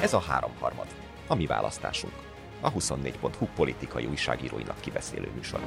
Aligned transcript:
Ez 0.00 0.12
a 0.12 0.20
háromharmad, 0.20 0.86
a 1.26 1.34
mi 1.34 1.46
választásunk, 1.46 2.12
a 2.60 2.72
24.hu 2.72 3.46
politikai 3.54 4.06
újságíróinak 4.06 4.80
kibeszélő 4.80 5.28
műsor. 5.36 5.60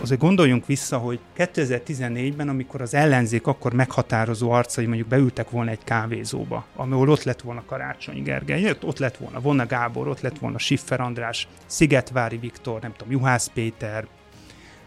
Azért 0.00 0.20
gondoljunk 0.20 0.66
vissza, 0.66 0.98
hogy 0.98 1.18
2014-ben, 1.36 2.48
amikor 2.48 2.80
az 2.80 2.94
ellenzék 2.94 3.46
akkor 3.46 3.72
meghatározó 3.72 4.50
arcai 4.50 4.86
mondjuk 4.86 5.08
beültek 5.08 5.50
volna 5.50 5.70
egy 5.70 5.84
kávézóba, 5.84 6.66
ahol 6.74 7.08
ott 7.08 7.22
lett 7.22 7.40
volna 7.40 7.62
Karácsony 7.66 8.22
Gergely, 8.22 8.76
ott 8.82 8.98
lett 8.98 9.16
volna 9.16 9.40
Vonna 9.40 9.66
Gábor, 9.66 10.08
ott 10.08 10.20
lett 10.20 10.38
volna 10.38 10.58
Siffer 10.58 11.00
András, 11.00 11.48
Szigetvári 11.66 12.36
Viktor, 12.36 12.80
nem 12.80 12.92
tudom, 12.96 13.12
Juhász 13.12 13.50
Péter, 13.54 14.06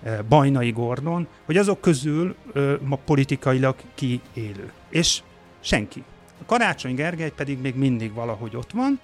eh, 0.04 0.18
Bajnai 0.30 0.72
Gordon, 0.72 1.28
hogy 1.46 1.58
azok 1.58 1.82
közül 1.82 2.36
ma 2.82 2.96
politikailag 2.96 3.76
ki 3.96 4.22
élő. 4.34 4.72
És 4.90 5.22
senki. 5.60 6.04
A 6.42 6.46
Karácsony 6.46 6.96
Gergely 6.96 7.32
pedig 7.32 7.60
még 7.60 7.76
mindig 7.76 8.14
valahogy 8.14 8.56
ott 8.56 8.72
van. 8.72 9.00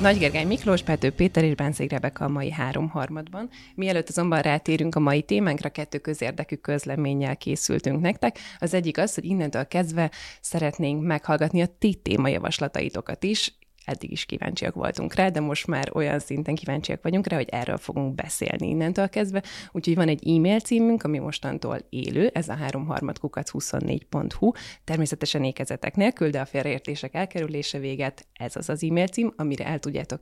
Nagy 0.00 0.18
Gergely 0.18 0.44
Miklós, 0.44 0.82
Pető 0.82 1.10
Péter 1.10 1.44
és 1.44 1.54
Bánszék 1.54 1.90
Rebeka 1.90 2.24
a 2.24 2.28
mai 2.28 2.50
három 2.50 2.88
harmadban. 2.88 3.48
Mielőtt 3.74 4.08
azonban 4.08 4.40
rátérünk 4.40 4.94
a 4.94 5.00
mai 5.00 5.22
témánkra, 5.22 5.68
kettő 5.68 5.98
közérdekű 5.98 6.56
közleménnyel 6.56 7.36
készültünk 7.36 8.00
nektek. 8.00 8.38
Az 8.58 8.74
egyik 8.74 8.98
az, 8.98 9.14
hogy 9.14 9.24
innentől 9.24 9.66
kezdve 9.66 10.10
szeretnénk 10.40 11.02
meghallgatni 11.02 11.62
a 11.62 11.66
ti 11.78 11.94
témajavaslataitokat 11.94 13.24
is, 13.24 13.54
eddig 13.90 14.10
is 14.10 14.24
kíváncsiak 14.24 14.74
voltunk 14.74 15.14
rá, 15.14 15.28
de 15.28 15.40
most 15.40 15.66
már 15.66 15.90
olyan 15.92 16.18
szinten 16.18 16.54
kíváncsiak 16.54 17.02
vagyunk 17.02 17.26
rá, 17.26 17.36
hogy 17.36 17.48
erről 17.48 17.76
fogunk 17.76 18.14
beszélni 18.14 18.68
innentől 18.68 19.08
kezdve. 19.08 19.42
Úgyhogy 19.72 19.94
van 19.94 20.08
egy 20.08 20.36
e-mail 20.36 20.60
címünk, 20.60 21.02
ami 21.02 21.18
mostantól 21.18 21.78
élő, 21.88 22.30
ez 22.34 22.48
a 22.48 22.54
háromharmadkukac24.hu. 22.54 24.50
Természetesen 24.84 25.44
ékezetek 25.44 25.96
nélkül, 25.96 26.30
de 26.30 26.40
a 26.40 26.44
félreértések 26.44 27.14
elkerülése 27.14 27.78
véget, 27.78 28.26
ez 28.32 28.56
az 28.56 28.68
az 28.68 28.84
e-mail 28.84 29.06
cím, 29.06 29.32
amire 29.36 29.64
el 29.64 29.78
tudjátok 29.78 30.20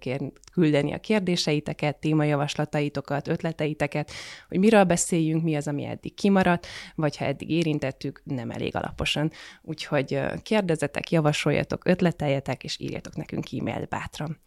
küldeni 0.52 0.92
a 0.92 0.98
kérdéseiteket, 0.98 1.96
témajavaslataitokat, 1.96 3.28
ötleteiteket, 3.28 4.10
hogy 4.48 4.58
miről 4.58 4.84
beszéljünk, 4.84 5.42
mi 5.42 5.54
az, 5.54 5.68
ami 5.68 5.84
eddig 5.84 6.14
kimaradt, 6.14 6.66
vagy 6.94 7.16
ha 7.16 7.24
eddig 7.24 7.50
érintettük, 7.50 8.22
nem 8.24 8.50
elég 8.50 8.76
alaposan. 8.76 9.30
Úgyhogy 9.62 10.20
kérdezetek, 10.42 11.10
javasoljatok, 11.10 11.86
ötleteljetek, 11.86 12.64
és 12.64 12.80
írjatok 12.80 13.16
nekünk 13.16 13.52
e-mail 13.58 13.86
bátran. 13.90 14.38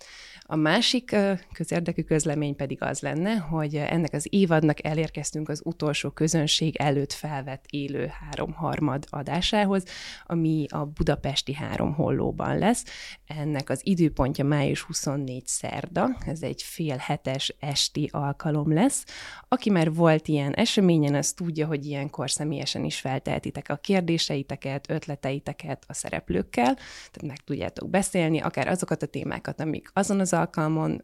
A 0.52 0.56
másik 0.56 1.16
közérdekű 1.54 2.02
közlemény 2.02 2.56
pedig 2.56 2.82
az 2.82 3.00
lenne, 3.00 3.36
hogy 3.36 3.76
ennek 3.76 4.14
az 4.14 4.28
évadnak 4.30 4.86
elérkeztünk 4.86 5.50
az 5.50 5.62
utolsó 5.64 6.10
közönség 6.10 6.76
előtt 6.76 7.14
felvett 7.14 7.66
élő 7.70 8.12
háromharmad 8.20 9.06
adásához, 9.10 9.84
ami 10.26 10.66
a 10.70 10.86
budapesti 10.86 11.54
három 11.54 11.94
hollóban 11.94 12.58
lesz. 12.58 12.84
Ennek 13.28 13.70
az 13.70 13.82
időpontja 13.84 14.44
május 14.44 14.82
24 14.82 15.48
szerda, 15.48 16.18
ez 16.26 16.42
egy 16.42 16.62
fél 16.64 16.98
hetes 16.98 17.56
esti 17.60 18.10
alkalom 18.12 18.74
lesz. 18.74 19.06
Aki 19.48 19.70
már 19.70 19.94
volt 19.94 20.28
ilyen 20.28 20.54
eseményen, 20.54 21.16
az 21.16 21.32
tudja, 21.32 21.68
hogy 21.68 21.86
ilyenkor 21.86 22.32
személyesen 22.32 22.84
is 22.84 23.00
feltehetitek 23.00 23.70
a 23.70 23.76
kérdéseiteket, 23.76 24.90
ötleteiteket 24.90 25.84
a 25.88 25.94
szereplőkkel, 25.94 26.74
tehát 26.74 27.24
meg 27.26 27.38
tudjátok 27.38 27.90
beszélni, 27.90 28.40
akár 28.40 28.68
azokat 28.68 29.04
a 29.04 29.08
témákat, 29.08 29.60
amik 29.60 29.90
azon 29.94 30.20
az 30.20 30.40
alkalmon 30.42 31.02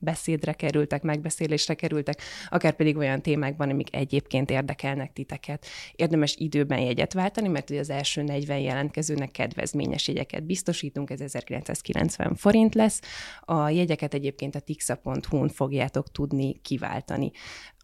beszédre 0.00 0.52
kerültek, 0.52 1.02
megbeszélésre 1.02 1.74
kerültek, 1.74 2.22
akár 2.48 2.72
pedig 2.72 2.96
olyan 2.96 3.22
témákban, 3.22 3.70
amik 3.70 3.96
egyébként 3.96 4.50
érdekelnek 4.50 5.12
titeket. 5.12 5.66
Érdemes 5.96 6.34
időben 6.36 6.80
jegyet 6.80 7.12
váltani, 7.12 7.48
mert 7.48 7.70
ugye 7.70 7.80
az 7.80 7.90
első 7.90 8.22
40 8.22 8.58
jelentkezőnek 8.58 9.30
kedvezményes 9.30 10.08
jegyeket 10.08 10.44
biztosítunk, 10.44 11.10
ez 11.10 11.20
1990 11.20 12.34
forint 12.34 12.74
lesz. 12.74 13.00
A 13.40 13.68
jegyeket 13.68 14.14
egyébként 14.14 14.54
a 14.54 14.60
tixa.hu-n 14.60 15.48
fogjátok 15.48 16.10
tudni 16.10 16.60
kiváltani. 16.62 17.30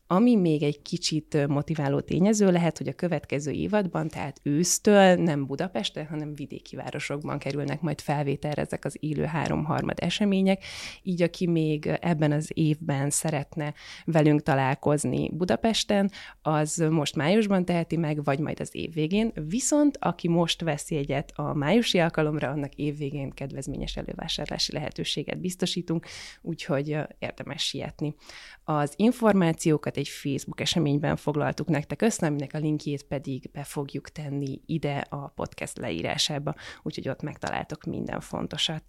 Ami 0.09 0.37
még 0.37 0.63
egy 0.63 0.83
kicsit 0.83 1.47
motiváló 1.47 2.01
tényező 2.01 2.51
lehet, 2.51 2.79
hogy 2.79 2.89
a 2.89 2.93
következő 2.93 3.51
évadban, 3.51 4.09
tehát 4.09 4.41
ősztől 4.43 5.15
nem 5.15 5.47
Budapesten, 5.47 6.07
hanem 6.07 6.35
vidéki 6.35 6.77
városokban 6.77 7.39
kerülnek 7.39 7.81
majd 7.81 8.01
felvételre 8.01 8.63
ezek 8.63 8.85
az 8.85 8.97
élő 9.01 9.25
háromharmad 9.25 9.99
események, 10.01 10.65
így 11.03 11.23
aki 11.23 11.47
még 11.47 11.87
ebben 12.01 12.33
az 12.33 12.51
évben 12.55 13.11
szeretne 13.11 13.75
velünk 14.05 14.43
találkozni 14.43 15.31
Budapesten, 15.33 16.11
az 16.43 16.77
most 16.91 17.17
májusban 17.17 17.65
teheti 17.65 17.97
meg, 17.97 18.25
vagy 18.25 18.39
majd 18.39 18.61
az 18.61 18.69
év 18.73 18.93
végén, 18.93 19.33
viszont 19.49 19.97
aki 20.01 20.29
most 20.29 20.63
veszi 20.63 20.97
egyet 20.97 21.33
a 21.35 21.55
májusi 21.55 21.99
alkalomra, 21.99 22.49
annak 22.49 22.75
év 22.75 22.97
végén 22.97 23.31
kedvezményes 23.31 23.97
elővásárlási 23.97 24.73
lehetőséget 24.73 25.41
biztosítunk, 25.41 26.07
úgyhogy 26.43 26.97
érdemes 27.19 27.63
sietni. 27.63 28.15
Az 28.69 28.93
információkat 28.97 29.97
egy 29.97 30.09
Facebook 30.09 30.61
eseményben 30.61 31.17
foglaltuk 31.17 31.69
nektek 31.69 32.03
össze, 32.03 32.27
aminek 32.27 32.55
a 32.55 32.59
linkjét 32.59 33.03
pedig 33.03 33.51
be 33.53 33.65
fogjuk 33.65 34.09
tenni 34.09 34.61
ide 34.67 35.07
a 35.09 35.29
podcast 35.29 35.79
leírásába, 35.79 36.55
úgyhogy 36.83 37.09
ott 37.09 37.23
megtaláltok 37.23 37.85
minden 37.85 38.21
fontosat 38.21 38.83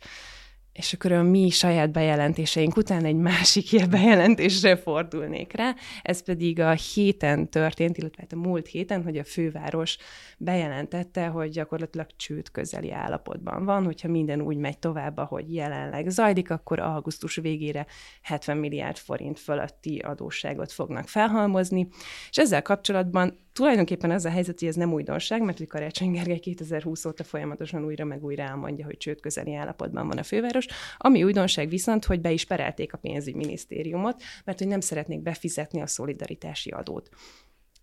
és 0.77 0.93
akkor 0.93 1.11
a 1.11 1.23
mi 1.23 1.49
saját 1.49 1.91
bejelentéseink 1.91 2.77
után 2.77 3.05
egy 3.05 3.15
másik 3.15 3.71
ilyen 3.71 3.89
bejelentésre 3.89 4.75
fordulnék 4.75 5.53
rá. 5.53 5.75
Ez 6.01 6.23
pedig 6.23 6.59
a 6.59 6.71
héten 6.71 7.49
történt, 7.49 7.97
illetve 7.97 8.21
hát 8.21 8.33
a 8.33 8.47
múlt 8.47 8.67
héten, 8.67 9.03
hogy 9.03 9.17
a 9.17 9.23
főváros 9.23 9.97
bejelentette, 10.37 11.27
hogy 11.27 11.49
gyakorlatilag 11.49 12.07
csőd 12.15 12.51
közeli 12.51 12.91
állapotban 12.91 13.65
van, 13.65 13.85
hogyha 13.85 14.07
minden 14.07 14.41
úgy 14.41 14.57
megy 14.57 14.79
tovább, 14.79 15.17
ahogy 15.17 15.53
jelenleg 15.53 16.09
zajlik, 16.09 16.51
akkor 16.51 16.79
augusztus 16.79 17.35
végére 17.35 17.85
70 18.21 18.57
milliárd 18.57 18.97
forint 18.97 19.39
fölötti 19.39 19.97
adósságot 19.97 20.71
fognak 20.71 21.07
felhalmozni, 21.07 21.87
és 22.29 22.37
ezzel 22.37 22.61
kapcsolatban 22.61 23.46
tulajdonképpen 23.57 24.11
az 24.11 24.25
a 24.25 24.29
helyzet, 24.29 24.59
hogy 24.59 24.67
ez 24.67 24.75
nem 24.75 24.93
újdonság, 24.93 25.41
mert 25.41 25.57
hogy 25.57 25.67
Karácsony 25.67 26.11
Gergely 26.11 26.39
2020 26.39 27.05
óta 27.05 27.23
folyamatosan 27.23 27.85
újra 27.85 28.05
meg 28.05 28.23
újra 28.23 28.43
elmondja, 28.43 28.85
hogy 28.85 28.97
csőd 28.97 29.19
közeli 29.19 29.55
állapotban 29.55 30.07
van 30.07 30.17
a 30.17 30.23
főváros. 30.23 30.65
Ami 30.97 31.23
újdonság 31.23 31.69
viszont, 31.69 32.05
hogy 32.05 32.21
be 32.21 32.31
is 32.31 32.45
perelték 32.45 32.93
a 32.93 32.97
pénzügyminisztériumot, 32.97 34.21
mert 34.45 34.57
hogy 34.57 34.67
nem 34.67 34.79
szeretnék 34.79 35.21
befizetni 35.21 35.81
a 35.81 35.87
szolidaritási 35.87 36.69
adót 36.69 37.09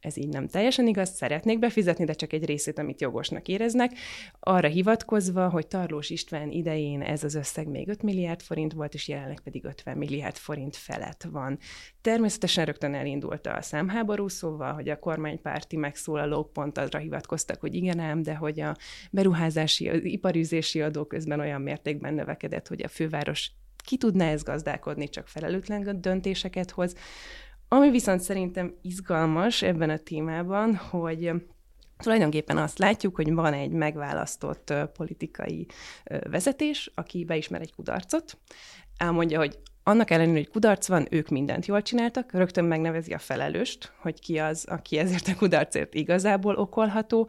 ez 0.05 0.17
így 0.17 0.29
nem 0.29 0.49
teljesen 0.49 0.87
igaz, 0.87 1.15
szeretnék 1.15 1.59
befizetni, 1.59 2.05
de 2.05 2.13
csak 2.13 2.33
egy 2.33 2.45
részét, 2.45 2.79
amit 2.79 3.01
jogosnak 3.01 3.49
éreznek, 3.49 3.93
arra 4.41 4.69
hivatkozva, 4.69 5.49
hogy 5.49 5.67
Tarlós 5.67 6.11
István 6.11 6.51
idején 6.51 7.03
ez 7.03 7.25
az 7.25 7.35
összeg 7.35 7.69
még 7.69 7.89
5 7.89 8.03
milliárd 8.03 8.43
forint 8.43 8.73
volt, 8.73 8.95
és 8.95 9.09
jelenleg 9.09 9.41
pedig 9.41 9.65
50 9.65 9.97
milliárd 9.97 10.37
forint 10.37 10.77
felett 10.77 11.27
van. 11.31 11.59
Természetesen 12.01 12.65
rögtön 12.65 12.95
elindult 12.95 13.47
a 13.47 13.63
számháború, 13.63 14.29
szóval, 14.29 14.73
hogy 14.73 14.89
a 14.89 14.99
kormánypárti 14.99 15.77
megszólalók 15.77 16.53
pont 16.53 16.79
arra 16.79 16.99
hivatkoztak, 16.99 17.61
hogy 17.61 17.75
igen 17.75 17.99
ám, 17.99 18.23
de 18.23 18.35
hogy 18.35 18.61
a 18.61 18.77
beruházási, 19.11 19.89
az 19.89 20.05
iparűzési 20.05 20.83
adó 20.83 21.05
közben 21.05 21.41
olyan 21.41 21.61
mértékben 21.61 22.15
növekedett, 22.15 22.69
hogy 22.69 22.83
a 22.83 22.89
főváros 22.89 23.51
ki 23.85 23.97
tudná 23.97 24.31
ez 24.31 24.43
gazdálkodni, 24.43 25.09
csak 25.09 25.29
felelőtlen 25.29 26.01
döntéseket 26.01 26.71
hoz. 26.71 26.95
Ami 27.75 27.91
viszont 27.91 28.21
szerintem 28.21 28.75
izgalmas 28.83 29.63
ebben 29.63 29.91
a 29.91 29.97
témában, 29.97 30.77
hogy 30.77 31.33
Tulajdonképpen 31.97 32.57
azt 32.57 32.79
látjuk, 32.79 33.15
hogy 33.17 33.33
van 33.33 33.53
egy 33.53 33.71
megválasztott 33.71 34.75
politikai 34.93 35.67
vezetés, 36.31 36.91
aki 36.95 37.25
beismer 37.25 37.61
egy 37.61 37.75
kudarcot, 37.75 38.39
elmondja, 38.97 39.39
hogy 39.39 39.59
annak 39.83 40.11
ellenére, 40.11 40.37
hogy 40.37 40.49
kudarc 40.51 40.89
van, 40.89 41.07
ők 41.11 41.29
mindent 41.29 41.67
jól 41.67 41.83
csináltak, 41.83 42.33
rögtön 42.33 42.65
megnevezi 42.65 43.13
a 43.13 43.19
felelőst, 43.19 43.93
hogy 44.01 44.21
ki 44.21 44.39
az, 44.39 44.65
aki 44.69 44.99
ezért 44.99 45.29
a 45.29 45.37
kudarcért 45.37 45.95
igazából 45.95 46.55
okolható, 46.55 47.29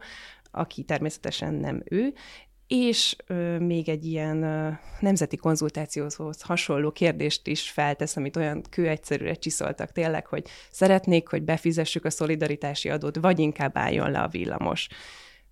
aki 0.50 0.82
természetesen 0.82 1.54
nem 1.54 1.82
ő, 1.84 2.12
és 2.66 3.16
ö, 3.26 3.58
még 3.58 3.88
egy 3.88 4.04
ilyen 4.04 4.42
ö, 4.42 4.70
nemzeti 5.00 5.36
konzultációhoz 5.36 6.40
hasonló 6.40 6.90
kérdést 6.90 7.46
is 7.46 7.70
feltesz, 7.70 8.16
amit 8.16 8.36
olyan 8.36 8.62
kő 8.70 8.98
csiszoltak 9.38 9.92
tényleg, 9.92 10.26
hogy 10.26 10.48
szeretnék, 10.70 11.28
hogy 11.28 11.42
befizessük 11.42 12.04
a 12.04 12.10
szolidaritási 12.10 12.88
adót, 12.88 13.16
vagy 13.16 13.38
inkább 13.38 13.76
álljon 13.76 14.10
le 14.10 14.20
a 14.20 14.28
villamos. 14.28 14.88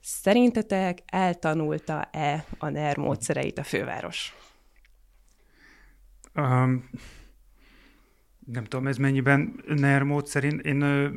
Szerintetek 0.00 0.98
eltanulta-e 1.06 2.44
a 2.58 2.68
NER 2.68 2.96
módszereit 2.96 3.58
a 3.58 3.62
főváros? 3.62 4.34
Um, 6.34 6.90
nem 8.46 8.64
tudom, 8.64 8.86
ez 8.86 8.96
mennyiben 8.96 9.62
NER 9.66 10.02
módszer. 10.02 10.44
Én, 10.44 10.58
én 10.58 10.80
ö, 10.80 11.08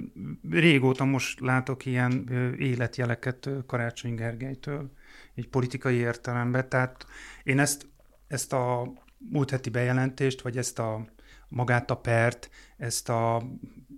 régóta 0.49 1.05
most 1.05 1.39
látok 1.39 1.85
ilyen 1.85 2.25
ö, 2.29 2.55
életjeleket 2.55 3.49
Karácsony 3.65 4.15
Gergelytől 4.15 4.91
egy 5.37 5.47
politikai 5.47 5.95
értelemben. 5.95 6.69
Tehát 6.69 7.05
én 7.43 7.59
ezt, 7.59 7.87
ezt 8.27 8.53
a 8.53 8.93
múlt 9.17 9.49
heti 9.49 9.69
bejelentést, 9.69 10.41
vagy 10.41 10.57
ezt 10.57 10.79
a 10.79 11.05
magát 11.49 11.91
a 11.91 11.95
pert, 11.95 12.49
ezt 12.77 13.09
a 13.09 13.43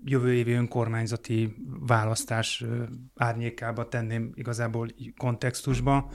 jövő 0.06 0.34
évi 0.34 0.52
önkormányzati 0.52 1.56
választás 1.80 2.66
árnyékába 3.16 3.88
tenném 3.88 4.32
igazából 4.36 4.88
kontextusba, 5.18 6.12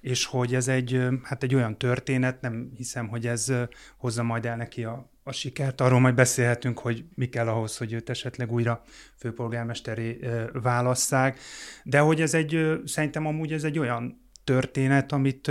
és 0.00 0.24
hogy 0.24 0.54
ez 0.54 0.68
egy, 0.68 1.06
hát 1.22 1.42
egy 1.42 1.54
olyan 1.54 1.78
történet, 1.78 2.40
nem 2.40 2.70
hiszem, 2.76 3.08
hogy 3.08 3.26
ez 3.26 3.52
hozza 3.96 4.22
majd 4.22 4.46
el 4.46 4.56
neki 4.56 4.84
a, 4.84 5.10
a 5.22 5.32
sikert. 5.32 5.80
Arról 5.80 6.00
majd 6.00 6.14
beszélhetünk, 6.14 6.78
hogy 6.78 7.04
mi 7.14 7.26
kell 7.26 7.48
ahhoz, 7.48 7.76
hogy 7.76 7.92
őt 7.92 8.10
esetleg 8.10 8.52
újra 8.52 8.82
főpolgármesteré 9.16 10.18
válasszák. 10.52 11.38
De 11.84 11.98
hogy 11.98 12.20
ez 12.20 12.34
egy, 12.34 12.80
szerintem 12.84 13.26
amúgy 13.26 13.52
ez 13.52 13.64
egy 13.64 13.78
olyan 13.78 14.25
történet, 14.46 15.12
amit 15.12 15.50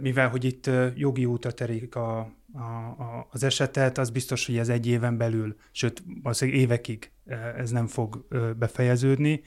mivel, 0.00 0.28
hogy 0.28 0.44
itt 0.44 0.70
jogi 0.94 1.24
útra 1.24 1.50
terik 1.50 1.94
a, 1.94 2.18
a, 2.52 2.60
a, 2.98 3.28
az 3.30 3.42
esetet, 3.42 3.98
az 3.98 4.10
biztos, 4.10 4.46
hogy 4.46 4.58
ez 4.58 4.68
egy 4.68 4.86
éven 4.86 5.16
belül, 5.16 5.56
sőt, 5.70 6.02
valószínűleg 6.22 6.60
évekig 6.60 7.10
ez 7.56 7.70
nem 7.70 7.86
fog 7.86 8.26
befejeződni. 8.58 9.42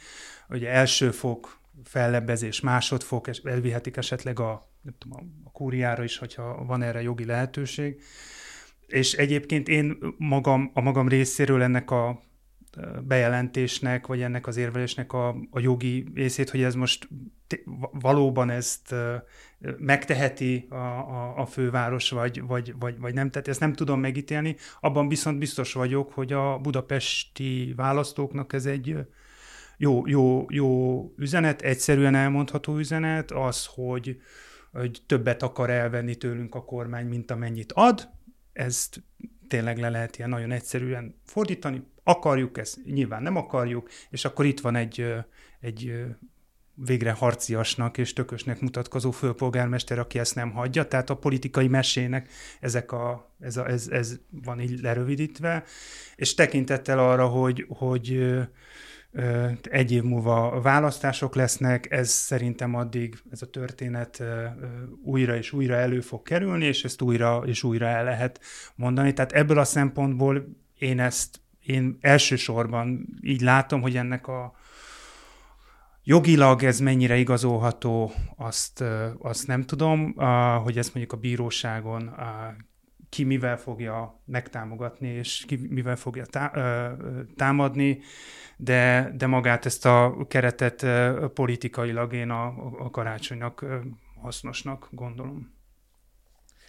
Ugye 0.50 0.70
első 0.70 1.12
fok 1.12 1.60
fellebbezés, 1.84 2.60
másodfok, 2.60 3.30
elvihetik 3.44 3.98
esetleg 3.98 4.40
a, 4.40 4.70
nem 4.82 4.96
tudom, 4.98 5.42
a 5.44 5.52
kúriára 5.52 6.04
is, 6.04 6.18
hogyha 6.18 6.66
van 6.66 6.82
erre 6.82 7.02
jogi 7.02 7.26
lehetőség. 7.26 8.02
És 8.88 9.14
egyébként 9.14 9.68
én 9.68 9.98
magam, 10.18 10.72
a 10.74 10.82
magam 10.82 11.08
részéről 11.08 11.62
ennek 11.62 11.92
a 11.92 12.22
bejelentésnek, 13.04 14.08
vagy 14.08 14.22
ennek 14.22 14.48
az 14.48 14.58
érvelésnek 14.58 15.14
a, 15.14 15.28
a 15.52 15.60
jogi 15.60 16.06
részét, 16.14 16.50
hogy 16.50 16.62
ez 16.62 16.76
most 16.76 17.08
valóban 17.92 18.50
ezt 18.50 18.96
megteheti 19.78 20.68
a, 20.70 20.76
a, 20.76 21.38
a 21.38 21.46
főváros, 21.46 22.10
vagy, 22.10 22.42
vagy, 22.42 22.74
vagy, 22.80 23.00
vagy 23.00 23.14
nem, 23.14 23.30
tehát 23.30 23.48
ezt 23.48 23.60
nem 23.60 23.74
tudom 23.74 24.00
megítélni. 24.00 24.56
Abban 24.80 25.08
viszont 25.08 25.38
biztos 25.38 25.74
vagyok, 25.74 26.12
hogy 26.12 26.34
a 26.34 26.58
budapesti 26.58 27.74
választóknak 27.76 28.54
ez 28.54 28.66
egy 28.66 28.98
jó, 29.78 30.08
jó, 30.08 30.46
jó 30.50 31.04
üzenet, 31.18 31.62
egyszerűen 31.62 32.16
elmondható 32.16 32.78
üzenet, 32.78 33.32
az, 33.32 33.66
hogy, 33.66 34.22
hogy 34.72 35.02
többet 35.06 35.44
akar 35.44 35.70
elvenni 35.70 36.16
tőlünk 36.16 36.56
a 36.56 36.64
kormány, 36.64 37.06
mint 37.06 37.32
amennyit 37.32 37.72
ad, 37.72 38.10
ezt 38.54 39.04
tényleg 39.48 39.78
le 39.78 39.90
lehet 39.90 40.18
ilyen 40.18 40.30
nagyon 40.30 40.52
egyszerűen 40.52 41.16
fordítani. 41.26 41.84
Akarjuk 42.10 42.58
ezt, 42.58 42.78
nyilván 42.86 43.22
nem 43.22 43.36
akarjuk, 43.36 43.90
és 44.10 44.26
akkor 44.26 44.46
itt 44.46 44.60
van 44.60 44.76
egy, 44.76 45.14
egy 45.60 46.06
végre 46.74 47.12
harciasnak 47.12 47.98
és 47.98 48.14
tökösnek 48.14 48.62
mutatkozó 48.62 49.12
főpolgármester, 49.12 50.00
aki 50.00 50.20
ezt 50.20 50.36
nem 50.36 50.52
hagyja. 50.52 50.88
Tehát 50.88 51.10
a 51.10 51.16
politikai 51.16 51.68
mesének 51.68 52.30
ezek 52.60 52.92
a, 52.92 53.34
ez, 53.40 53.58
a, 53.58 53.68
ez, 53.68 53.88
ez 53.88 54.20
van 54.30 54.60
így 54.60 54.80
lerövidítve, 54.82 55.64
és 56.16 56.34
tekintettel 56.34 57.00
arra, 57.00 57.28
hogy, 57.28 57.66
hogy 57.70 58.38
egy 59.62 59.92
év 59.92 60.04
múlva 60.04 60.62
választások 60.62 61.36
lesznek, 61.36 61.92
ez 61.92 62.10
szerintem 62.10 62.76
addig 62.76 63.18
ez 63.32 63.42
a 63.42 63.50
történet 63.50 64.24
újra 65.04 65.36
és 65.36 65.52
újra 65.52 65.76
elő 65.76 66.02
fog 66.02 66.22
kerülni, 66.22 66.66
és 66.66 66.84
ezt 66.84 67.02
újra 67.02 67.44
és 67.46 67.64
újra 67.64 67.86
el 67.86 68.04
lehet 68.04 68.40
mondani. 68.76 69.14
Tehát 69.14 69.32
ebből 69.32 69.58
a 69.58 69.64
szempontból 69.64 70.48
én 70.78 71.00
ezt 71.00 71.40
én 71.70 71.98
elsősorban 72.02 73.06
így 73.22 73.42
látom, 73.42 73.82
hogy 73.82 73.98
ennek 73.98 74.28
a 74.28 74.54
jogilag 76.04 76.64
ez 76.64 76.80
mennyire 76.80 77.18
igazolható, 77.18 78.12
azt, 78.36 78.84
azt 79.20 79.48
nem 79.48 79.64
tudom, 79.64 80.14
hogy 80.64 80.78
ezt 80.78 80.94
mondjuk 80.94 81.14
a 81.14 81.22
bíróságon 81.22 82.16
ki 83.10 83.24
mivel 83.24 83.58
fogja 83.58 84.22
megtámogatni, 84.26 85.08
és 85.08 85.44
ki 85.48 85.56
mivel 85.56 85.96
fogja 85.96 86.26
tá, 86.26 86.52
támadni, 87.36 88.00
de, 88.58 89.12
de 89.18 89.28
magát 89.28 89.66
ezt 89.66 89.86
a 89.86 90.26
keretet 90.28 90.86
politikailag 91.34 92.14
én 92.14 92.30
a, 92.30 92.46
a 92.80 92.90
karácsonynak 92.90 93.66
hasznosnak 94.22 94.88
gondolom. 94.92 95.58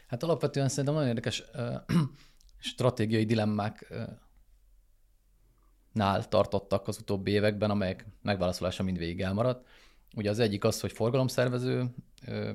Hát 0.07 0.23
alapvetően 0.23 0.69
szerintem 0.69 0.95
nagyon 0.95 1.09
érdekes 1.09 1.45
stratégiai 2.59 3.25
dilemmák 3.25 3.93
nál 5.93 6.29
tartottak 6.29 6.89
az 6.89 6.99
utóbbi 6.99 7.31
években, 7.31 7.71
amelyek 7.71 8.07
megválaszolása 8.23 8.83
mindvégig 8.83 9.21
elmaradt. 9.21 9.67
Ugye 10.17 10.31
az 10.31 10.39
egyik 10.39 10.65
az, 10.65 10.81
hogy 10.81 10.93
forgalomszervező 10.93 11.95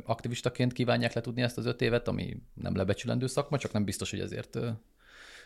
aktivistaként 0.06 0.74
kívánják 0.74 1.14
letudni 1.14 1.42
ezt 1.42 1.58
az 1.58 1.66
öt 1.66 1.82
évet, 1.82 2.08
ami 2.08 2.42
nem 2.54 2.76
lebecsülendő 2.76 3.28
szakma, 3.28 3.58
csak 3.58 3.72
nem 3.72 3.84
biztos, 3.84 4.10
hogy 4.10 4.20
ezért 4.20 4.58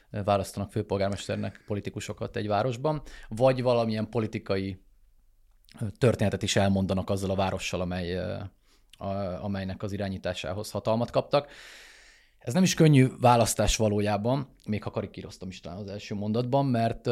választanak 0.09 0.71
főpolgármesternek 0.71 1.63
politikusokat 1.67 2.35
egy 2.35 2.47
városban, 2.47 3.01
vagy 3.27 3.61
valamilyen 3.61 4.09
politikai 4.09 4.81
történetet 5.97 6.43
is 6.43 6.55
elmondanak 6.55 7.09
azzal 7.09 7.29
a 7.29 7.35
várossal, 7.35 7.81
amely, 7.81 8.19
amelynek 9.41 9.83
az 9.83 9.91
irányításához 9.91 10.71
hatalmat 10.71 11.09
kaptak. 11.11 11.51
Ez 12.39 12.53
nem 12.53 12.63
is 12.63 12.73
könnyű 12.73 13.07
választás 13.19 13.75
valójában, 13.75 14.47
még 14.65 14.83
ha 14.83 14.91
karikíroztam 14.91 15.49
is 15.49 15.59
talán 15.59 15.77
az 15.77 15.87
első 15.87 16.15
mondatban, 16.15 16.65
mert, 16.65 17.09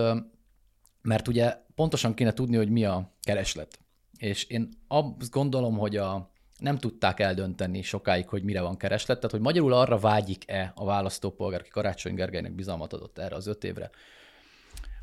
mert 1.01 1.27
ugye 1.27 1.57
pontosan 1.75 2.13
kéne 2.13 2.33
tudni, 2.33 2.55
hogy 2.55 2.69
mi 2.69 2.85
a 2.85 3.11
kereslet. 3.21 3.79
És 4.17 4.43
én 4.43 4.69
azt 4.87 5.29
gondolom, 5.29 5.77
hogy 5.77 5.97
a, 5.97 6.31
nem 6.59 6.77
tudták 6.77 7.19
eldönteni 7.19 7.81
sokáig, 7.81 8.27
hogy 8.27 8.43
mire 8.43 8.61
van 8.61 8.77
kereslet, 8.77 9.17
tehát 9.17 9.31
hogy 9.31 9.41
magyarul 9.41 9.73
arra 9.73 9.97
vágyik-e 9.97 10.71
a 10.75 10.85
választópolgár, 10.85 11.59
aki 11.59 11.69
Karácsony 11.69 12.13
Gergelynek 12.13 12.55
bizalmat 12.55 12.93
adott 12.93 13.17
erre 13.17 13.35
az 13.35 13.47
öt 13.47 13.63
évre, 13.63 13.89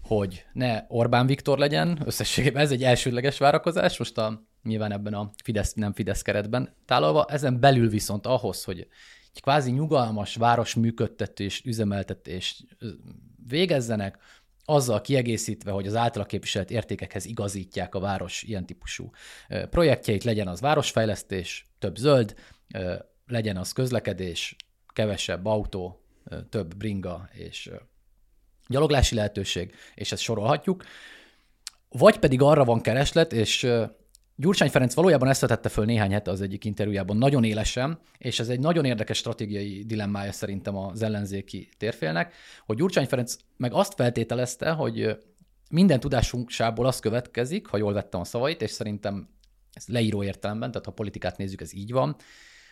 hogy 0.03 0.45
ne 0.53 0.85
Orbán 0.89 1.27
Viktor 1.27 1.59
legyen, 1.59 2.01
összességében 2.05 2.63
ez 2.63 2.71
egy 2.71 2.83
elsődleges 2.83 3.39
várakozás, 3.39 3.99
most 3.99 4.19
a, 4.19 4.43
nyilván 4.63 4.93
ebben 4.93 5.15
a 5.15 5.31
Fidesz, 5.43 5.73
nem 5.73 5.93
Fidesz 5.93 6.23
keretben 6.23 6.75
tálalva, 6.87 7.25
ezen 7.29 7.61
belül 7.61 7.89
viszont 7.89 8.27
ahhoz, 8.27 8.65
hogy 8.65 8.89
egy 9.35 9.41
kvázi 9.41 9.71
nyugalmas 9.71 10.35
város 10.35 10.75
működtetés, 10.75 11.63
üzemeltetés 11.65 12.65
végezzenek, 13.47 14.19
azzal 14.65 15.01
kiegészítve, 15.01 15.71
hogy 15.71 15.87
az 15.87 15.97
általa 15.97 16.25
képviselt 16.25 16.71
értékekhez 16.71 17.25
igazítják 17.25 17.95
a 17.95 18.01
város 18.01 18.43
ilyen 18.43 18.67
típusú 18.67 19.11
projektjeit, 19.71 20.25
legyen 20.25 20.49
az 20.49 20.61
városfejlesztés, 20.61 21.67
több 21.79 21.97
zöld, 21.97 22.35
legyen 23.27 23.57
az 23.57 23.73
közlekedés, 23.73 24.57
kevesebb 24.93 25.47
autó, 25.47 26.05
több 26.49 26.77
bringa 26.77 27.29
és 27.33 27.71
gyaloglási 28.69 29.15
lehetőség, 29.15 29.75
és 29.95 30.13
ezt 30.13 30.23
sorolhatjuk. 30.23 30.85
Vagy 31.89 32.19
pedig 32.19 32.43
arra 32.43 32.65
van 32.65 32.81
kereslet, 32.81 33.33
és 33.33 33.67
Gyurcsány 34.37 34.71
Ferenc 34.71 34.95
valójában 34.95 35.29
ezt 35.29 35.41
vetette 35.41 35.69
föl 35.69 35.85
néhány 35.85 36.13
hete 36.13 36.31
az 36.31 36.41
egyik 36.41 36.65
interjújában 36.65 37.17
nagyon 37.17 37.45
élesen, 37.45 37.99
és 38.19 38.41
ez 38.41 38.49
egy 38.49 38.61
nagyon 38.61 38.85
érdekes 38.85 39.17
stratégiai 39.19 39.85
dilemmája 39.87 40.33
szerintem 40.33 40.77
az 40.77 41.03
ellenzéki 41.03 41.69
térfélnek, 41.79 42.35
hogy 42.67 42.77
Gyurcsány 42.77 43.07
Ferenc 43.07 43.37
meg 43.57 43.73
azt 43.73 43.95
feltételezte, 43.95 44.71
hogy 44.71 45.19
minden 45.71 46.01
tudásunksából 46.01 46.87
az 46.87 46.99
következik, 46.99 47.67
ha 47.67 47.77
jól 47.77 47.93
vettem 47.93 48.21
a 48.21 48.25
szavait, 48.25 48.63
és 48.63 48.71
szerintem 48.71 49.29
ez 49.73 49.87
leíró 49.87 50.23
értelemben, 50.23 50.71
tehát 50.71 50.87
ha 50.87 50.93
politikát 50.93 51.37
nézzük, 51.37 51.61
ez 51.61 51.75
így 51.75 51.93
van, 51.93 52.17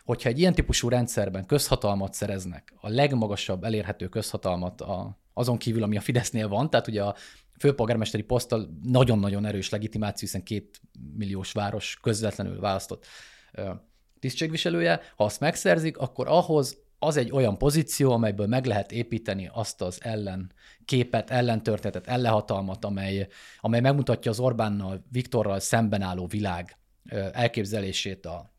hogyha 0.05 0.29
egy 0.29 0.39
ilyen 0.39 0.55
típusú 0.55 0.89
rendszerben 0.89 1.47
közhatalmat 1.47 2.15
szereznek, 2.15 2.73
a 2.81 2.89
legmagasabb 2.89 3.65
elérhető 3.65 4.09
közhatalmat 4.09 4.81
a, 4.81 5.19
azon 5.33 5.59
kívül, 5.59 5.83
ami 5.83 5.97
a 5.97 6.01
Fidesznél 6.01 6.49
van, 6.49 6.71
tehát 6.71 6.89
ugye 6.89 7.03
a 7.03 7.17
főpolgármesteri 7.59 8.23
poszttal 8.23 8.79
nagyon-nagyon 8.83 9.45
erős 9.45 9.71
legitimáció, 9.71 10.19
hiszen 10.27 10.43
két 10.43 10.81
milliós 11.17 11.53
város 11.53 11.99
közvetlenül 12.03 12.61
választott 12.61 13.07
tisztségviselője. 14.19 15.01
Ha 15.17 15.25
azt 15.25 15.41
megszerzik, 15.41 15.99
akkor 15.99 16.29
ahhoz 16.29 16.81
az 16.99 17.17
egy 17.17 17.31
olyan 17.31 17.59
pozíció, 17.59 18.13
amelyből 18.13 18.47
meg 18.47 18.67
lehet 18.67 18.93
építeni 18.93 19.51
azt 19.53 19.83
az 19.83 19.99
ellen 20.03 20.53
képet, 20.85 21.31
ellentörténetet, 21.31 22.07
ellenhatalmat, 22.07 22.85
amely, 22.85 23.29
amely 23.61 23.81
megmutatja 23.81 24.31
az 24.31 24.41
Orbánnal, 24.41 25.05
Viktorral 25.11 25.61
szemben 25.61 26.03
álló 26.03 26.27
világ 26.27 26.77
elképzelését 27.33 28.27
a 28.27 28.52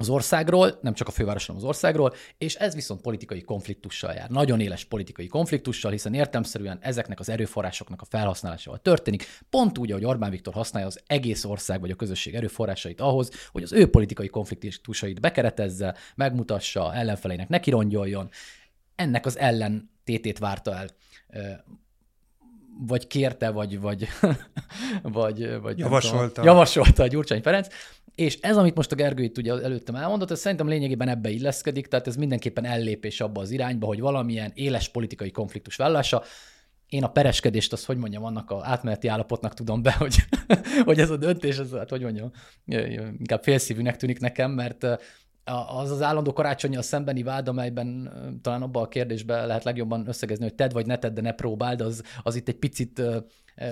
az 0.00 0.08
országról, 0.08 0.78
nem 0.82 0.94
csak 0.94 1.08
a 1.08 1.10
fővárosról, 1.10 1.56
az 1.56 1.64
országról, 1.64 2.14
és 2.38 2.54
ez 2.54 2.74
viszont 2.74 3.00
politikai 3.00 3.42
konfliktussal 3.42 4.12
jár. 4.12 4.30
Nagyon 4.30 4.60
éles 4.60 4.84
politikai 4.84 5.26
konfliktussal, 5.26 5.90
hiszen 5.90 6.14
értelmszerűen 6.14 6.78
ezeknek 6.80 7.20
az 7.20 7.28
erőforrásoknak 7.28 8.00
a 8.00 8.04
felhasználásával 8.04 8.80
történik, 8.82 9.26
pont 9.50 9.78
úgy, 9.78 9.90
ahogy 9.90 10.04
Orbán 10.04 10.30
Viktor 10.30 10.54
használja 10.54 10.88
az 10.88 11.00
egész 11.06 11.44
ország 11.44 11.80
vagy 11.80 11.90
a 11.90 11.94
közösség 11.94 12.34
erőforrásait 12.34 13.00
ahhoz, 13.00 13.30
hogy 13.50 13.62
az 13.62 13.72
ő 13.72 13.90
politikai 13.90 14.28
konfliktusait 14.28 15.20
bekeretezze, 15.20 15.94
megmutassa, 16.14 16.94
ellenfeleinek 16.94 17.48
nekirongyoljon. 17.48 18.30
Ennek 18.94 19.26
az 19.26 19.38
ellentétét 19.38 20.38
várta 20.38 20.74
el 20.74 20.88
vagy 22.86 23.06
kérte, 23.06 23.50
vagy, 23.50 23.80
vagy, 23.80 24.08
vagy, 25.02 25.60
vagy 25.60 25.78
javasolta. 25.78 26.28
Tudom, 26.28 26.44
javasolta 26.44 27.02
a 27.02 27.06
Gyurcsány 27.06 27.42
Ferenc. 27.42 27.68
És 28.14 28.38
ez, 28.40 28.56
amit 28.56 28.74
most 28.74 28.92
a 28.92 28.94
Gergő 28.94 29.22
itt 29.22 29.38
ugye 29.38 29.52
előttem 29.52 29.94
elmondott, 29.94 30.30
ez 30.30 30.40
szerintem 30.40 30.68
lényegében 30.68 31.08
ebbe 31.08 31.30
illeszkedik, 31.30 31.86
tehát 31.86 32.06
ez 32.06 32.16
mindenképpen 32.16 32.64
ellépés 32.64 33.20
abba 33.20 33.40
az 33.40 33.50
irányba, 33.50 33.86
hogy 33.86 34.00
valamilyen 34.00 34.52
éles 34.54 34.88
politikai 34.88 35.30
konfliktus 35.30 35.76
vállása. 35.76 36.22
én 36.88 37.04
a 37.04 37.10
pereskedést, 37.10 37.72
azt 37.72 37.84
hogy 37.84 37.96
mondjam, 37.96 38.24
annak 38.24 38.50
a 38.50 38.60
átmeneti 38.62 39.08
állapotnak 39.08 39.54
tudom 39.54 39.82
be, 39.82 39.92
hogy, 39.98 40.16
hogy 40.84 40.98
ez 40.98 41.10
a 41.10 41.16
döntés, 41.16 41.58
ez, 41.58 41.70
hát 41.72 41.90
hogy 41.90 42.02
mondjam, 42.02 42.30
inkább 43.18 43.42
félszívűnek 43.42 43.96
tűnik 43.96 44.20
nekem, 44.20 44.50
mert 44.50 44.86
az 45.68 45.90
az 45.90 46.02
állandó 46.02 46.32
karácsonyjal 46.32 46.82
szembeni 46.82 47.22
vád, 47.22 47.48
amelyben 47.48 48.12
talán 48.42 48.62
abban 48.62 48.82
a 48.82 48.88
kérdésben 48.88 49.46
lehet 49.46 49.64
legjobban 49.64 50.08
összegezni, 50.08 50.44
hogy 50.44 50.54
tedd 50.54 50.72
vagy 50.72 50.86
ne 50.86 50.98
tedd, 50.98 51.14
de 51.14 51.20
ne 51.20 51.32
próbáld, 51.32 51.80
az, 51.80 52.02
az 52.22 52.34
itt 52.34 52.48
egy 52.48 52.58
picit 52.58 53.02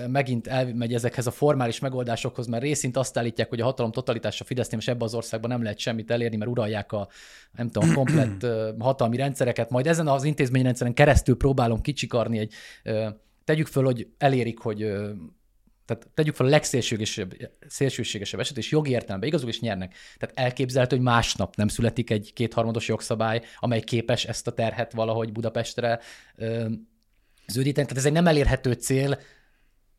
megint 0.09 0.47
elmegy 0.47 0.95
ezekhez 0.95 1.27
a 1.27 1.31
formális 1.31 1.79
megoldásokhoz, 1.79 2.47
mert 2.47 2.63
részint 2.63 2.97
azt 2.97 3.19
állítják, 3.19 3.49
hogy 3.49 3.61
a 3.61 3.65
hatalom 3.65 3.93
totalitása 3.93 4.45
Fidesznél 4.45 4.79
és 4.79 4.89
ebben 4.89 5.03
az 5.03 5.15
országban 5.15 5.51
nem 5.51 5.63
lehet 5.63 5.79
semmit 5.79 6.11
elérni, 6.11 6.37
mert 6.37 6.51
uralják 6.51 6.93
a, 6.93 7.09
nem 7.57 7.71
tudom, 7.71 7.95
komplett 7.95 8.47
hatalmi 8.79 9.17
rendszereket, 9.17 9.71
majd 9.71 9.87
ezen 9.87 10.09
az 10.09 10.25
intézményrendszeren 10.25 10.95
keresztül 10.95 11.37
próbálom 11.37 11.81
kicsikarni 11.81 12.39
egy, 12.39 12.53
tegyük 13.45 13.67
föl, 13.67 13.85
hogy 13.85 14.09
elérik, 14.19 14.59
hogy 14.59 14.93
tehát 15.87 16.09
tegyük 16.15 16.35
fel 16.35 16.47
a 16.47 16.49
legszélsőségesebb 16.49 17.35
szélsőségesebb 17.67 18.41
eset, 18.41 18.57
és 18.57 18.71
jogi 18.71 18.91
értelemben 18.91 19.29
igazul 19.29 19.49
is 19.49 19.61
nyernek. 19.61 19.95
Tehát 20.19 20.39
elképzelhető, 20.39 20.97
hogy 20.97 21.05
másnap 21.05 21.57
nem 21.57 21.69
születik 21.69 22.11
egy 22.11 22.33
kétharmados 22.33 22.89
jogszabály, 22.89 23.43
amely 23.59 23.81
képes 23.81 24.25
ezt 24.25 24.47
a 24.47 24.53
terhet 24.53 24.93
valahogy 24.93 25.33
Budapestre 25.33 26.01
ö, 26.37 26.69
zöldíteni. 27.47 27.87
Tehát 27.87 27.97
ez 27.97 28.07
egy 28.07 28.13
nem 28.13 28.27
elérhető 28.27 28.73
cél, 28.73 29.19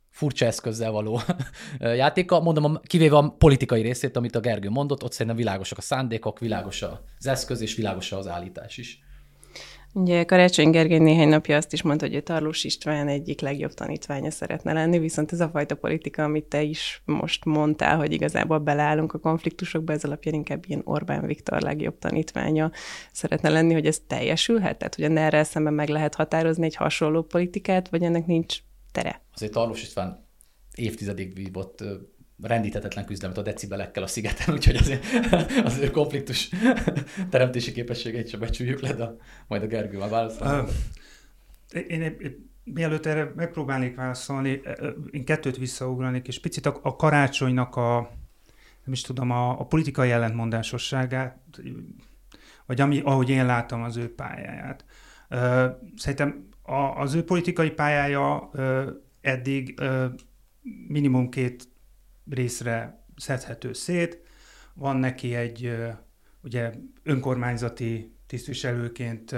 furcsa 0.10 0.46
eszközzel 0.46 0.92
való 0.92 1.22
játéka. 1.80 2.40
Mondom, 2.40 2.80
kivéve 2.84 3.18
a 3.18 3.30
politikai 3.30 3.82
részét, 3.82 4.16
amit 4.16 4.36
a 4.36 4.40
Gergő 4.40 4.70
mondott, 4.70 5.04
ott 5.04 5.12
szerintem 5.12 5.36
világosak 5.36 5.78
a 5.78 5.82
szándékok, 5.82 6.40
világos 6.40 6.82
az 6.82 7.28
eszköz, 7.28 7.62
és 7.62 7.76
világos 7.76 8.12
az 8.12 8.28
állítás 8.28 8.78
is. 8.78 9.00
Ugye 9.94 10.24
Karácsony 10.24 10.70
Gergely 10.70 11.00
néhány 11.00 11.28
napja 11.28 11.58
azt 11.58 11.74
is 11.74 11.82
mondta, 11.82 12.06
hogy 12.06 12.16
a 12.16 12.24
Tarlós 12.24 12.64
István 12.64 13.08
egyik 13.08 13.42
legjobb 13.42 13.74
tanítványa 13.74 14.32
szeretne 14.32 14.74
lenni, 14.74 15.00
viszont 15.00 15.32
ez 15.32 15.40
a 15.40 15.50
fajta 15.50 15.76
politika, 15.76 16.24
amit 16.24 16.46
te 16.46 16.62
is 16.62 17.02
most 17.06 17.46
mondtál, 17.46 17.98
hogy 17.98 18.12
igazából 18.12 18.58
beleállunk 18.58 19.14
a 19.14 19.20
konfliktusokba, 19.20 19.94
ez 19.94 20.04
alapján 20.04 20.34
inkább 20.34 20.64
ilyen 20.68 20.82
Orbán 20.84 21.26
Viktor 21.26 21.62
legjobb 21.62 22.00
tanítványa 22.00 22.72
szeretne 23.12 23.50
lenni, 23.50 23.74
hogy 23.74 23.86
ez 23.86 24.02
teljesülhet? 24.08 24.78
Tehát, 24.78 24.96
hogy 24.96 25.04
erre 25.04 25.44
szemben 25.44 25.74
meg 25.74 25.90
lehet 25.90 26.16
határozni 26.16 26.66
egy 26.66 26.76
hasonló 26.76 27.22
politikát, 27.22 27.90
vagy 27.90 28.04
ennek 28.04 28.26
nincs 28.26 28.58
tere? 28.92 29.22
Azért 29.34 29.52
Tarlós 29.52 29.82
István 29.82 30.26
évtizedig 30.76 31.36
vívott 31.36 31.84
rendíthetetlen 32.42 33.06
küzdelmet 33.06 33.38
a 33.38 33.42
decibelekkel 33.42 34.04
a 34.04 34.08
szigeten, 34.08 34.54
úgyhogy 34.56 34.76
azért 34.76 35.06
az 35.64 35.78
ő 35.78 35.92
konfliktus 35.92 36.50
teremtési 37.30 37.72
képességeit 37.72 38.30
sem 38.30 38.40
becsüljük 38.40 38.80
le, 38.80 38.94
de 38.94 39.16
majd 39.48 39.64
a 39.64 39.68
Gergő 39.68 39.98
már 39.98 40.10
válaszol. 40.10 40.70
Én, 41.88 42.02
én, 42.02 42.50
mielőtt 42.64 43.06
erre 43.06 43.32
megpróbálnék 43.36 43.96
válaszolni, 43.96 44.62
én 45.12 45.26
kettőt 45.26 45.58
visszaugranék, 45.58 46.28
és 46.28 46.40
picit 46.40 46.66
a, 46.66 46.80
a 46.82 46.96
karácsonynak 46.96 47.76
a, 47.76 48.12
nem 48.84 48.94
is 48.94 49.02
tudom, 49.02 49.32
a, 49.32 49.60
a 49.60 49.66
politikai 49.66 50.12
ellentmondásosságát, 50.12 51.38
vagy 52.66 52.82
ami, 52.82 53.00
ahogy 53.00 53.30
én 53.30 53.46
látom 53.46 53.84
az 53.84 53.98
ő 53.98 54.16
pályáját. 54.16 54.86
Szerintem 55.96 56.50
a, 56.62 56.74
az 56.74 57.14
ő 57.14 57.24
politikai 57.24 57.70
pályája 57.70 58.50
eddig 59.22 59.82
minimum 60.88 61.30
két 61.30 61.68
részre 62.30 63.06
szedhető 63.16 63.74
szét. 63.74 64.22
Van 64.74 64.98
neki 64.98 65.36
egy 65.36 65.78
ugye 66.42 66.74
önkormányzati 67.04 68.16
tisztviselőként 68.28 69.36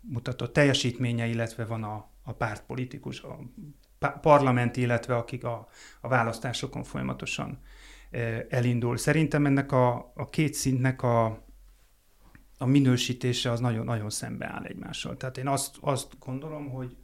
mutatott 0.00 0.52
teljesítménye, 0.52 1.26
illetve 1.26 1.64
van 1.64 1.82
a, 1.82 2.10
a 2.22 2.32
pártpolitikus, 2.32 3.22
a 3.22 3.38
parlament, 4.20 4.76
illetve 4.76 5.16
akik 5.16 5.44
a, 5.44 5.68
a 6.00 6.08
választásokon 6.08 6.84
folyamatosan 6.84 7.60
elindul. 8.48 8.96
Szerintem 8.96 9.46
ennek 9.46 9.72
a, 9.72 10.12
a 10.14 10.28
két 10.30 10.54
szintnek 10.54 11.02
a, 11.02 11.44
a 12.58 12.66
minősítése 12.66 13.50
az 13.50 13.60
nagyon-nagyon 13.60 14.10
szembeáll 14.10 14.64
egymással. 14.64 15.16
Tehát 15.16 15.38
én 15.38 15.48
azt, 15.48 15.76
azt 15.80 16.18
gondolom, 16.18 16.68
hogy 16.68 16.96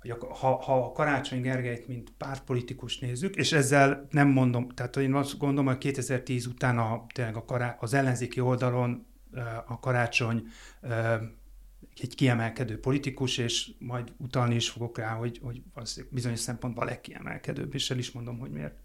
hogy 0.00 0.16
ha, 0.28 0.56
ha 0.56 0.92
Karácsony 0.92 1.40
Gergelyt, 1.40 1.88
mint 1.88 2.12
pártpolitikus 2.18 2.98
nézzük, 2.98 3.36
és 3.36 3.52
ezzel 3.52 4.06
nem 4.10 4.28
mondom, 4.28 4.68
tehát 4.68 4.96
én 4.96 5.14
azt 5.14 5.38
gondolom, 5.38 5.66
hogy 5.66 5.78
2010 5.78 6.46
után 6.46 6.78
a, 6.78 7.06
tényleg 7.14 7.36
a 7.36 7.44
kará, 7.44 7.76
az 7.80 7.94
ellenzéki 7.94 8.40
oldalon 8.40 9.06
a 9.66 9.78
Karácsony 9.80 10.46
egy 12.00 12.14
kiemelkedő 12.14 12.80
politikus, 12.80 13.38
és 13.38 13.70
majd 13.78 14.12
utalni 14.16 14.54
is 14.54 14.70
fogok 14.70 14.98
rá, 14.98 15.14
hogy, 15.14 15.38
hogy 15.42 15.62
az 15.74 16.06
bizonyos 16.10 16.40
szempontból 16.40 16.82
a 16.82 16.86
legkiemelkedőbb, 16.86 17.74
és 17.74 17.90
el 17.90 17.98
is 17.98 18.10
mondom, 18.10 18.38
hogy 18.38 18.50
miért. 18.50 18.76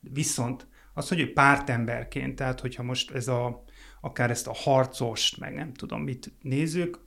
Viszont 0.00 0.66
az, 0.94 1.08
hogy 1.08 1.20
ő 1.20 1.32
pártemberként, 1.32 2.34
tehát 2.34 2.60
hogyha 2.60 2.82
most 2.82 3.10
ez 3.10 3.28
a, 3.28 3.64
akár 4.00 4.30
ezt 4.30 4.46
a 4.46 4.54
harcost, 4.54 5.38
meg 5.38 5.54
nem 5.54 5.72
tudom 5.72 6.02
mit 6.02 6.32
nézzük, 6.42 7.04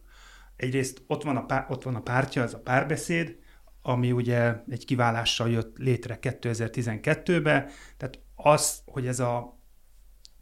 egyrészt 0.55 1.01
ott 1.07 1.23
van 1.23 1.37
a, 1.37 1.45
pár, 1.45 1.65
ott 1.69 1.83
van 1.83 1.95
a 1.95 2.01
pártja, 2.01 2.43
ez 2.43 2.53
a 2.53 2.59
párbeszéd, 2.59 3.37
ami 3.81 4.11
ugye 4.11 4.55
egy 4.69 4.85
kiválással 4.85 5.49
jött 5.49 5.77
létre 5.77 6.17
2012-ben, 6.21 7.67
tehát 7.97 8.19
az, 8.35 8.81
hogy 8.85 9.07
ez 9.07 9.19
a 9.19 9.59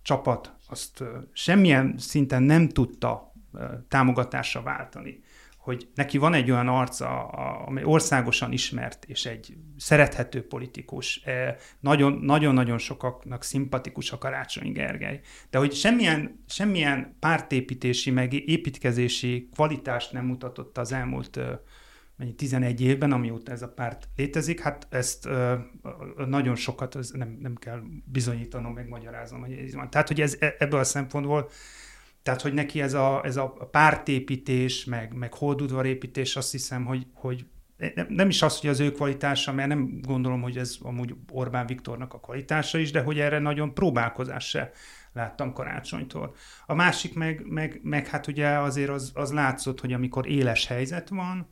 csapat 0.01 0.55
azt 0.67 1.03
semmilyen 1.33 1.95
szinten 1.97 2.43
nem 2.43 2.69
tudta 2.69 3.33
támogatásra 3.87 4.61
váltani, 4.61 5.23
hogy 5.57 5.89
neki 5.95 6.17
van 6.17 6.33
egy 6.33 6.51
olyan 6.51 6.67
arca, 6.67 7.27
amely 7.65 7.83
országosan 7.83 8.51
ismert, 8.51 9.05
és 9.05 9.25
egy 9.25 9.57
szerethető 9.77 10.47
politikus, 10.47 11.23
nagyon-nagyon 12.21 12.77
sokaknak 12.77 13.43
szimpatikus 13.43 14.11
a 14.11 14.17
Karácsony 14.17 14.71
Gergely, 14.71 15.19
de 15.49 15.57
hogy 15.57 15.73
semmilyen, 15.73 16.43
semmilyen 16.47 17.15
pártépítési, 17.19 18.11
meg 18.11 18.33
építkezési 18.33 19.49
kvalitást 19.53 20.11
nem 20.11 20.25
mutatott 20.25 20.77
az 20.77 20.91
elmúlt 20.91 21.39
mennyi 22.17 22.33
11 22.33 22.81
évben, 22.81 23.11
amióta 23.11 23.51
ez 23.51 23.61
a 23.61 23.69
párt 23.69 24.09
létezik, 24.15 24.59
hát 24.59 24.87
ezt 24.89 25.25
ö, 25.25 25.55
nagyon 26.27 26.55
sokat 26.55 26.95
ez 26.95 27.11
nem, 27.11 27.37
nem 27.41 27.55
kell 27.55 27.81
bizonyítanom, 28.05 28.73
megmagyaráznom, 28.73 29.39
hogy 29.39 29.51
ez 29.51 29.75
van. 29.75 29.89
Tehát, 29.89 30.07
hogy 30.07 30.21
ez 30.21 30.37
e, 30.39 30.55
ebből 30.59 30.79
a 30.79 30.83
szempontból, 30.83 31.49
tehát, 32.23 32.41
hogy 32.41 32.53
neki 32.53 32.81
ez 32.81 32.93
a, 32.93 33.21
ez 33.25 33.37
a 33.37 33.47
pártépítés, 33.71 34.85
meg, 34.85 35.13
meg 35.13 35.33
holdudvarépítés, 35.33 36.35
azt 36.35 36.51
hiszem, 36.51 36.85
hogy, 36.85 37.07
hogy 37.13 37.45
nem, 38.07 38.29
is 38.29 38.41
az, 38.41 38.59
hogy 38.59 38.69
az 38.69 38.79
ő 38.79 38.91
kvalitása, 38.91 39.53
mert 39.53 39.67
nem 39.67 39.99
gondolom, 40.01 40.41
hogy 40.41 40.57
ez 40.57 40.77
amúgy 40.81 41.15
Orbán 41.31 41.65
Viktornak 41.65 42.13
a 42.13 42.19
kvalitása 42.19 42.77
is, 42.77 42.91
de 42.91 43.01
hogy 43.01 43.19
erre 43.19 43.39
nagyon 43.39 43.73
próbálkozás 43.73 44.49
se 44.49 44.71
láttam 45.13 45.53
karácsonytól. 45.53 46.35
A 46.65 46.73
másik 46.73 47.13
meg, 47.13 47.45
meg, 47.45 47.79
meg 47.83 48.07
hát 48.07 48.27
ugye 48.27 48.47
azért 48.47 48.89
az, 48.89 49.11
az 49.13 49.31
látszott, 49.31 49.79
hogy 49.79 49.93
amikor 49.93 50.27
éles 50.27 50.65
helyzet 50.67 51.09
van, 51.09 51.47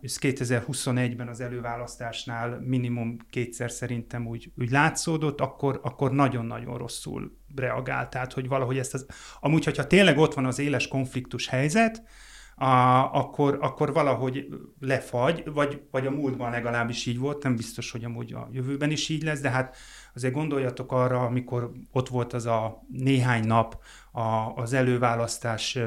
és 0.00 0.16
2021-ben 0.20 1.28
az 1.28 1.40
előválasztásnál 1.40 2.60
minimum 2.60 3.16
kétszer 3.30 3.70
szerintem 3.70 4.26
úgy, 4.26 4.52
úgy 4.58 4.70
látszódott, 4.70 5.40
akkor, 5.40 5.80
akkor 5.82 6.12
nagyon-nagyon 6.12 6.78
rosszul 6.78 7.38
reagált. 7.56 8.10
Tehát, 8.10 8.32
hogy 8.32 8.48
valahogy 8.48 8.78
ezt 8.78 8.94
az... 8.94 9.06
Amúgy, 9.40 9.64
hogyha 9.64 9.86
tényleg 9.86 10.18
ott 10.18 10.34
van 10.34 10.44
az 10.44 10.58
éles 10.58 10.88
konfliktus 10.88 11.48
helyzet, 11.48 12.02
a, 12.56 13.14
akkor, 13.14 13.58
akkor 13.60 13.92
valahogy 13.92 14.46
lefagy, 14.80 15.42
vagy, 15.52 15.82
vagy 15.90 16.06
a 16.06 16.10
múltban 16.10 16.50
legalábbis 16.50 17.06
így 17.06 17.18
volt, 17.18 17.42
nem 17.42 17.56
biztos, 17.56 17.90
hogy 17.90 18.04
amúgy 18.04 18.32
a 18.32 18.48
jövőben 18.52 18.90
is 18.90 19.08
így 19.08 19.22
lesz, 19.22 19.40
de 19.40 19.50
hát 19.50 19.76
azért 20.14 20.34
gondoljatok 20.34 20.92
arra, 20.92 21.20
amikor 21.20 21.72
ott 21.92 22.08
volt 22.08 22.32
az 22.32 22.46
a 22.46 22.82
néhány 22.88 23.46
nap 23.46 23.82
a, 24.12 24.52
az 24.54 24.72
előválasztás 24.72 25.78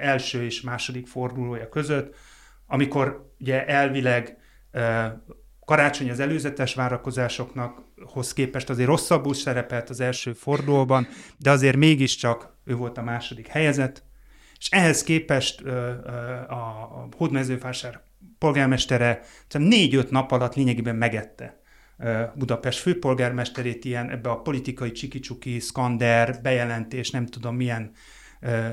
első 0.00 0.44
és 0.44 0.60
második 0.60 1.06
fordulója 1.06 1.68
között, 1.68 2.14
amikor 2.66 3.32
ugye 3.38 3.66
elvileg 3.66 4.36
Karácsony 5.64 6.10
az 6.10 6.20
előzetes 6.20 6.74
várakozásoknak 6.74 7.82
hoz 8.04 8.32
képest 8.32 8.70
azért 8.70 8.88
rosszabbul 8.88 9.34
szerepelt 9.34 9.90
az 9.90 10.00
első 10.00 10.32
fordulóban, 10.32 11.06
de 11.38 11.50
azért 11.50 11.76
mégiscsak 11.76 12.56
ő 12.64 12.74
volt 12.74 12.98
a 12.98 13.02
második 13.02 13.46
helyezett, 13.46 14.02
és 14.58 14.68
ehhez 14.70 15.02
képest 15.02 15.60
a 16.48 17.08
Hódmezővásár 17.16 18.00
polgármestere 18.38 19.20
négy-öt 19.58 20.10
nap 20.10 20.32
alatt 20.32 20.54
lényegében 20.54 20.96
megette 20.96 21.60
Budapest 22.34 22.78
főpolgármesterét 22.78 23.84
ilyen 23.84 24.10
ebbe 24.10 24.30
a 24.30 24.40
politikai 24.40 24.92
csikicsuki, 24.92 25.60
bejelentés, 26.42 27.10
nem 27.10 27.26
tudom 27.26 27.56
milyen 27.56 27.92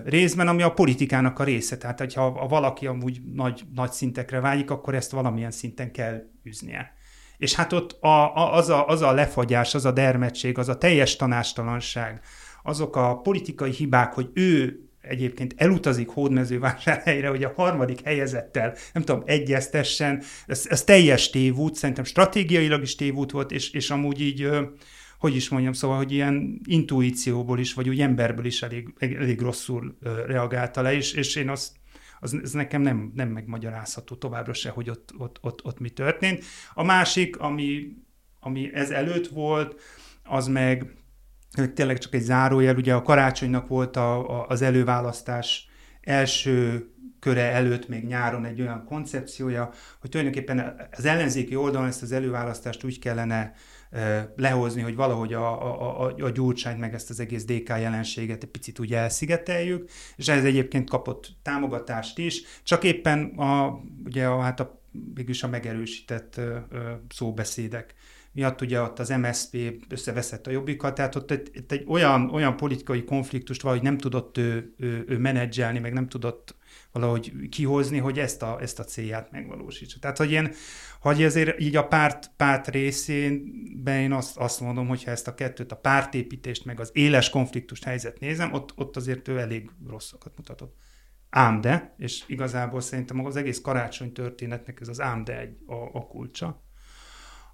részben, 0.05 0.48
ami 0.48 0.62
a 0.62 0.74
politikának 0.74 1.39
a 1.39 1.43
része. 1.43 1.77
Tehát, 1.77 2.00
hogyha 2.00 2.29
ha 2.31 2.48
valaki 2.48 2.88
amúgy 2.88 3.22
nagy, 3.34 3.62
nagy 3.75 3.91
szintekre 3.91 4.39
vágyik, 4.39 4.72
akkor 4.72 4.95
ezt 4.95 5.12
valamilyen 5.12 5.51
szinten 5.51 5.91
kell 5.91 6.24
üznie. 6.43 6.93
És 7.38 7.53
hát 7.53 7.74
ott 7.74 8.03
a, 8.03 8.36
a, 8.36 8.53
az, 8.53 8.69
a, 8.69 8.88
az 8.88 9.01
a 9.01 9.12
lefagyás, 9.12 9.75
az 9.75 9.86
a 9.86 9.91
dermetség, 9.91 10.57
az 10.57 10.69
a 10.69 10.77
teljes 10.77 11.15
tanástalanság, 11.15 12.19
azok 12.63 12.95
a 12.95 13.17
politikai 13.17 13.72
hibák, 13.72 14.13
hogy 14.13 14.29
ő 14.34 14.79
egyébként 15.01 15.53
elutazik 15.57 16.10
hódmezővásárhelyre, 16.10 17.27
hogy 17.27 17.43
a 17.43 17.53
harmadik 17.55 18.01
helyezettel, 18.01 18.75
nem 18.93 19.03
tudom, 19.03 19.24
egyeztessen, 19.25 20.24
ez, 20.48 20.65
ez 20.69 20.84
teljes 20.84 21.29
tévút, 21.29 21.75
szerintem 21.75 22.03
stratégiailag 22.03 22.81
is 22.81 22.95
tévút 22.95 23.31
volt, 23.31 23.51
és, 23.51 23.72
és 23.72 23.89
amúgy 23.89 24.22
így, 24.22 24.50
hogy 25.25 25.36
is 25.36 25.50
mondjam, 25.50 25.74
szóval, 25.74 25.98
hogy 25.98 26.12
ilyen 26.12 26.62
intuícióból 26.63 27.60
is, 27.60 27.74
vagy 27.74 27.89
úgy 27.89 28.01
emberből 28.01 28.46
is 28.46 28.62
elég, 28.62 28.94
elég 29.00 29.41
rosszul 29.41 29.98
reagálta 30.25 30.82
le, 30.82 30.94
és, 30.94 31.13
és 31.13 31.36
én 31.36 31.50
azt 31.50 31.75
az, 32.20 32.39
az 32.44 32.51
nekem 32.51 32.82
nem, 32.82 33.12
nem 33.15 33.29
megmagyarázható 33.29 34.15
továbbra 34.15 34.53
se, 34.53 34.70
hogy 34.70 34.89
ott, 34.89 35.13
ott, 35.17 35.38
ott, 35.41 35.65
ott 35.65 35.79
mi 35.79 35.89
történt. 35.89 36.44
A 36.74 36.84
másik, 36.84 37.38
ami, 37.38 37.88
ami 38.39 38.74
ez 38.74 38.89
előtt 38.89 39.27
volt, 39.27 39.82
az 40.24 40.48
meg 40.48 40.94
tényleg 41.74 41.98
csak 41.98 42.13
egy 42.13 42.22
zárójel, 42.22 42.75
ugye 42.75 42.94
a 42.94 43.01
karácsonynak 43.01 43.67
volt 43.67 43.96
a, 43.96 44.39
a, 44.39 44.48
az 44.48 44.62
előválasztás 44.62 45.70
első 46.01 46.88
köre 47.20 47.51
előtt 47.51 47.88
még 47.88 48.03
nyáron 48.03 48.46
egy 48.46 48.62
olyan 48.62 48.86
koncepciója, 48.86 49.70
hogy 50.00 50.10
tulajdonképpen 50.10 50.89
az 50.91 51.05
ellenzéki 51.05 51.55
oldalon 51.55 51.88
ezt 51.88 52.01
az 52.01 52.12
előválasztást 52.12 52.84
úgy 52.84 53.00
kellene 53.00 53.53
lehozni, 54.36 54.82
hogy 54.82 54.96
valahogy 54.96 55.34
a, 55.34 55.64
a, 55.64 56.06
a, 56.06 56.16
a 56.18 56.30
gyurcsányt 56.30 56.80
meg 56.80 56.94
ezt 56.94 57.10
az 57.10 57.20
egész 57.20 57.46
DK 57.46 57.68
jelenséget 57.68 58.44
egy 58.44 58.50
picit 58.50 58.80
úgy 58.80 58.94
elszigeteljük, 58.94 59.90
és 60.16 60.28
ez 60.28 60.44
egyébként 60.44 60.90
kapott 60.90 61.30
támogatást 61.42 62.18
is, 62.18 62.42
csak 62.64 62.84
éppen 62.84 63.24
a, 63.24 63.82
ugye 64.06 64.25
a, 64.25 64.40
hát 64.40 64.60
a, 64.60 64.82
mégis 65.16 65.44
a 65.44 65.48
megerősített 65.48 66.42
szóbeszédek 67.10 67.96
miatt 68.32 68.62
ugye 68.62 68.82
ott 68.82 69.00
az 69.00 69.10
MSZP 69.10 69.58
összeveszett 69.90 70.48
a 70.48 70.52
jobbikat, 70.52 70.96
tehát 70.96 71.16
ott 71.16 71.32
egy, 71.32 71.50
egy 71.68 71.84
olyan, 71.88 72.30
olyan 72.30 72.58
politikai 72.58 73.04
konfliktust 73.04 73.62
valahogy 73.62 73.84
nem 73.84 73.98
tudott 73.98 74.38
ő, 74.38 74.74
ő, 74.78 75.06
ő 75.08 75.18
menedzselni, 75.18 75.80
meg 75.80 75.94
nem 75.94 76.08
tudott 76.08 76.54
valahogy 76.91 77.50
kihozni, 77.50 77.98
hogy 77.98 78.20
ezt 78.20 78.41
a, 78.41 78.58
ezt 78.62 78.79
a 78.79 78.84
célját 78.84 79.32
megvalósítsa. 79.32 80.00
Tehát, 80.00 80.17
hogy 80.17 80.32
én, 80.32 80.53
hogy 81.01 81.24
azért 81.24 81.60
így 81.60 81.75
a 81.75 81.88
párt, 81.88 82.32
párt 82.38 82.67
részénben 82.67 84.00
én 84.00 84.12
azt, 84.12 84.38
azt 84.38 84.60
mondom, 84.60 84.88
hogyha 84.88 85.12
ezt 85.12 85.27
a 85.27 85.34
kettőt, 85.34 85.72
a 85.72 85.75
pártépítést, 85.75 86.65
meg 86.65 86.79
az 86.79 86.89
éles 86.94 87.29
konfliktust 87.29 87.84
helyzet 87.84 88.20
nézem, 88.20 88.53
ott, 88.53 88.74
ott 88.75 88.96
azért 88.96 89.27
ő 89.27 89.39
elég 89.39 89.70
rosszakat 89.88 90.34
mutatott. 90.38 90.75
Ám 91.29 91.62
de, 91.62 91.96
és 91.98 92.24
igazából 92.27 92.82
szerintem 92.82 93.25
az 93.25 93.36
egész 93.36 93.62
karácsony 93.62 94.12
történetnek 94.12 94.79
ez 94.82 94.88
az 94.88 95.01
ám 95.01 95.24
de 95.24 95.39
egy, 95.39 95.58
a, 95.65 95.74
a 95.94 96.08
kulcsa. 96.08 96.63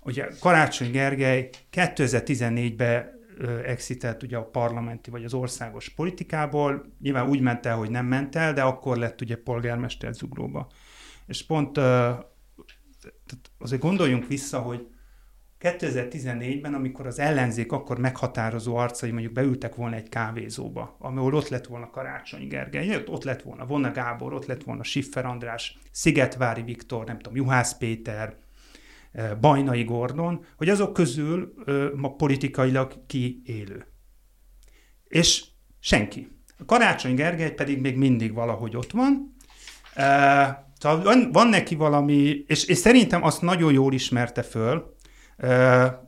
Ugye 0.04 0.28
Karácsony 0.40 0.92
Gergely 0.92 1.50
2014-ben 1.72 3.20
exitelt 3.66 4.24
ugye 4.24 4.38
a 4.38 4.46
parlamenti 4.46 5.10
vagy 5.10 5.24
az 5.24 5.34
országos 5.34 5.90
politikából, 5.90 6.86
nyilván 7.02 7.30
úgy 7.30 7.42
ment 7.42 7.66
el, 7.66 7.78
hogy 7.78 7.90
nem 7.90 8.06
ment 8.06 8.36
el, 8.36 8.54
de 8.54 8.62
akkor 8.62 8.98
lett 8.98 9.22
ugye 9.22 9.36
polgármester 9.36 10.14
Zuglóba. 10.14 10.68
És 11.26 11.46
pont 11.46 11.78
azért 13.58 13.82
gondoljunk 13.82 14.28
vissza, 14.28 14.60
hogy 14.60 14.88
2014-ben, 15.62 16.74
amikor 16.74 17.08
az 17.08 17.20
ellenzék 17.20 17.72
akkor 17.72 18.00
meghatározó 18.00 18.76
arcai 18.76 19.12
mondjuk 19.12 19.34
beültek 19.34 19.76
volna 19.76 19.96
egy 19.96 20.10
kávézóba, 20.10 20.96
ahol 21.00 21.34
ott 21.34 21.48
lett 21.48 21.66
volna 21.66 21.90
Karácsony 21.90 22.48
Gergely, 22.48 23.04
ott 23.08 23.24
lett 23.24 23.42
volna 23.42 23.66
Vonna 23.66 23.92
Gábor, 23.92 24.34
ott 24.34 24.46
lett 24.46 24.64
volna 24.64 24.84
Siffer 24.84 25.26
András, 25.26 25.80
Szigetvári 25.92 26.62
Viktor, 26.62 27.06
nem 27.06 27.18
tudom, 27.18 27.36
Juhász 27.36 27.78
Péter, 27.78 28.36
Bajnai 29.42 29.84
Gordon, 29.84 30.46
hogy 30.58 30.70
azok 30.70 30.94
közül 30.94 31.54
ma 31.96 32.16
politikailag 32.16 33.06
ki 33.08 33.42
élő. 33.46 33.86
És 35.04 35.44
senki. 35.80 36.28
A 36.58 36.66
Karácsony 36.66 37.16
Gergely 37.16 37.52
pedig 37.52 37.80
még 37.80 37.98
mindig 37.98 38.34
valahogy 38.34 38.76
ott 38.76 38.92
van. 38.92 39.36
Szóval 40.78 41.04
van, 41.04 41.32
van 41.32 41.48
neki 41.48 41.76
valami, 41.76 42.44
és, 42.48 42.64
és 42.64 42.78
szerintem 42.78 43.24
azt 43.24 43.42
nagyon 43.42 43.74
jól 43.74 43.94
ismerte 43.94 44.42
föl, 44.42 44.96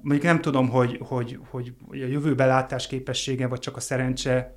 mondjuk 0.02 0.22
nem 0.22 0.42
tudom, 0.42 0.70
hogy, 0.70 1.00
hogy, 1.02 1.40
hogy, 1.50 1.74
a 1.90 1.96
jövőbelátás 1.96 2.88
képessége, 2.88 3.48
vagy 3.48 3.60
csak 3.60 3.76
a 3.76 3.80
szerencse 3.80 4.56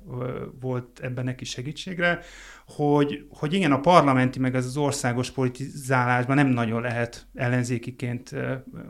volt 0.59 0.99
ebben 1.01 1.23
neki 1.23 1.45
segítségre, 1.45 2.19
hogy, 2.65 3.25
hogy 3.29 3.53
igen, 3.53 3.71
a 3.71 3.79
parlamenti 3.79 4.39
meg 4.39 4.55
az 4.55 4.77
országos 4.77 5.31
politizálásban 5.31 6.35
nem 6.35 6.47
nagyon 6.47 6.81
lehet 6.81 7.27
ellenzékiként 7.33 8.35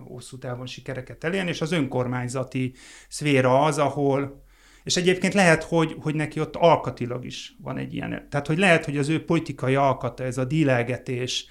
hosszú 0.07 0.37
távon 0.37 0.65
sikereket 0.65 1.23
elérni, 1.23 1.49
és 1.49 1.61
az 1.61 1.71
önkormányzati 1.71 2.73
szféra 3.07 3.63
az, 3.63 3.77
ahol 3.77 4.45
és 4.83 4.95
egyébként 4.95 5.33
lehet, 5.33 5.63
hogy, 5.63 5.95
hogy 5.99 6.15
neki 6.15 6.39
ott 6.39 6.55
alkatilag 6.55 7.25
is 7.25 7.55
van 7.61 7.77
egy 7.77 7.93
ilyen. 7.93 8.27
Tehát, 8.29 8.47
hogy 8.47 8.57
lehet, 8.57 8.85
hogy 8.85 8.97
az 8.97 9.09
ő 9.09 9.25
politikai 9.25 9.75
alkata, 9.75 10.23
ez 10.23 10.37
a 10.37 10.45
dílelgetés, 10.45 11.45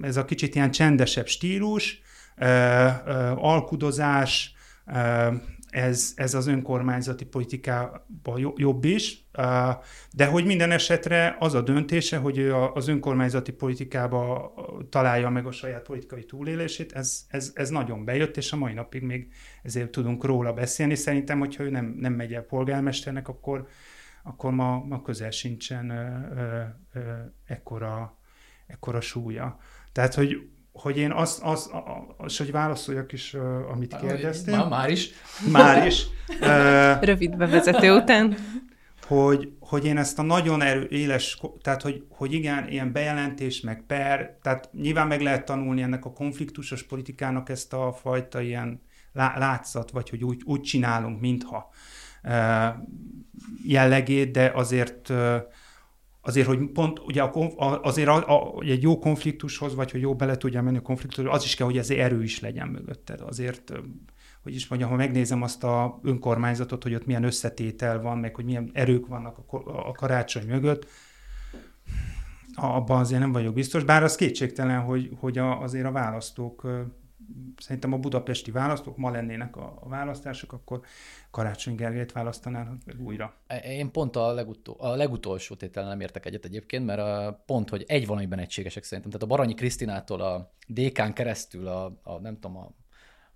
ez 0.00 0.16
a 0.16 0.24
kicsit 0.24 0.54
ilyen 0.54 0.70
csendesebb 0.70 1.26
stílus, 1.26 2.02
alkudozás, 3.34 4.54
ez, 5.70 6.12
ez 6.16 6.34
az 6.34 6.46
önkormányzati 6.46 7.24
politikában 7.24 8.54
jobb 8.56 8.84
is, 8.84 9.24
de 10.12 10.26
hogy 10.26 10.44
minden 10.44 10.70
esetre 10.70 11.36
az 11.38 11.54
a 11.54 11.60
döntése, 11.60 12.16
hogy 12.16 12.38
ő 12.38 12.54
az 12.54 12.88
önkormányzati 12.88 13.52
politikába 13.52 14.52
találja 14.90 15.28
meg 15.28 15.46
a 15.46 15.52
saját 15.52 15.82
politikai 15.82 16.24
túlélését, 16.24 16.92
ez, 16.92 17.24
ez, 17.28 17.52
ez 17.54 17.68
nagyon 17.68 18.04
bejött, 18.04 18.36
és 18.36 18.52
a 18.52 18.56
mai 18.56 18.72
napig 18.72 19.02
még 19.02 19.32
ezért 19.62 19.90
tudunk 19.90 20.24
róla 20.24 20.52
beszélni. 20.52 20.94
Szerintem, 20.94 21.38
hogyha 21.38 21.64
ő 21.64 21.70
nem, 21.70 21.96
nem 21.98 22.12
megy 22.12 22.34
el 22.34 22.42
polgármesternek, 22.42 23.28
akkor, 23.28 23.66
akkor 24.22 24.52
ma, 24.52 24.84
ma 24.84 25.02
közel 25.02 25.30
sincsen 25.30 25.90
ö, 25.90 26.62
ekkora, 27.46 28.18
ekkora 28.66 29.00
súlya. 29.00 29.58
Tehát, 29.92 30.14
hogy 30.14 30.48
hogy 30.80 30.96
én 30.96 31.12
azt, 31.12 31.42
az, 31.42 31.70
az, 32.16 32.36
hogy 32.36 32.50
válaszoljak 32.50 33.12
is, 33.12 33.36
amit 33.72 33.96
kérdeztél. 34.00 34.56
Már, 34.56 34.68
már 34.68 34.90
is. 34.90 35.10
Már 35.52 35.86
is. 35.86 36.06
Rövid 37.00 37.36
bevezető 37.36 37.92
után. 37.92 38.36
Hogy, 39.06 39.52
hogy 39.60 39.84
én 39.84 39.96
ezt 39.96 40.18
a 40.18 40.22
nagyon 40.22 40.62
erő, 40.62 40.86
éles, 40.90 41.40
tehát 41.62 41.82
hogy, 41.82 42.04
hogy 42.08 42.32
igen, 42.32 42.68
ilyen 42.68 42.92
bejelentés, 42.92 43.60
meg 43.60 43.84
per, 43.86 44.38
tehát 44.42 44.70
nyilván 44.72 45.06
meg 45.06 45.20
lehet 45.20 45.44
tanulni 45.44 45.82
ennek 45.82 46.04
a 46.04 46.12
konfliktusos 46.12 46.82
politikának 46.82 47.48
ezt 47.48 47.72
a 47.72 47.92
fajta 47.92 48.40
ilyen 48.40 48.80
látszat, 49.12 49.90
vagy 49.90 50.10
hogy 50.10 50.24
úgy, 50.24 50.42
úgy 50.44 50.60
csinálunk, 50.60 51.20
mintha 51.20 51.70
jellegét, 53.66 54.30
de 54.30 54.52
azért 54.54 55.12
azért, 56.28 56.46
hogy 56.46 56.70
pont 56.72 56.98
ugye 56.98 57.22
a, 57.22 57.80
azért 57.82 58.08
a, 58.08 58.56
a, 58.56 58.62
egy 58.62 58.82
jó 58.82 58.98
konfliktushoz, 58.98 59.74
vagy 59.74 59.90
hogy 59.90 60.00
jó 60.00 60.14
bele 60.14 60.36
tudja 60.36 60.62
menni 60.62 60.76
a 60.76 60.82
konfliktushoz, 60.82 61.34
az 61.34 61.44
is 61.44 61.54
kell, 61.54 61.66
hogy 61.66 61.78
ez 61.78 61.90
erő 61.90 62.22
is 62.22 62.40
legyen 62.40 62.68
mögötted. 62.68 63.20
Azért, 63.20 63.72
hogy 64.42 64.54
is 64.54 64.68
mondjam, 64.68 64.90
ha 64.90 64.96
megnézem 64.96 65.42
azt 65.42 65.64
a 65.64 66.00
önkormányzatot, 66.02 66.82
hogy 66.82 66.94
ott 66.94 67.06
milyen 67.06 67.24
összetétel 67.24 68.00
van, 68.00 68.18
meg 68.18 68.34
hogy 68.34 68.44
milyen 68.44 68.70
erők 68.72 69.06
vannak 69.06 69.38
a, 69.38 69.56
a 69.88 69.92
karácsony 69.92 70.46
mögött, 70.46 70.86
abban 72.54 73.00
azért 73.00 73.20
nem 73.20 73.32
vagyok 73.32 73.54
biztos, 73.54 73.84
bár 73.84 74.02
az 74.02 74.16
kétségtelen, 74.16 74.80
hogy, 74.80 75.10
hogy 75.20 75.38
a, 75.38 75.60
azért 75.60 75.86
a 75.86 75.92
választók 75.92 76.66
szerintem 77.56 77.92
a 77.92 77.98
budapesti 77.98 78.50
választók, 78.50 78.96
ma 78.96 79.10
lennének 79.10 79.56
a, 79.56 79.78
választások, 79.88 80.52
akkor 80.52 80.80
Karácsony 81.30 81.74
Gergelyt 81.74 82.12
választanának 82.12 82.84
meg 82.84 83.00
újra. 83.00 83.34
Én 83.62 83.90
pont 83.90 84.16
a, 84.16 84.32
legutol, 84.32 84.74
a 84.78 84.94
legutolsó 84.94 85.54
tételen 85.54 85.88
nem 85.88 86.00
értek 86.00 86.26
egyet 86.26 86.44
egyébként, 86.44 86.84
mert 86.84 87.00
a, 87.00 87.42
pont, 87.46 87.68
hogy 87.68 87.84
egy 87.86 88.06
valamiben 88.06 88.38
egységesek 88.38 88.82
szerintem. 88.82 89.12
Tehát 89.12 89.26
a 89.26 89.30
Baranyi 89.30 89.54
Krisztinától 89.54 90.20
a 90.20 90.52
DK-n 90.66 91.12
keresztül 91.12 91.66
a, 91.66 92.00
a 92.02 92.20
nem 92.20 92.34
tudom, 92.34 92.56
a 92.56 92.74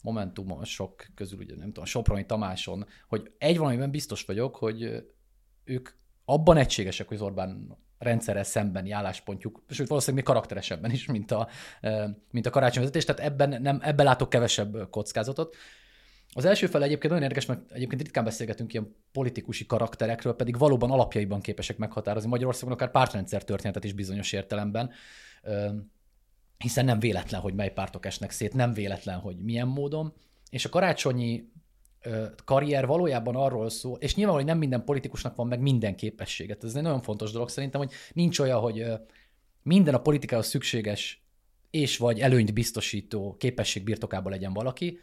Momentum 0.03 0.65
sok 0.65 1.07
közül, 1.15 1.39
ugye 1.39 1.55
nem 1.57 1.67
tudom, 1.67 1.85
a 1.85 1.87
Soproni 1.87 2.27
Tamáson, 2.27 2.87
hogy 3.09 3.33
egy 3.39 3.59
valamiben 3.59 3.91
biztos 3.91 4.25
vagyok, 4.25 4.57
hogy 4.57 5.05
ők 5.65 5.89
abban 6.25 6.57
egységesek, 6.57 7.09
hogy 7.09 7.17
az 7.17 7.23
Orbán 7.23 7.79
rendszerrel 8.03 8.45
szembeni 8.45 8.91
álláspontjuk, 8.91 9.63
sőt 9.69 9.89
valószínűleg 9.89 10.25
még 10.25 10.35
karakteresebben 10.35 10.91
is, 10.91 11.07
mint 11.07 11.31
a, 11.31 11.49
mint 12.31 12.47
a 12.47 12.51
karácsonyvezetés, 12.51 13.05
tehát 13.05 13.23
ebben, 13.23 13.63
nem, 13.63 13.79
ebben 13.83 14.07
látok 14.07 14.29
kevesebb 14.29 14.91
kockázatot. 14.91 15.57
Az 16.35 16.45
első 16.45 16.67
fel 16.67 16.83
egyébként 16.83 17.09
nagyon 17.13 17.23
érdekes, 17.23 17.47
mert 17.47 17.73
egyébként 17.73 18.03
ritkán 18.03 18.25
beszélgetünk 18.25 18.73
ilyen 18.73 18.97
politikusi 19.13 19.67
karakterekről, 19.67 20.37
pedig 20.37 20.59
valóban 20.59 20.91
alapjaiban 20.91 21.41
képesek 21.41 21.77
meghatározni 21.77 22.29
Magyarországon 22.29 22.75
akár 22.75 22.91
pártrendszer 22.91 23.45
történetet 23.45 23.85
is 23.85 23.93
bizonyos 23.93 24.33
értelemben, 24.33 24.91
hiszen 26.59 26.85
nem 26.85 26.99
véletlen, 26.99 27.41
hogy 27.41 27.55
mely 27.55 27.73
pártok 27.73 28.07
esnek 28.07 28.31
szét, 28.31 28.55
nem 28.55 28.73
véletlen, 28.73 29.19
hogy 29.19 29.37
milyen 29.37 29.69
módon. 29.69 30.15
És 30.51 30.65
a 30.65 30.69
karácsonyi 30.69 31.53
karrier 32.45 32.87
valójában 32.87 33.37
arról 33.37 33.71
szól, 33.71 33.99
és 34.01 34.15
nyilván, 34.15 34.35
hogy 34.35 34.45
nem 34.45 34.59
minden 34.59 34.85
politikusnak 34.85 35.37
van 35.37 35.47
meg 35.47 35.61
minden 35.61 35.97
képességet. 35.97 36.65
Ez 36.65 36.75
egy 36.75 36.83
nagyon 36.83 37.03
fontos 37.03 37.33
dolog 37.33 37.49
szerintem, 37.49 37.81
hogy 37.81 37.93
nincs 38.13 38.39
olyan, 38.39 38.61
hogy 38.61 38.85
minden 39.63 39.95
a 39.95 40.01
politikához 40.01 40.47
szükséges 40.47 41.27
és 41.71 41.97
vagy 41.97 42.21
előnyt 42.21 42.55
biztosító 42.55 43.37
képesség 43.39 43.85
birtokában 43.85 44.33
legyen 44.33 44.53
valaki. 44.53 44.99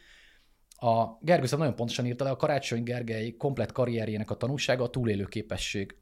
A 0.75 1.05
Gergő 1.21 1.57
nagyon 1.57 1.75
pontosan 1.75 2.05
írta 2.05 2.23
le, 2.23 2.29
a 2.29 2.35
Karácsony 2.35 2.83
Gergely 2.83 3.31
komplet 3.31 3.71
karrierjének 3.71 4.29
a 4.29 4.37
tanulsága 4.37 4.83
a 4.83 4.89
túlélő 4.89 5.25
képesség. 5.25 5.97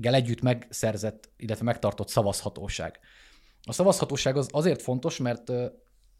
együtt 0.00 0.40
megszerzett, 0.40 1.30
illetve 1.36 1.64
megtartott 1.64 2.08
szavazhatóság. 2.08 2.98
A 3.62 3.72
szavazhatóság 3.72 4.36
az 4.36 4.48
azért 4.50 4.82
fontos, 4.82 5.16
mert 5.16 5.52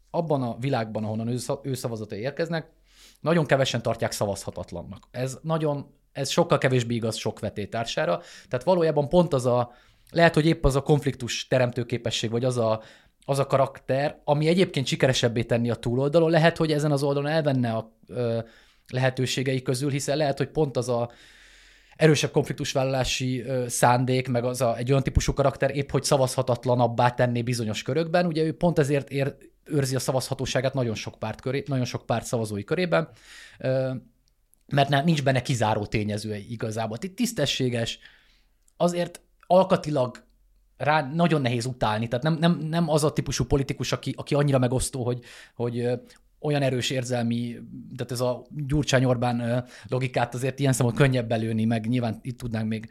abban 0.09 0.41
a 0.41 0.57
világban, 0.57 1.03
ahonnan 1.03 1.39
ő 1.63 1.73
szavazatai 1.73 2.19
érkeznek, 2.19 2.71
nagyon 3.19 3.45
kevesen 3.45 3.81
tartják 3.81 4.11
szavazhatatlannak. 4.11 5.07
Ez 5.11 5.37
nagyon, 5.41 5.95
ez 6.11 6.29
sokkal 6.29 6.57
kevésbé 6.57 6.95
igaz 6.95 7.15
sok 7.15 7.39
vetétársára. 7.39 8.21
Tehát 8.47 8.65
valójában 8.65 9.09
pont 9.09 9.33
az 9.33 9.45
a, 9.45 9.71
lehet, 10.11 10.33
hogy 10.33 10.45
épp 10.45 10.65
az 10.65 10.75
a 10.75 10.81
konfliktus 10.81 11.47
teremtő 11.47 11.85
képesség, 11.85 12.29
vagy 12.29 12.45
az 12.45 12.57
a, 12.57 12.81
az 13.25 13.39
a 13.39 13.47
karakter, 13.47 14.21
ami 14.23 14.47
egyébként 14.47 14.87
sikeresebbé 14.87 15.43
tenni 15.43 15.69
a 15.69 15.75
túloldalon, 15.75 16.29
lehet, 16.29 16.57
hogy 16.57 16.71
ezen 16.71 16.91
az 16.91 17.03
oldalon 17.03 17.29
elvenne 17.29 17.71
a 17.71 17.97
ö, 18.07 18.39
lehetőségei 18.87 19.61
közül, 19.61 19.89
hiszen 19.89 20.17
lehet, 20.17 20.37
hogy 20.37 20.49
pont 20.49 20.77
az 20.77 20.89
a 20.89 21.11
erősebb 21.95 22.31
konfliktusvállalási 22.31 23.41
ö, 23.41 23.67
szándék, 23.67 24.27
meg 24.27 24.43
az 24.43 24.61
a, 24.61 24.77
egy 24.77 24.89
olyan 24.89 25.03
típusú 25.03 25.33
karakter 25.33 25.75
épp, 25.75 25.91
hogy 25.91 26.03
szavazhatatlanabbá 26.03 27.09
tenné 27.09 27.41
bizonyos 27.41 27.81
körökben. 27.81 28.25
Ugye 28.25 28.43
ő 28.43 28.53
pont 28.53 28.79
ezért 28.79 29.09
ér, 29.09 29.35
őrzi 29.67 29.95
a 29.95 29.99
szavazhatóságát 29.99 30.73
nagyon 30.73 30.95
sok 30.95 31.19
párt, 31.19 31.41
köré, 31.41 31.63
nagyon 31.67 31.85
sok 31.85 32.05
párt 32.05 32.25
szavazói 32.25 32.63
körében, 32.63 33.09
mert 34.67 35.03
nincs 35.03 35.23
benne 35.23 35.41
kizáró 35.41 35.85
tényező 35.85 36.35
igazából. 36.35 36.97
Itt 37.01 37.15
tisztességes, 37.15 37.99
azért 38.77 39.21
alkatilag 39.47 40.25
rá 40.77 41.11
nagyon 41.13 41.41
nehéz 41.41 41.65
utálni, 41.65 42.07
tehát 42.07 42.23
nem, 42.23 42.33
nem, 42.33 42.57
nem 42.59 42.89
az 42.89 43.03
a 43.03 43.13
típusú 43.13 43.45
politikus, 43.45 43.91
aki, 43.91 44.13
aki 44.17 44.35
annyira 44.35 44.57
megosztó, 44.57 45.03
hogy, 45.03 45.23
hogy 45.55 45.89
olyan 46.39 46.61
erős 46.61 46.89
érzelmi, 46.89 47.55
tehát 47.95 48.11
ez 48.11 48.19
a 48.19 48.45
Gyurcsány 48.49 49.05
Orbán 49.05 49.65
logikát 49.87 50.33
azért 50.33 50.59
ilyen 50.59 50.73
szemben 50.73 50.95
könnyebb 50.95 51.27
belőni, 51.27 51.65
meg 51.65 51.87
nyilván 51.87 52.19
itt 52.21 52.37
tudnánk 52.37 52.67
még 52.67 52.89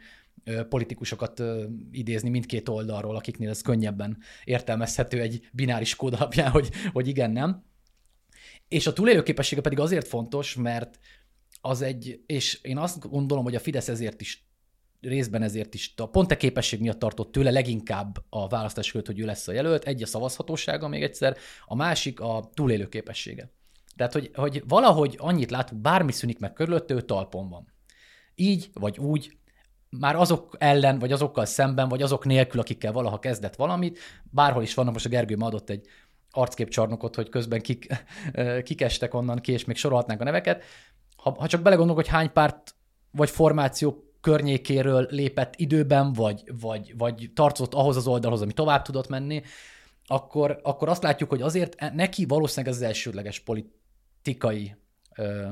politikusokat 0.69 1.43
idézni 1.91 2.29
mindkét 2.29 2.69
oldalról, 2.69 3.15
akiknél 3.15 3.49
ez 3.49 3.61
könnyebben 3.61 4.17
értelmezhető 4.43 5.21
egy 5.21 5.49
bináris 5.53 5.95
kód 5.95 6.13
alapján, 6.13 6.51
hogy, 6.51 6.69
hogy 6.93 7.07
igen, 7.07 7.31
nem. 7.31 7.63
És 8.67 8.87
a 8.87 8.93
túlélőképessége 8.93 9.61
pedig 9.61 9.79
azért 9.79 10.07
fontos, 10.07 10.55
mert 10.55 10.99
az 11.61 11.81
egy, 11.81 12.21
és 12.25 12.59
én 12.61 12.77
azt 12.77 13.09
gondolom, 13.09 13.43
hogy 13.43 13.55
a 13.55 13.59
Fidesz 13.59 13.87
ezért 13.87 14.21
is 14.21 14.47
részben 15.01 15.41
ezért 15.41 15.73
is 15.73 15.93
pont 16.11 16.31
a 16.31 16.37
képesség 16.37 16.79
miatt 16.79 16.99
tartott 16.99 17.31
tőle 17.31 17.51
leginkább 17.51 18.17
a 18.29 18.47
választás 18.47 18.91
között, 18.91 19.05
hogy 19.05 19.19
ő 19.19 19.25
lesz 19.25 19.47
a 19.47 19.51
jelölt. 19.51 19.83
Egy 19.83 20.03
a 20.03 20.05
szavazhatósága 20.05 20.87
még 20.87 21.03
egyszer, 21.03 21.37
a 21.65 21.75
másik 21.75 22.19
a 22.19 22.49
túlélő 22.53 22.87
képessége. 22.87 23.51
Tehát, 23.95 24.13
hogy, 24.13 24.31
hogy 24.33 24.63
valahogy 24.67 25.15
annyit 25.19 25.51
látunk, 25.51 25.81
bármi 25.81 26.11
szűnik 26.11 26.39
meg 26.39 26.53
körülötte, 26.53 26.93
ő 26.93 27.01
talpon 27.01 27.49
van. 27.49 27.73
Így 28.35 28.69
vagy 28.73 28.97
úgy, 28.97 29.37
már 29.89 30.15
azok 30.15 30.55
ellen, 30.57 30.99
vagy 30.99 31.11
azokkal 31.11 31.45
szemben, 31.45 31.87
vagy 31.87 32.01
azok 32.01 32.25
nélkül, 32.25 32.59
akikkel 32.59 32.91
valaha 32.91 33.19
kezdett 33.19 33.55
valamit, 33.55 33.99
bárhol 34.23 34.63
is 34.63 34.73
vannak, 34.73 34.93
most 34.93 35.05
a 35.05 35.09
Gergő 35.09 35.35
adott 35.39 35.69
egy 35.69 35.87
arcképcsarnokot, 36.31 37.15
hogy 37.15 37.29
közben 37.29 37.61
kik, 37.61 38.05
kik 38.63 38.81
estek 38.81 39.13
onnan 39.13 39.39
ki, 39.39 39.51
és 39.51 39.65
még 39.65 39.75
sorolhatnánk 39.75 40.21
a 40.21 40.23
neveket. 40.23 40.63
Ha, 41.15 41.35
ha 41.39 41.47
csak 41.47 41.61
belegondolok, 41.61 42.01
hogy 42.01 42.11
hány 42.11 42.31
párt 42.33 42.75
vagy 43.11 43.29
formáció 43.29 44.07
környékéről 44.21 45.07
lépett 45.09 45.53
időben, 45.55 46.13
vagy, 46.13 46.43
vagy, 46.59 46.93
vagy 46.97 47.31
tartozott 47.33 47.73
ahhoz 47.73 47.95
az 47.95 48.07
oldalhoz, 48.07 48.41
ami 48.41 48.53
tovább 48.53 48.81
tudott 48.81 49.07
menni, 49.07 49.41
akkor, 50.05 50.59
akkor 50.63 50.89
azt 50.89 51.03
látjuk, 51.03 51.29
hogy 51.29 51.41
azért 51.41 51.75
e- 51.77 51.91
neki 51.95 52.25
valószínűleg 52.25 52.73
ez 52.73 52.81
az 52.81 52.87
elsődleges 52.87 53.39
politikai 53.39 54.75
ö, 55.15 55.47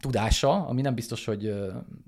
tudása, 0.00 0.66
ami 0.66 0.80
nem 0.80 0.94
biztos, 0.94 1.24
hogy 1.24 1.54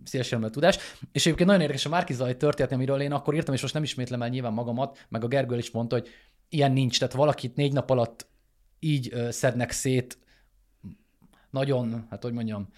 szélesen 0.05 0.51
tudás. 0.51 0.79
És 1.13 1.27
egyébként 1.27 1.49
nagyon 1.49 1.63
érdekes 1.63 1.87
a 1.87 1.89
Márkizai 1.89 2.37
történet, 2.37 2.73
amiről 2.73 3.01
én 3.01 3.13
akkor 3.13 3.35
írtam, 3.35 3.55
és 3.55 3.63
most 3.63 3.75
nem 3.75 3.83
ismétlem 3.83 4.23
el 4.23 4.29
nyilván 4.29 4.53
magamat, 4.53 5.07
meg 5.09 5.25
a 5.25 5.29
Gergő 5.29 5.57
is 5.57 5.71
mondta, 5.71 5.97
hogy 5.97 6.09
ilyen 6.49 6.73
nincs, 6.73 6.99
tehát 6.99 7.15
valakit 7.15 7.57
négy 7.57 7.73
nap 7.73 7.91
alatt 7.91 8.27
így 8.79 9.15
szednek 9.31 9.71
szét, 9.71 10.19
nagyon, 11.51 12.07
hát 12.11 12.23
hogy 12.23 12.33
mondjam, 12.33 12.69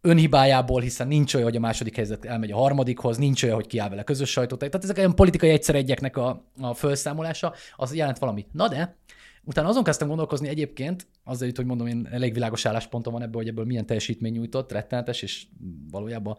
önhibájából, 0.00 0.80
hiszen 0.80 1.08
nincs 1.08 1.34
olyan, 1.34 1.46
hogy 1.46 1.56
a 1.56 1.60
második 1.60 1.96
helyzet 1.96 2.24
elmegy 2.24 2.52
a 2.52 2.56
harmadikhoz, 2.56 3.16
nincs 3.16 3.42
olyan, 3.42 3.54
hogy 3.54 3.66
kiáll 3.66 3.88
vele 3.88 4.02
közös 4.02 4.30
sajtót. 4.30 4.58
Tehát 4.58 4.84
ezek 4.84 4.96
olyan 4.96 5.14
politikai 5.14 5.50
egyszer 5.50 5.74
egyeknek 5.74 6.16
a, 6.16 6.44
a 6.60 6.74
felszámolása, 6.74 7.54
az 7.76 7.94
jelent 7.94 8.18
valamit. 8.18 8.52
Na 8.52 8.68
de, 8.68 8.96
utána 9.48 9.68
azon 9.68 9.84
kezdtem 9.84 10.08
gondolkozni 10.08 10.48
egyébként, 10.48 11.06
jut, 11.40 11.56
hogy 11.56 11.66
mondom, 11.66 11.86
én 11.86 12.08
elég 12.10 12.32
világos 12.32 12.66
álláspontom 12.66 13.12
van 13.12 13.22
ebből, 13.22 13.40
hogy 13.40 13.48
ebből 13.48 13.64
milyen 13.64 13.86
teljesítmény 13.86 14.32
nyújtott, 14.32 14.72
rettenetes, 14.72 15.22
és 15.22 15.46
valójában 15.90 16.38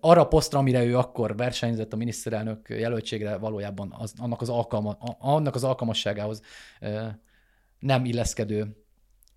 arra 0.00 0.20
a 0.20 0.28
posztra, 0.28 0.58
amire 0.58 0.84
ő 0.84 0.96
akkor 0.96 1.36
versenyzett 1.36 1.92
a 1.92 1.96
miniszterelnök 1.96 2.68
jelöltségre, 2.68 3.36
valójában 3.36 3.94
az, 3.98 4.12
annak, 4.18 4.40
az 4.40 4.48
alkalma, 4.48 4.90
annak 5.18 5.54
az 5.54 5.64
alkalmasságához 5.64 6.42
nem 7.78 8.04
illeszkedő 8.04 8.85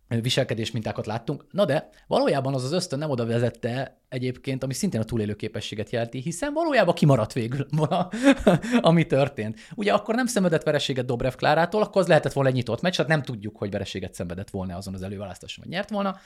viselkedés 0.09 0.71
mintákat 0.71 1.05
láttunk. 1.05 1.45
Na 1.51 1.65
de 1.65 1.89
valójában 2.07 2.53
az 2.53 2.63
az 2.63 2.71
ösztön 2.71 2.99
nem 2.99 3.09
oda 3.09 3.25
vezette 3.25 4.01
egyébként, 4.09 4.63
ami 4.63 4.73
szintén 4.73 5.01
a 5.01 5.03
túlélő 5.03 5.33
képességet 5.33 5.89
jelenti, 5.89 6.19
hiszen 6.19 6.53
valójában 6.53 6.93
kimaradt 6.93 7.33
végül, 7.33 7.65
ami 8.81 9.05
történt. 9.05 9.59
Ugye 9.75 9.93
akkor 9.93 10.15
nem 10.15 10.25
szenvedett 10.25 10.63
vereséget 10.63 11.05
Dobrev 11.05 11.33
Klárától, 11.33 11.81
akkor 11.81 12.01
az 12.01 12.07
lehetett 12.07 12.33
volna 12.33 12.49
egy 12.49 12.55
nyitott 12.55 12.81
meccs, 12.81 12.95
tehát 12.95 13.11
nem 13.11 13.23
tudjuk, 13.23 13.57
hogy 13.57 13.71
vereséget 13.71 14.13
szenvedett 14.13 14.49
volna 14.49 14.75
azon 14.75 14.93
az 14.93 15.01
előválasztáson, 15.01 15.63
vagy 15.63 15.73
nyert 15.73 15.89
volna. 15.89 16.17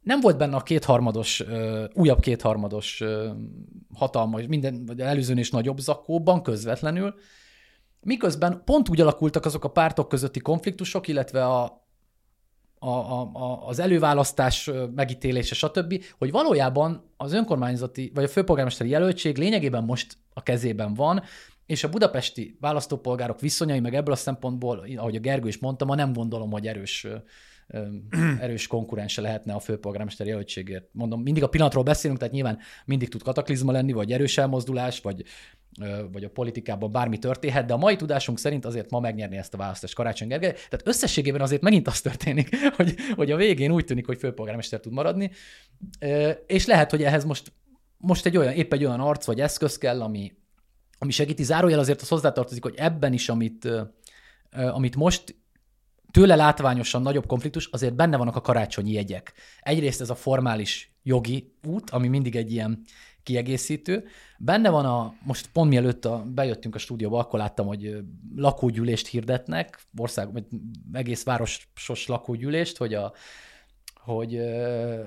Nem 0.00 0.20
volt 0.20 0.36
benne 0.36 0.56
a 0.56 0.62
kétharmados, 0.62 1.44
újabb 1.94 2.20
kétharmados 2.20 3.02
hatalmas, 3.94 4.46
minden, 4.46 4.86
vagy 4.86 5.00
előzőn 5.00 5.38
is 5.38 5.50
nagyobb 5.50 5.78
zakóban 5.78 6.42
közvetlenül, 6.42 7.14
miközben 8.00 8.62
pont 8.64 8.88
úgy 8.88 9.00
alakultak 9.00 9.44
azok 9.44 9.64
a 9.64 9.70
pártok 9.70 10.08
közötti 10.08 10.40
konfliktusok, 10.40 11.08
illetve 11.08 11.46
a, 11.46 11.81
a, 12.82 12.88
a, 12.88 13.30
a, 13.32 13.66
az 13.66 13.78
előválasztás 13.78 14.70
megítélése, 14.94 15.54
stb., 15.54 16.04
hogy 16.18 16.30
valójában 16.30 17.10
az 17.16 17.32
önkormányzati, 17.32 18.10
vagy 18.14 18.24
a 18.24 18.28
főpolgármesteri 18.28 18.90
jelöltség 18.90 19.36
lényegében 19.38 19.84
most 19.84 20.16
a 20.34 20.42
kezében 20.42 20.94
van, 20.94 21.22
és 21.66 21.84
a 21.84 21.88
budapesti 21.88 22.56
választópolgárok 22.60 23.40
viszonyai, 23.40 23.80
meg 23.80 23.94
ebből 23.94 24.14
a 24.14 24.16
szempontból, 24.16 24.84
ahogy 24.96 25.16
a 25.16 25.20
Gergő 25.20 25.48
is 25.48 25.58
mondta, 25.58 25.84
ma 25.84 25.94
nem 25.94 26.12
gondolom, 26.12 26.50
hogy 26.50 26.66
erős 26.66 27.06
erős 28.40 28.66
konkurense 28.66 29.20
lehetne 29.20 29.52
a 29.52 29.58
főpolgármester 29.58 30.26
jelöltségért. 30.26 30.88
Mondom, 30.92 31.22
mindig 31.22 31.42
a 31.42 31.48
pillanatról 31.48 31.82
beszélünk, 31.82 32.18
tehát 32.18 32.34
nyilván 32.34 32.58
mindig 32.84 33.08
tud 33.08 33.22
kataklizma 33.22 33.72
lenni, 33.72 33.92
vagy 33.92 34.12
erős 34.12 34.38
elmozdulás, 34.38 35.00
vagy, 35.00 35.24
vagy 36.12 36.24
a 36.24 36.30
politikában 36.30 36.92
bármi 36.92 37.18
történhet, 37.18 37.66
de 37.66 37.72
a 37.72 37.76
mai 37.76 37.96
tudásunk 37.96 38.38
szerint 38.38 38.64
azért 38.64 38.90
ma 38.90 39.00
megnyerni 39.00 39.36
ezt 39.36 39.54
a 39.54 39.56
választást 39.56 39.94
Karácsony 39.94 40.28
Gergely. 40.28 40.52
Tehát 40.52 40.82
összességében 40.84 41.40
azért 41.40 41.62
megint 41.62 41.86
az 41.86 42.00
történik, 42.00 42.56
hogy, 42.76 42.94
hogy 43.14 43.30
a 43.30 43.36
végén 43.36 43.70
úgy 43.70 43.84
tűnik, 43.84 44.06
hogy 44.06 44.18
főpolgármester 44.18 44.80
tud 44.80 44.92
maradni, 44.92 45.30
és 46.46 46.66
lehet, 46.66 46.90
hogy 46.90 47.02
ehhez 47.02 47.24
most, 47.24 47.52
most 47.96 48.26
egy 48.26 48.36
olyan, 48.36 48.52
épp 48.52 48.72
egy 48.72 48.84
olyan 48.84 49.00
arc 49.00 49.24
vagy 49.24 49.40
eszköz 49.40 49.78
kell, 49.78 50.02
ami, 50.02 50.32
ami 50.98 51.10
segíti. 51.10 51.42
Zárójel 51.42 51.78
azért 51.78 52.00
az 52.00 52.08
hozzátartozik, 52.08 52.62
hogy 52.62 52.74
ebben 52.76 53.12
is, 53.12 53.28
amit, 53.28 53.68
amit 54.50 54.96
most 54.96 55.41
tőle 56.12 56.34
látványosan 56.34 57.02
nagyobb 57.02 57.26
konfliktus, 57.26 57.66
azért 57.66 57.94
benne 57.94 58.16
vannak 58.16 58.36
a 58.36 58.40
karácsonyi 58.40 58.92
jegyek. 58.92 59.32
Egyrészt 59.60 60.00
ez 60.00 60.10
a 60.10 60.14
formális 60.14 60.92
jogi 61.02 61.54
út, 61.66 61.90
ami 61.90 62.08
mindig 62.08 62.36
egy 62.36 62.52
ilyen 62.52 62.82
kiegészítő. 63.22 64.04
Benne 64.38 64.70
van 64.70 64.84
a, 64.84 65.14
most 65.24 65.48
pont 65.52 65.70
mielőtt 65.70 66.04
a, 66.04 66.24
bejöttünk 66.26 66.74
a 66.74 66.78
stúdióba, 66.78 67.18
akkor 67.18 67.38
láttam, 67.38 67.66
hogy 67.66 67.96
lakógyűlést 68.36 69.06
hirdetnek, 69.06 69.80
ország, 69.96 70.32
vagy 70.32 70.44
egész 70.92 71.24
városos 71.24 72.06
lakógyűlést, 72.06 72.76
hogy 72.76 72.94
a 72.94 73.12
hogy, 74.04 74.40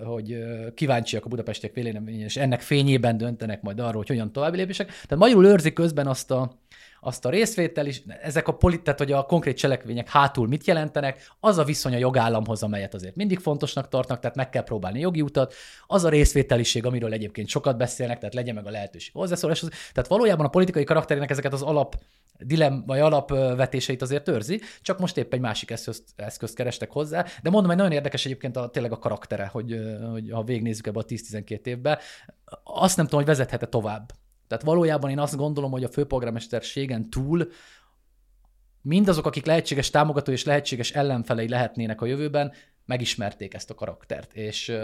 hogy 0.04 0.38
kíváncsiak 0.74 1.26
a 1.26 1.30
budapestiek 1.30 1.74
véleményen, 1.74 2.24
és 2.24 2.38
ennek 2.38 2.62
fényében 2.62 3.18
döntenek 3.18 3.62
majd 3.62 3.80
arról, 3.80 3.98
hogy 3.98 4.08
hogyan 4.08 4.32
további 4.32 4.58
lépések. 4.58 4.88
Tehát 4.88 5.16
magyarul 5.16 5.46
őrzik 5.46 5.74
közben 5.74 6.08
azt 6.08 6.32
a, 6.32 6.60
azt 7.06 7.26
a 7.26 7.30
részvétel 7.30 7.86
is, 7.86 8.02
ezek 8.22 8.48
a 8.48 8.52
polit, 8.52 8.82
tehát 8.82 9.00
hogy 9.00 9.12
a 9.12 9.24
konkrét 9.24 9.58
cselekvények 9.58 10.10
hátul 10.10 10.48
mit 10.48 10.68
jelentenek, 10.68 11.32
az 11.40 11.58
a 11.58 11.64
viszony 11.64 11.94
a 11.94 11.98
jogállamhoz, 11.98 12.64
amelyet 12.64 12.94
azért 12.94 13.16
mindig 13.16 13.40
fontosnak 13.40 13.90
tartnak, 13.90 14.20
tehát 14.20 14.36
meg 14.36 14.50
kell 14.50 14.64
próbálni 14.64 15.00
jogi 15.00 15.22
utat, 15.22 15.54
az 15.88 16.04
a 16.04 16.10
részvételiség, 16.10 16.86
amiről 16.86 17.14
egyébként 17.14 17.48
sokat 17.48 17.78
beszélnek, 17.78 18.20
tehát 18.20 18.34
legyen 18.34 18.56
meg 18.56 18.68
a 18.68 18.70
lehetőség 18.70 19.14
hozzászólás. 19.14 19.60
Tehát 19.60 20.08
valójában 20.08 20.46
a 20.46 20.50
politikai 20.50 20.84
karakterének 20.84 21.30
ezeket 21.30 21.54
az 21.54 21.62
alap 21.62 21.96
dilem, 22.40 22.84
vagy 22.86 23.00
alapvetéseit 23.00 24.02
azért 24.02 24.28
őrzi, 24.28 24.62
csak 24.82 25.00
most 25.00 25.18
épp 25.18 25.34
egy 25.34 25.40
másik 25.40 25.72
eszközt, 25.72 26.04
eszközt 26.16 26.56
kerestek 26.56 26.92
hozzá. 26.92 27.24
De 27.24 27.50
mondom, 27.50 27.66
hogy 27.66 27.78
nagyon 27.78 27.92
érdekes 27.92 28.26
egyébként 28.26 28.58
a, 28.58 28.70
tényleg 28.70 28.92
a 28.92 29.00
karaktere, 29.00 29.46
hogy, 29.46 29.80
hogy 30.12 30.32
ha 30.32 30.44
végignézzük 30.44 30.88
ebbe 30.88 31.00
a 31.00 31.06
10-12 31.06 31.66
évbe, 31.66 32.00
azt 32.64 32.98
nem 32.98 33.06
tudom, 33.06 33.20
hogy 33.20 33.30
vezethet-e 33.30 33.66
tovább. 33.66 34.12
Tehát 34.48 34.64
valójában 34.64 35.10
én 35.10 35.20
azt 35.20 35.36
gondolom, 35.36 35.72
hogy 35.72 35.84
a 35.84 35.90
főpolgármesterségen 35.90 37.10
túl 37.10 37.50
mindazok, 38.82 39.26
akik 39.26 39.46
lehetséges 39.46 39.90
támogató 39.90 40.32
és 40.32 40.44
lehetséges 40.44 40.92
ellenfelei 40.92 41.48
lehetnének 41.48 42.02
a 42.02 42.06
jövőben, 42.06 42.54
megismerték 42.86 43.54
ezt 43.54 43.70
a 43.70 43.74
karaktert. 43.74 44.34
És 44.34 44.78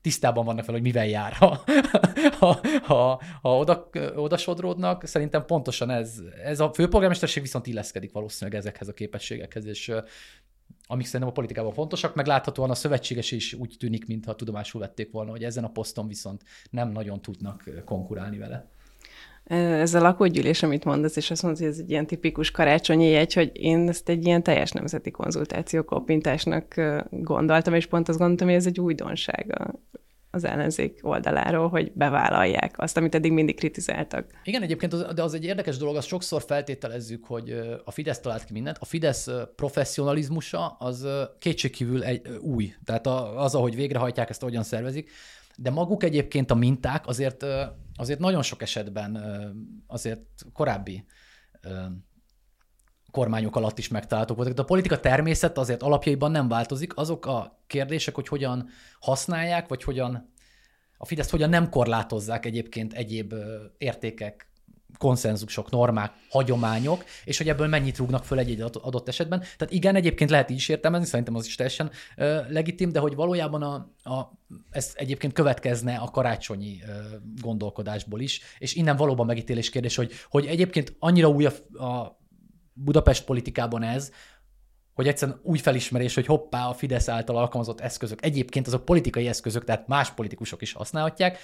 tisztában 0.00 0.44
vannak 0.44 0.64
fel, 0.64 0.74
hogy 0.74 0.82
mivel 0.82 1.06
jár, 1.06 1.32
ha, 1.32 1.64
ha, 2.38 2.60
ha, 2.82 3.22
ha 3.42 3.58
oda, 3.58 3.90
oda 4.14 4.36
sodródnak. 4.36 5.06
Szerintem 5.06 5.44
pontosan 5.44 5.90
ez, 5.90 6.20
ez 6.44 6.60
a 6.60 6.72
főpolgármesterség 6.72 7.42
viszont 7.42 7.66
illeszkedik 7.66 8.12
valószínűleg 8.12 8.60
ezekhez 8.60 8.88
a 8.88 8.92
képességekhez, 8.92 9.66
és 9.66 9.92
amik 10.86 11.06
szerintem 11.06 11.28
a 11.28 11.32
politikában 11.32 11.72
fontosak, 11.72 12.14
meg 12.14 12.26
láthatóan 12.26 12.70
a 12.70 12.74
szövetséges 12.74 13.30
is 13.30 13.52
úgy 13.52 13.76
tűnik, 13.78 14.06
mintha 14.06 14.34
tudomásul 14.34 14.80
vették 14.80 15.10
volna, 15.10 15.30
hogy 15.30 15.44
ezen 15.44 15.64
a 15.64 15.70
poszton 15.70 16.08
viszont 16.08 16.42
nem 16.70 16.88
nagyon 16.88 17.22
tudnak 17.22 17.70
konkurálni 17.84 18.38
vele. 18.38 18.70
Ez 19.46 19.94
a 19.94 20.00
lakógyűlés, 20.00 20.62
amit 20.62 20.84
mondasz, 20.84 21.16
és 21.16 21.30
azt 21.30 21.42
mondod, 21.42 21.60
hogy 21.60 21.70
ez 21.70 21.78
egy 21.78 21.90
ilyen 21.90 22.06
tipikus 22.06 22.50
karácsonyi 22.50 23.08
jegy, 23.08 23.32
hogy 23.32 23.50
én 23.54 23.88
ezt 23.88 24.08
egy 24.08 24.26
ilyen 24.26 24.42
teljes 24.42 24.70
nemzeti 24.70 25.10
konzultáció 25.10 25.82
kopintásnak 25.82 26.74
gondoltam, 27.10 27.74
és 27.74 27.86
pont 27.86 28.08
azt 28.08 28.18
gondoltam, 28.18 28.46
hogy 28.46 28.56
ez 28.56 28.66
egy 28.66 28.80
újdonság 28.80 29.70
az 30.30 30.44
ellenzék 30.44 30.98
oldaláról, 31.02 31.68
hogy 31.68 31.92
bevállalják 31.92 32.74
azt, 32.78 32.96
amit 32.96 33.14
eddig 33.14 33.32
mindig 33.32 33.56
kritizáltak. 33.56 34.30
Igen, 34.44 34.62
egyébként 34.62 34.92
az, 34.92 35.06
de 35.14 35.22
az 35.22 35.34
egy 35.34 35.44
érdekes 35.44 35.76
dolog, 35.76 35.96
azt 35.96 36.06
sokszor 36.06 36.42
feltételezzük, 36.42 37.24
hogy 37.24 37.50
a 37.84 37.90
Fidesz 37.90 38.20
talált 38.20 38.44
ki 38.44 38.52
mindent. 38.52 38.76
A 38.80 38.84
Fidesz 38.84 39.28
professzionalizmusa 39.56 40.66
az 40.78 41.06
kétségkívül 41.38 42.04
egy 42.04 42.28
új. 42.40 42.74
Tehát 42.84 43.06
az, 43.36 43.54
ahogy 43.54 43.74
végrehajtják 43.74 44.30
ezt, 44.30 44.42
hogyan 44.42 44.62
szervezik. 44.62 45.10
De 45.56 45.70
maguk 45.70 46.02
egyébként 46.02 46.50
a 46.50 46.54
minták 46.54 47.06
azért, 47.06 47.44
azért 47.96 48.18
nagyon 48.18 48.42
sok 48.42 48.62
esetben 48.62 49.22
azért 49.86 50.26
korábbi 50.52 51.04
kormányok 53.10 53.56
alatt 53.56 53.78
is 53.78 53.88
megtalálhatók 53.88 54.36
voltak. 54.36 54.56
De 54.56 54.62
a 54.62 54.64
politika 54.64 55.00
természet 55.00 55.58
azért 55.58 55.82
alapjaiban 55.82 56.30
nem 56.30 56.48
változik. 56.48 56.96
Azok 56.96 57.26
a 57.26 57.62
kérdések, 57.66 58.14
hogy 58.14 58.28
hogyan 58.28 58.68
használják, 59.00 59.68
vagy 59.68 59.82
hogyan 59.82 60.34
a 60.98 61.06
Fidesz 61.06 61.30
hogyan 61.30 61.48
nem 61.48 61.68
korlátozzák 61.68 62.44
egyébként 62.46 62.92
egyéb 62.92 63.34
értékek, 63.78 64.50
konszenzusok, 64.98 65.70
normák, 65.70 66.12
hagyományok, 66.28 67.04
és 67.24 67.38
hogy 67.38 67.48
ebből 67.48 67.66
mennyit 67.66 67.96
rúgnak 67.96 68.24
föl 68.24 68.38
egy, 68.38 68.60
adott 68.60 69.08
esetben. 69.08 69.38
Tehát 69.40 69.74
igen, 69.74 69.94
egyébként 69.94 70.30
lehet 70.30 70.50
így 70.50 70.56
is 70.56 70.68
értelmezni, 70.68 71.06
szerintem 71.06 71.34
az 71.34 71.46
is 71.46 71.54
teljesen 71.54 71.90
ö, 72.16 72.40
legitim, 72.48 72.92
de 72.92 72.98
hogy 72.98 73.14
valójában 73.14 73.62
a, 73.62 73.74
a, 74.10 74.32
ez 74.70 74.92
egyébként 74.94 75.32
következne 75.32 75.96
a 75.96 76.10
karácsonyi 76.10 76.78
ö, 76.86 77.16
gondolkodásból 77.40 78.20
is, 78.20 78.40
és 78.58 78.74
innen 78.74 78.96
valóban 78.96 79.26
megítélés 79.26 79.70
kérdés, 79.70 79.96
hogy, 79.96 80.12
hogy 80.30 80.46
egyébként 80.46 80.96
annyira 80.98 81.28
új 81.28 81.46
a, 81.46 81.84
a 81.84 82.18
Budapest 82.72 83.24
politikában 83.24 83.82
ez, 83.82 84.10
hogy 84.94 85.08
egyszerűen 85.08 85.40
új 85.42 85.58
felismerés, 85.58 86.14
hogy 86.14 86.26
hoppá, 86.26 86.66
a 86.66 86.74
Fidesz 86.74 87.08
által 87.08 87.36
alkalmazott 87.36 87.80
eszközök, 87.80 88.24
egyébként 88.24 88.66
azok 88.66 88.84
politikai 88.84 89.28
eszközök, 89.28 89.64
tehát 89.64 89.86
más 89.86 90.10
politikusok 90.10 90.62
is 90.62 90.72
használhatják, 90.72 91.38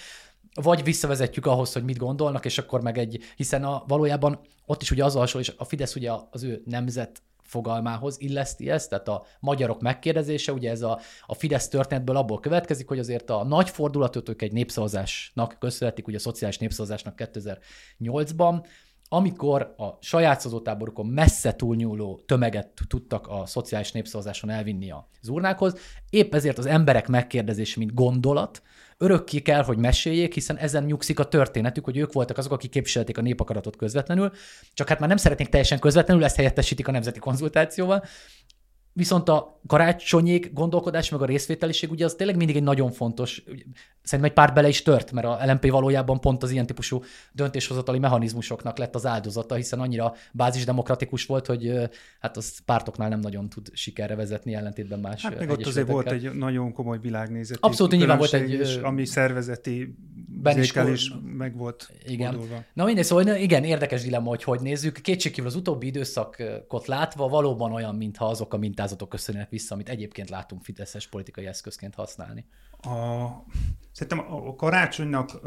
vagy 0.54 0.84
visszavezetjük 0.84 1.46
ahhoz, 1.46 1.72
hogy 1.72 1.84
mit 1.84 1.98
gondolnak, 1.98 2.44
és 2.44 2.58
akkor 2.58 2.80
meg 2.82 2.98
egy, 2.98 3.18
hiszen 3.36 3.64
a, 3.64 3.84
valójában 3.86 4.40
ott 4.66 4.82
is 4.82 4.90
ugye 4.90 5.04
az 5.04 5.16
alsó, 5.16 5.38
és 5.38 5.52
a 5.56 5.64
Fidesz 5.64 5.94
ugye 5.94 6.12
az 6.30 6.42
ő 6.42 6.62
nemzet 6.64 7.22
fogalmához 7.42 8.16
illeszti 8.20 8.70
ezt, 8.70 8.88
tehát 8.88 9.08
a 9.08 9.24
magyarok 9.40 9.80
megkérdezése, 9.80 10.52
ugye 10.52 10.70
ez 10.70 10.82
a, 10.82 11.00
a 11.26 11.34
Fidesz 11.34 11.68
történetből 11.68 12.16
abból 12.16 12.40
következik, 12.40 12.88
hogy 12.88 12.98
azért 12.98 13.30
a 13.30 13.44
nagy 13.44 13.70
fordulatot 13.70 14.28
ők 14.28 14.42
egy 14.42 14.52
népszavazásnak 14.52 15.56
köszönhetik, 15.58 16.06
ugye 16.06 16.16
a 16.16 16.20
szociális 16.20 16.58
népszavazásnak 16.58 17.14
2008-ban, 17.34 18.64
amikor 19.08 19.74
a 19.76 19.98
saját 20.00 20.40
szavazótáborukon 20.40 21.06
messze 21.06 21.54
túlnyúló 21.54 22.22
tömeget 22.26 22.70
tudtak 22.88 23.26
a 23.28 23.46
szociális 23.46 23.92
népszavazáson 23.92 24.50
elvinni 24.50 24.90
az 24.90 25.28
urnákhoz, 25.28 25.74
épp 26.10 26.34
ezért 26.34 26.58
az 26.58 26.66
emberek 26.66 27.08
megkérdezése, 27.08 27.78
mint 27.78 27.94
gondolat, 27.94 28.62
örökké 29.02 29.40
kell, 29.40 29.62
hogy 29.62 29.78
meséljék, 29.78 30.34
hiszen 30.34 30.58
ezen 30.58 30.84
nyugszik 30.84 31.18
a 31.18 31.24
történetük, 31.24 31.84
hogy 31.84 31.96
ők 31.96 32.12
voltak 32.12 32.38
azok, 32.38 32.52
akik 32.52 32.70
képviselték 32.70 33.18
a 33.18 33.22
népakaratot 33.22 33.76
közvetlenül, 33.76 34.32
csak 34.74 34.88
hát 34.88 34.98
már 34.98 35.08
nem 35.08 35.16
szeretnék 35.16 35.48
teljesen 35.48 35.78
közvetlenül, 35.78 36.24
ezt 36.24 36.36
helyettesítik 36.36 36.88
a 36.88 36.92
nemzeti 36.92 37.18
konzultációval, 37.18 38.04
Viszont 38.94 39.28
a 39.28 39.60
karácsonyék 39.66 40.52
gondolkodás, 40.52 41.10
meg 41.10 41.22
a 41.22 41.24
részvételiség, 41.24 41.90
ugye 41.90 42.04
az 42.04 42.14
tényleg 42.14 42.36
mindig 42.36 42.56
egy 42.56 42.62
nagyon 42.62 42.90
fontos, 42.90 43.42
szerintem 44.02 44.24
egy 44.24 44.32
pár 44.32 44.52
bele 44.52 44.68
is 44.68 44.82
tört, 44.82 45.12
mert 45.12 45.26
a 45.26 45.38
LMP 45.46 45.70
valójában 45.70 46.20
pont 46.20 46.42
az 46.42 46.50
ilyen 46.50 46.66
típusú 46.66 47.02
döntéshozatali 47.32 47.98
mechanizmusoknak 47.98 48.78
lett 48.78 48.94
az 48.94 49.06
áldozata, 49.06 49.54
hiszen 49.54 49.80
annyira 49.80 50.14
bázisdemokratikus 50.32 51.26
volt, 51.26 51.46
hogy 51.46 51.72
hát 52.20 52.36
az 52.36 52.58
pártoknál 52.64 53.08
nem 53.08 53.20
nagyon 53.20 53.48
tud 53.48 53.70
sikerre 53.72 54.14
vezetni, 54.14 54.54
ellentétben 54.54 55.00
más 55.00 55.22
Hát 55.22 55.38
meg 55.38 55.50
ott 55.50 55.66
azért 55.66 55.88
volt 55.88 56.10
egy 56.10 56.34
nagyon 56.34 56.72
komoly 56.72 56.98
világnézeti 56.98 57.60
Abszolút 57.62 57.92
nyilván 57.92 58.18
volt 58.18 58.34
egy... 58.34 58.50
És, 58.50 58.76
ami 58.76 59.04
szervezeti 59.04 59.94
ben 60.42 60.58
is, 60.58 61.12
meg 61.36 61.56
volt 61.56 61.90
igen. 62.06 62.32
Fordulva. 62.32 62.64
Na 62.72 62.84
mindegy, 62.84 63.04
szóval 63.04 63.36
igen, 63.36 63.64
érdekes 63.64 64.02
dilemma, 64.02 64.28
hogy 64.28 64.42
hogy 64.42 64.60
nézzük. 64.60 65.00
Kétségkívül 65.00 65.50
az 65.50 65.56
utóbbi 65.56 65.86
időszakot 65.86 66.86
látva 66.86 67.28
valóban 67.28 67.72
olyan, 67.72 67.94
mintha 67.94 68.26
azok 68.26 68.54
a 68.54 68.56
mintázatok 68.82 69.08
köszönnek 69.08 69.50
vissza, 69.50 69.74
amit 69.74 69.88
egyébként 69.88 70.30
látunk 70.30 70.62
fideszes 70.64 71.08
politikai 71.08 71.46
eszközként 71.46 71.94
használni. 71.94 72.46
A, 72.70 73.26
szerintem 73.92 74.32
a 74.32 74.54
karácsonynak, 74.54 75.40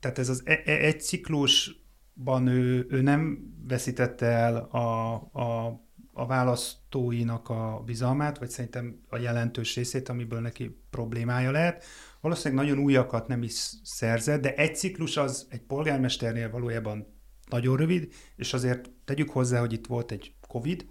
tehát 0.00 0.18
ez 0.18 0.28
az 0.28 0.42
e, 0.44 0.62
e, 0.64 0.72
egy 0.72 1.00
ciklusban 1.00 2.46
ő, 2.46 2.86
ő 2.90 3.00
nem 3.00 3.38
veszítette 3.68 4.26
el 4.26 4.56
a, 4.56 5.14
a 5.14 5.86
a 6.12 6.26
választóinak 6.26 7.48
a 7.48 7.82
bizalmát, 7.84 8.38
vagy 8.38 8.50
szerintem 8.50 9.00
a 9.08 9.16
jelentős 9.16 9.74
részét, 9.74 10.08
amiből 10.08 10.40
neki 10.40 10.78
problémája 10.90 11.50
lehet 11.50 11.84
valószínűleg 12.20 12.64
nagyon 12.64 12.84
újakat 12.84 13.28
nem 13.28 13.42
is 13.42 13.72
szerzett, 13.82 14.40
de 14.40 14.54
egy 14.54 14.76
ciklus 14.76 15.16
az 15.16 15.46
egy 15.50 15.60
polgármesternél 15.60 16.50
valójában 16.50 17.06
nagyon 17.50 17.76
rövid, 17.76 18.12
és 18.36 18.52
azért 18.54 18.90
tegyük 19.04 19.30
hozzá, 19.30 19.60
hogy 19.60 19.72
itt 19.72 19.86
volt 19.86 20.10
egy 20.10 20.34
Covid, 20.48 20.86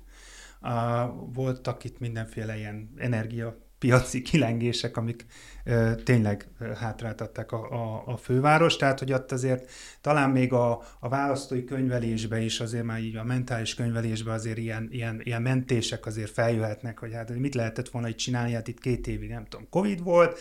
voltak 1.34 1.84
itt 1.84 2.00
mindenféle 2.00 2.58
ilyen 2.58 2.94
energia 2.98 3.68
piaci 3.80 4.22
kilengések, 4.22 4.98
amik 4.98 5.26
ö, 5.64 5.92
tényleg 6.04 6.48
hátráltatták 6.80 7.52
a, 7.52 7.72
a, 7.72 8.04
a 8.06 8.18
főváros, 8.18 8.76
tehát 8.76 9.00
hogy 9.00 9.14
ott 9.14 9.32
azért 9.32 9.70
talán 10.02 10.30
még 10.30 10.54
a, 10.54 10.82
a 11.00 11.10
választói 11.10 11.64
könyvelésbe 11.64 12.40
is 12.40 12.60
azért 12.60 12.84
már 12.84 13.00
így 13.00 13.16
a 13.16 13.24
mentális 13.24 13.76
könyvelésbe 13.76 14.32
azért 14.32 14.58
ilyen, 14.58 14.88
ilyen, 14.92 15.22
ilyen 15.24 15.42
mentések 15.42 16.06
azért 16.06 16.32
feljöhetnek, 16.32 17.00
hogy 17.00 17.14
hát 17.14 17.36
mit 17.36 17.56
lehetett 17.56 17.90
volna 17.90 18.08
itt 18.08 18.18
csinálni, 18.18 18.54
hát 18.54 18.68
itt 18.68 18.80
két 18.80 19.08
évig 19.08 19.30
nem 19.30 19.46
tudom, 19.46 19.70
Covid 19.70 20.04
volt, 20.04 20.40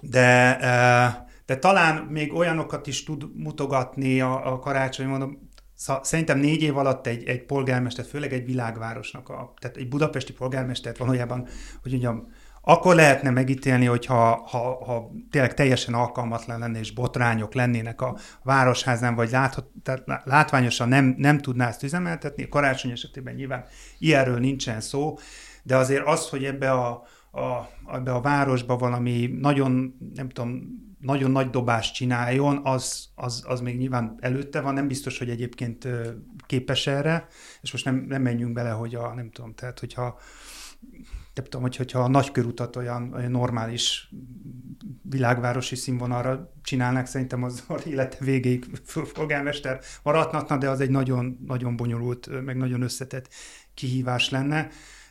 de, 0.00 0.58
de 1.46 1.56
talán 1.58 2.04
még 2.04 2.34
olyanokat 2.34 2.86
is 2.86 3.04
tud 3.04 3.24
mutogatni 3.34 4.20
a, 4.20 4.52
a 4.52 4.58
karácsony, 4.58 5.06
mondom, 5.06 5.47
Szerintem 6.02 6.38
négy 6.38 6.62
év 6.62 6.76
alatt 6.76 7.06
egy, 7.06 7.24
egy 7.24 7.44
polgármester, 7.44 8.04
főleg 8.04 8.32
egy 8.32 8.44
világvárosnak, 8.44 9.28
a, 9.28 9.54
tehát 9.60 9.76
egy 9.76 9.88
budapesti 9.88 10.32
polgármestert 10.32 10.98
valójában, 10.98 11.46
hogy 11.82 11.90
mondjam, 11.90 12.26
akkor 12.62 12.94
lehetne 12.94 13.30
megítélni, 13.30 13.84
hogyha 13.84 14.46
ha, 14.46 14.84
ha 14.84 15.10
tényleg 15.30 15.54
teljesen 15.54 15.94
alkalmatlan 15.94 16.58
lenne, 16.58 16.78
és 16.78 16.92
botrányok 16.92 17.54
lennének 17.54 18.00
a 18.00 18.16
városháznál, 18.42 19.14
vagy 19.14 19.30
láthat, 19.30 19.66
tehát 19.82 20.22
látványosan 20.24 20.88
nem, 20.88 21.14
nem 21.18 21.38
tudná 21.38 21.68
ezt 21.68 21.82
üzemeltetni. 21.82 22.48
Karácsony 22.48 22.90
esetében 22.90 23.34
nyilván 23.34 23.64
ilyenről 23.98 24.38
nincsen 24.38 24.80
szó, 24.80 25.18
de 25.62 25.76
azért 25.76 26.06
az, 26.06 26.28
hogy 26.28 26.44
ebbe 26.44 26.70
a, 26.70 26.90
a, 27.30 27.68
ebbe 27.92 28.12
a 28.12 28.20
városba 28.20 28.76
valami 28.76 29.26
nagyon, 29.40 29.96
nem 30.14 30.28
tudom, 30.28 30.62
nagyon 30.98 31.30
nagy 31.30 31.50
dobást 31.50 31.94
csináljon, 31.94 32.60
az, 32.64 33.08
az, 33.14 33.44
az 33.46 33.60
még 33.60 33.76
nyilván 33.76 34.16
előtte 34.20 34.60
van, 34.60 34.74
nem 34.74 34.88
biztos, 34.88 35.18
hogy 35.18 35.30
egyébként 35.30 35.88
képes 36.46 36.86
erre, 36.86 37.26
és 37.60 37.72
most 37.72 37.84
nem, 37.84 38.04
nem 38.08 38.22
menjünk 38.22 38.52
bele, 38.52 38.70
hogy 38.70 38.94
a, 38.94 39.14
nem 39.14 39.30
tudom, 39.30 39.54
tehát 39.54 39.78
hogyha 39.78 40.18
nem 41.34 41.44
tudom, 41.44 41.62
hogy, 41.62 41.76
hogyha 41.76 42.00
a 42.00 42.08
nagykörutat 42.08 42.76
olyan, 42.76 43.12
olyan 43.14 43.30
normális 43.30 44.10
világvárosi 45.02 45.74
színvonalra 45.74 46.52
csinálnák, 46.62 47.06
szerintem 47.06 47.42
az 47.42 47.64
az 47.68 47.86
élete 47.86 48.16
végéig 48.20 48.66
polgármester 49.12 49.80
maradhatna, 50.02 50.58
de 50.58 50.68
az 50.70 50.80
egy 50.80 50.90
nagyon, 50.90 51.38
nagyon 51.46 51.76
bonyolult, 51.76 52.44
meg 52.44 52.56
nagyon 52.56 52.82
összetett 52.82 53.28
kihívás 53.74 54.30
lenne. 54.30 54.68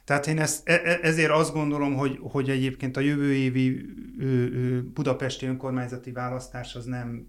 Tehát 0.07 0.27
én 0.27 0.39
ezt, 0.39 0.69
e, 0.69 0.81
e, 0.83 0.99
ezért 1.01 1.31
azt 1.31 1.53
gondolom, 1.53 1.95
hogy, 1.95 2.19
hogy 2.21 2.49
egyébként 2.49 2.97
a 2.97 2.99
jövő 2.99 3.33
évi 3.33 3.85
budapesti 4.93 5.45
önkormányzati 5.45 6.11
választás 6.11 6.75
az 6.75 6.85
nem, 6.85 7.27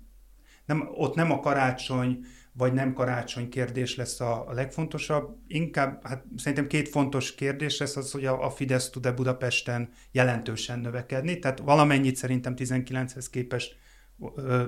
nem, 0.66 0.88
ott 0.94 1.14
nem 1.14 1.30
a 1.30 1.40
karácsony 1.40 2.24
vagy 2.52 2.72
nem 2.72 2.92
karácsony 2.92 3.48
kérdés 3.48 3.96
lesz 3.96 4.20
a, 4.20 4.46
legfontosabb. 4.52 5.36
Inkább, 5.46 6.06
hát 6.06 6.24
szerintem 6.36 6.66
két 6.66 6.88
fontos 6.88 7.34
kérdés 7.34 7.78
lesz 7.78 7.96
az, 7.96 8.10
hogy 8.10 8.24
a, 8.24 8.44
a 8.44 8.50
Fidesz 8.50 8.90
tud-e 8.90 9.12
Budapesten 9.12 9.90
jelentősen 10.12 10.78
növekedni. 10.78 11.38
Tehát 11.38 11.58
valamennyit 11.58 12.16
szerintem 12.16 12.54
19-hez 12.56 13.26
képest 13.30 13.76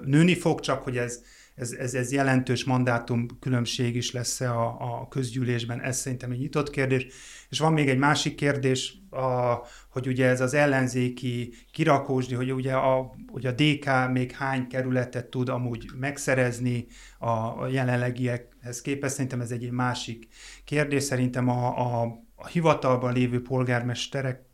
nőni 0.04 0.34
fog, 0.34 0.60
csak 0.60 0.82
hogy 0.82 0.96
ez 0.96 1.22
ez, 1.60 1.72
ez, 1.72 1.94
ez 1.94 2.12
jelentős 2.12 2.64
mandátum 2.64 3.26
különbség 3.40 3.96
is 3.96 4.10
lesz 4.10 4.40
a, 4.40 4.76
a 4.80 5.08
közgyűlésben, 5.08 5.80
ez 5.80 5.98
szerintem 5.98 6.30
egy 6.30 6.38
nyitott 6.38 6.70
kérdés. 6.70 7.06
És 7.50 7.58
van 7.58 7.72
még 7.72 7.88
egy 7.88 7.98
másik 7.98 8.34
kérdés, 8.34 8.98
a, 9.10 9.54
hogy 9.88 10.06
ugye 10.06 10.26
ez 10.26 10.40
az 10.40 10.54
ellenzéki 10.54 11.54
kirakósdi, 11.72 12.34
hogy 12.34 12.52
ugye 12.52 12.74
a, 12.74 13.14
hogy 13.26 13.46
a 13.46 13.52
DK 13.52 14.10
még 14.12 14.32
hány 14.32 14.66
kerületet 14.66 15.26
tud 15.26 15.48
amúgy 15.48 15.90
megszerezni 15.98 16.86
a, 17.18 17.30
a 17.30 17.68
jelenlegiekhez 17.70 18.80
képest, 18.80 19.14
szerintem 19.14 19.40
ez 19.40 19.50
egy 19.50 19.70
másik 19.70 20.28
kérdés. 20.64 21.02
Szerintem 21.02 21.48
a, 21.48 21.78
a, 21.78 22.22
a 22.34 22.46
hivatalban 22.46 23.12
lévő 23.12 23.42
polgármesterek 23.42 24.48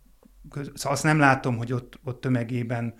Szóval 0.50 0.92
azt 0.92 1.02
nem 1.02 1.18
látom, 1.18 1.56
hogy 1.56 1.72
ott, 1.72 1.98
ott 2.04 2.20
tömegében 2.20 2.94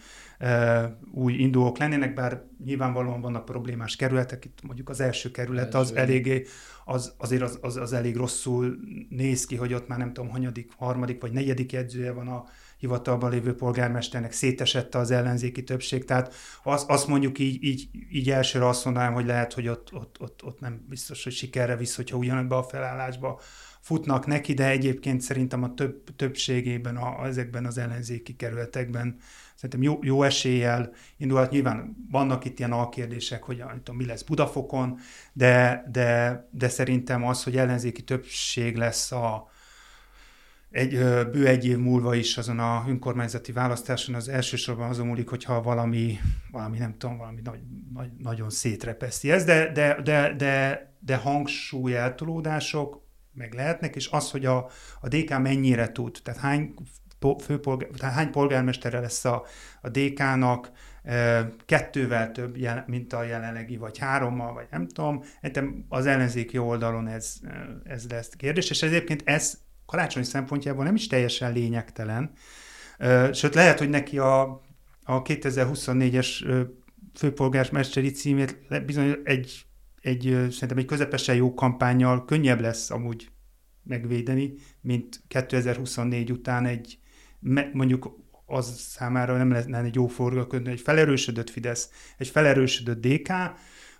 új 1.12 1.33
indulók 1.33 1.79
lennének, 1.79 2.14
bár 2.14 2.42
nyilvánvalóan 2.64 3.20
vannak 3.20 3.44
problémás 3.44 3.96
kerületek, 3.96 4.44
itt 4.44 4.59
mondjuk 4.62 4.88
az 4.88 5.01
első 5.01 5.31
kerület 5.31 5.75
az 5.75 5.94
eléggé, 5.94 6.46
az, 6.85 7.14
azért 7.18 7.42
az, 7.42 7.59
az, 7.61 7.77
az 7.77 7.92
elég 7.92 8.16
rosszul 8.16 8.77
néz 9.09 9.46
ki, 9.46 9.57
hogy 9.57 9.75
ott 9.75 9.88
már 9.88 9.99
nem 9.99 10.12
tudom, 10.12 10.31
hanyadik, 10.31 10.72
harmadik 10.77 11.20
vagy 11.20 11.33
negyedik 11.33 11.72
jegyzője 11.72 12.12
van 12.12 12.29
a 12.29 12.44
hivatalban 12.79 13.31
lévő 13.31 13.55
polgármesternek, 13.55 14.33
szétesette 14.33 14.99
az 14.99 15.11
ellenzéki 15.11 15.64
többség, 15.64 16.05
tehát 16.05 16.35
az, 16.62 16.85
azt 16.88 17.07
mondjuk 17.07 17.38
így, 17.38 17.64
így, 17.64 17.88
így 18.11 18.31
elsőre 18.31 18.68
azt 18.68 18.85
mondanám, 18.85 19.12
hogy 19.12 19.27
lehet, 19.27 19.53
hogy 19.53 19.68
ott, 19.68 19.92
ott, 19.92 20.16
ott, 20.20 20.44
ott 20.44 20.61
nem 20.61 20.85
biztos, 20.88 21.25
hogy 21.25 21.33
sikerre 21.33 21.77
visz, 21.77 21.96
hogyha 21.96 22.16
ugyanebbe 22.16 22.57
a 22.57 22.62
felállásba 22.62 23.40
futnak 23.81 24.27
neki, 24.27 24.55
de 24.55 24.68
egyébként 24.68 25.20
szerintem 25.20 25.62
a 25.62 25.75
több, 25.75 26.16
többségében, 26.16 26.96
a, 26.96 27.27
ezekben 27.27 27.66
az 27.66 27.79
ellenzéki 27.79 28.37
kerületekben 28.37 29.16
szerintem 29.57 29.83
jó, 29.83 29.99
jó 30.03 30.23
eséllyel 30.23 30.92
indulhat. 31.16 31.51
Nyilván 31.51 32.07
vannak 32.11 32.45
itt 32.45 32.59
ilyen 32.59 32.73
alkérdések, 32.73 33.42
hogy 33.42 33.62
tudom, 33.83 33.97
mi 33.97 34.07
lesz 34.07 34.23
Budafokon, 34.23 34.99
de, 35.33 35.85
de, 35.92 36.49
de 36.51 36.69
szerintem 36.69 37.25
az, 37.25 37.42
hogy 37.42 37.57
ellenzéki 37.57 38.03
többség 38.03 38.77
lesz 38.77 39.12
a, 39.12 39.51
egy, 40.71 40.90
bő 41.31 41.47
egy 41.47 41.66
év 41.66 41.79
múlva 41.79 42.14
is 42.14 42.37
azon 42.37 42.59
a 42.59 42.85
önkormányzati 42.88 43.53
választáson 43.53 44.14
az 44.14 44.29
elsősorban 44.29 44.88
azon 44.88 45.07
múlik, 45.07 45.29
hogyha 45.29 45.62
valami, 45.62 46.19
valami 46.51 46.79
nem 46.79 46.95
tudom, 46.99 47.16
valami 47.16 47.40
nagy, 47.45 47.61
nagy, 47.92 48.11
nagyon 48.19 48.51
szétrepeszti 48.51 49.31
ez, 49.31 49.45
de, 49.45 49.73
de, 49.73 50.01
de, 50.03 50.35
de, 50.35 50.87
de 51.01 51.16
hangsúly 51.16 51.97
eltolódások 51.97 53.05
meg 53.33 53.55
lehetnek, 53.55 53.97
és 53.97 54.09
az, 54.09 54.31
hogy 54.31 54.45
a, 54.45 54.69
a 55.01 55.09
DK 55.09 55.38
mennyire 55.38 55.92
tud, 55.92 56.19
tehát 56.23 56.40
hány, 56.40 56.75
főpolgár, 57.35 57.89
tehát 57.97 58.15
hány 58.15 58.31
polgármestere 58.31 59.01
lesz 59.01 59.25
a, 59.25 59.45
a 59.81 59.89
DK-nak, 59.89 60.71
kettővel 61.67 62.33
több, 62.33 62.59
mint 62.87 63.12
a 63.12 63.23
jelenlegi, 63.23 63.77
vagy 63.77 63.99
hárommal, 63.99 64.53
vagy 64.53 64.67
nem 64.71 64.89
tudom. 64.89 65.23
Az 65.89 66.07
ellenzéki 66.07 66.59
oldalon 66.59 67.07
ez, 67.07 67.35
ez 67.85 68.07
lesz 68.09 68.29
kérdés, 68.29 68.71
és 68.71 68.83
egyébként 68.83 69.23
ez 69.25 69.59
karácsony 69.87 70.23
szempontjából 70.23 70.85
nem 70.85 70.95
is 70.95 71.07
teljesen 71.07 71.53
lényegtelen. 71.53 72.31
Sőt, 73.33 73.55
lehet, 73.55 73.79
hogy 73.79 73.89
neki 73.89 74.19
a, 74.19 74.43
a 75.03 75.23
2024-es 75.23 76.65
főpolgármesteri 77.15 78.11
címét 78.11 78.85
bizony 78.85 79.17
egy 79.25 79.67
egy, 80.07 80.23
szerintem 80.51 80.79
egy 80.79 80.85
közepesen 80.85 81.35
jó 81.35 81.55
kampányjal 81.55 82.25
könnyebb 82.25 82.61
lesz 82.61 82.91
amúgy 82.91 83.31
megvédeni, 83.83 84.55
mint 84.81 85.23
2024 85.29 86.33
után 86.33 86.67
egy, 86.67 86.99
mondjuk 87.73 88.25
az 88.47 88.79
számára 88.79 89.37
nem 89.37 89.51
lenne 89.51 89.83
egy 89.83 89.95
jó 89.95 90.07
forgakönyv, 90.07 90.69
egy 90.69 90.81
felerősödött 90.81 91.51
Fidesz, 91.51 91.91
egy 92.19 92.29
felerősödött 92.29 93.07
DK, 93.07 93.33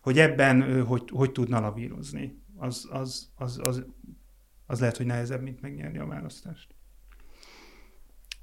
hogy 0.03 0.19
ebben 0.19 0.85
hogy, 0.85 1.11
hogy 1.13 1.33
tudna 1.33 1.61
lavírozni. 1.61 2.43
Az, 2.57 2.89
az, 2.91 3.33
az, 3.35 3.59
az, 3.63 3.85
az 4.67 4.81
lehet, 4.81 4.97
hogy 4.97 5.07
nehezebb, 5.07 5.43
mint 5.43 5.61
megnyerni 5.61 5.99
a 5.99 6.07
választást. 6.07 6.76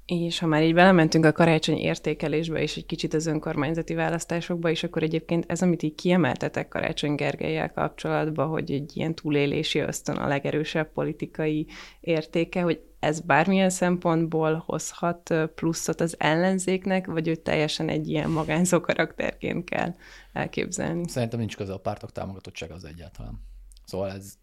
És 0.06 0.38
ha 0.38 0.46
már 0.46 0.62
így 0.62 0.74
belementünk 0.74 1.24
a 1.24 1.32
karácsony 1.32 1.76
értékelésbe 1.76 2.60
és 2.60 2.76
egy 2.76 2.86
kicsit 2.86 3.14
az 3.14 3.26
önkormányzati 3.26 3.94
választásokba 3.94 4.70
is, 4.70 4.82
akkor 4.82 5.02
egyébként 5.02 5.44
ez, 5.48 5.62
amit 5.62 5.82
így 5.82 5.94
kiemeltetek 5.94 6.68
Karácsony 6.68 7.14
Gergelyel 7.14 7.72
kapcsolatban, 7.72 8.48
hogy 8.48 8.70
egy 8.70 8.96
ilyen 8.96 9.14
túlélési 9.14 9.78
ösztön 9.78 10.16
a 10.16 10.28
legerősebb 10.28 10.92
politikai 10.92 11.66
értéke, 12.00 12.62
hogy 12.62 12.80
ez 12.98 13.20
bármilyen 13.20 13.70
szempontból 13.70 14.62
hozhat 14.66 15.34
pluszot 15.54 16.00
az 16.00 16.14
ellenzéknek, 16.18 17.06
vagy 17.06 17.28
ő 17.28 17.34
teljesen 17.34 17.88
egy 17.88 18.08
ilyen 18.08 18.30
magánzó 18.30 18.80
karakterként 18.80 19.64
kell 19.64 19.94
elképzelni? 20.32 21.08
Szerintem 21.08 21.38
nincs 21.38 21.56
köze 21.56 21.72
a 21.72 21.78
pártok 21.78 22.12
támogatottsága 22.12 22.74
az 22.74 22.84
egyáltalán. 22.84 23.40
Szóval 23.84 24.10
ez 24.10 24.34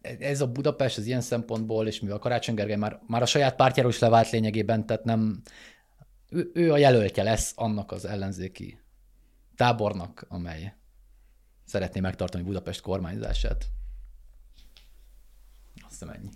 ez 0.00 0.40
a 0.40 0.46
Budapest 0.46 0.98
az 0.98 1.06
ilyen 1.06 1.20
szempontból, 1.20 1.86
és 1.86 2.00
mivel 2.00 2.18
Karácsony 2.18 2.54
Gergely 2.54 2.76
már, 2.76 3.00
már 3.06 3.22
a 3.22 3.26
saját 3.26 3.56
pártjáról 3.56 3.92
is 3.92 3.98
levált 3.98 4.30
lényegében, 4.30 4.86
tehát 4.86 5.04
nem, 5.04 5.42
ő, 6.28 6.50
ő 6.54 6.72
a 6.72 6.76
jelöltje 6.76 7.22
lesz 7.22 7.52
annak 7.56 7.92
az 7.92 8.04
ellenzéki 8.04 8.80
tábornak, 9.56 10.26
amely 10.28 10.74
szeretné 11.64 12.00
megtartani 12.00 12.44
Budapest 12.44 12.80
kormányzását. 12.80 13.66
Azt 15.74 15.90
hiszem 15.90 16.08
ennyi. 16.08 16.28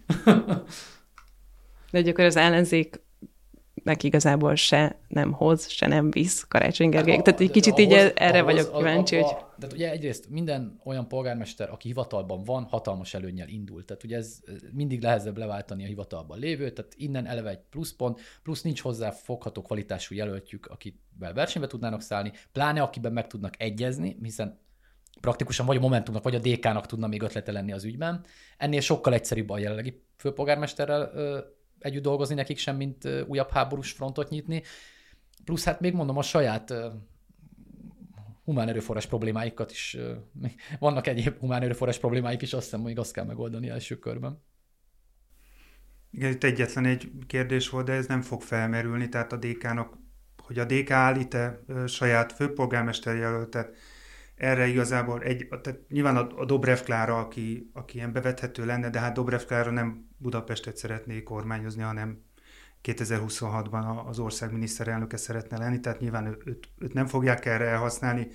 De 1.90 2.10
akkor 2.10 2.24
az 2.24 2.36
ellenzék 2.36 3.00
neki 3.82 4.06
igazából 4.06 4.54
se 4.54 4.98
nem 5.08 5.32
hoz, 5.32 5.68
se 5.68 5.86
nem 5.86 6.10
visz 6.10 6.44
Karácsony 6.48 6.88
Gergely. 6.88 7.22
Tehát 7.22 7.40
egy 7.40 7.50
kicsit 7.50 7.72
ahhoz, 7.72 7.86
így 7.86 8.12
erre 8.14 8.40
ahhoz, 8.40 8.54
vagyok 8.54 8.76
kíváncsi, 8.76 9.16
hogy... 9.16 9.36
De 9.56 9.66
ugye 9.72 9.90
egyrészt 9.90 10.28
minden 10.28 10.80
olyan 10.84 11.08
polgármester, 11.08 11.70
aki 11.70 11.88
hivatalban 11.88 12.42
van, 12.44 12.64
hatalmas 12.64 13.14
előnyel 13.14 13.48
indul. 13.48 13.84
Tehát 13.84 14.04
ugye 14.04 14.16
ez 14.16 14.40
mindig 14.72 15.00
nehezebb 15.00 15.38
leváltani 15.38 15.84
a 15.84 15.86
hivatalban 15.86 16.38
lévőt, 16.38 16.74
tehát 16.74 16.94
innen 16.96 17.26
eleve 17.26 17.50
egy 17.50 17.60
pluszpont, 17.70 18.20
plusz 18.42 18.62
nincs 18.62 18.80
hozzá 18.80 19.10
fogható 19.10 19.62
kvalitású 19.62 20.14
jelöltjük, 20.14 20.66
akivel 20.66 21.32
versenybe 21.32 21.68
tudnának 21.68 22.00
szállni, 22.00 22.32
pláne 22.52 22.82
akiben 22.82 23.12
meg 23.12 23.26
tudnak 23.26 23.54
egyezni, 23.58 24.16
hiszen 24.22 24.60
praktikusan 25.20 25.66
vagy 25.66 25.76
a 25.76 25.80
Momentumnak, 25.80 26.22
vagy 26.22 26.34
a 26.34 26.38
DK-nak 26.38 26.86
tudna 26.86 27.06
még 27.06 27.22
ötlete 27.22 27.52
lenni 27.52 27.72
az 27.72 27.84
ügyben. 27.84 28.24
Ennél 28.56 28.80
sokkal 28.80 29.14
egyszerűbb 29.14 29.50
a 29.50 29.58
jelenlegi 29.58 30.02
főpolgármesterrel 30.16 31.12
együtt 31.82 32.02
dolgozni 32.02 32.34
nekik 32.34 32.58
sem, 32.58 32.76
mint 32.76 33.08
újabb 33.26 33.50
háborús 33.50 33.90
frontot 33.90 34.28
nyitni. 34.28 34.62
Plusz 35.44 35.64
hát 35.64 35.80
még 35.80 35.94
mondom, 35.94 36.16
a 36.16 36.22
saját 36.22 36.74
humán 38.44 38.68
erőforrás 38.68 39.06
problémáikat 39.06 39.70
is, 39.70 39.96
vannak 40.78 41.06
egyéb 41.06 41.38
humán 41.38 41.62
erőforrás 41.62 41.98
problémáik 41.98 42.42
is, 42.42 42.52
azt 42.52 42.64
hiszem, 42.64 42.82
hogy 42.82 42.98
azt 42.98 43.12
kell 43.12 43.24
megoldani 43.24 43.68
első 43.68 43.98
körben. 43.98 44.42
Igen, 46.10 46.30
itt 46.30 46.44
egyetlen 46.44 46.84
egy 46.84 47.10
kérdés 47.26 47.68
volt, 47.68 47.86
de 47.86 47.92
ez 47.92 48.06
nem 48.06 48.22
fog 48.22 48.42
felmerülni, 48.42 49.08
tehát 49.08 49.32
a 49.32 49.36
DK-nak, 49.36 49.98
hogy 50.42 50.58
a 50.58 50.64
DK 50.64 50.90
állít-e 50.90 51.60
saját 51.86 52.32
főpolgármester 52.32 53.16
jelöltet, 53.16 53.76
erre 54.42 54.66
igazából 54.66 55.20
egy, 55.20 55.48
tehát 55.48 55.80
nyilván 55.88 56.16
a, 56.16 56.28
a 56.36 56.44
Dobrev 56.44 56.78
Klára, 56.78 57.18
aki, 57.18 57.70
aki 57.72 57.96
ilyen 57.96 58.12
bevethető 58.12 58.64
lenne, 58.64 58.90
de 58.90 58.98
hát 58.98 59.14
Dobrev 59.14 59.40
Klára 59.40 59.70
nem 59.70 60.08
Budapestet 60.16 60.76
szeretné 60.76 61.22
kormányozni, 61.22 61.82
hanem 61.82 62.22
2026-ban 62.82 64.06
az 64.06 64.18
ország 64.18 64.52
miniszterelnöke 64.52 65.16
szeretne 65.16 65.58
lenni, 65.58 65.80
tehát 65.80 66.00
nyilván 66.00 66.26
őt, 66.44 66.68
őt 66.78 66.92
nem 66.92 67.06
fogják 67.06 67.46
erre 67.46 67.64
elhasználni. 67.64 68.28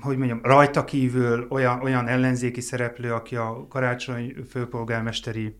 Hogy 0.00 0.16
mondjam, 0.16 0.40
rajta 0.42 0.84
kívül 0.84 1.46
olyan, 1.50 1.80
olyan 1.80 2.08
ellenzéki 2.08 2.60
szereplő, 2.60 3.12
aki 3.12 3.36
a 3.36 3.66
karácsony 3.68 4.34
főpolgármesteri 4.48 5.56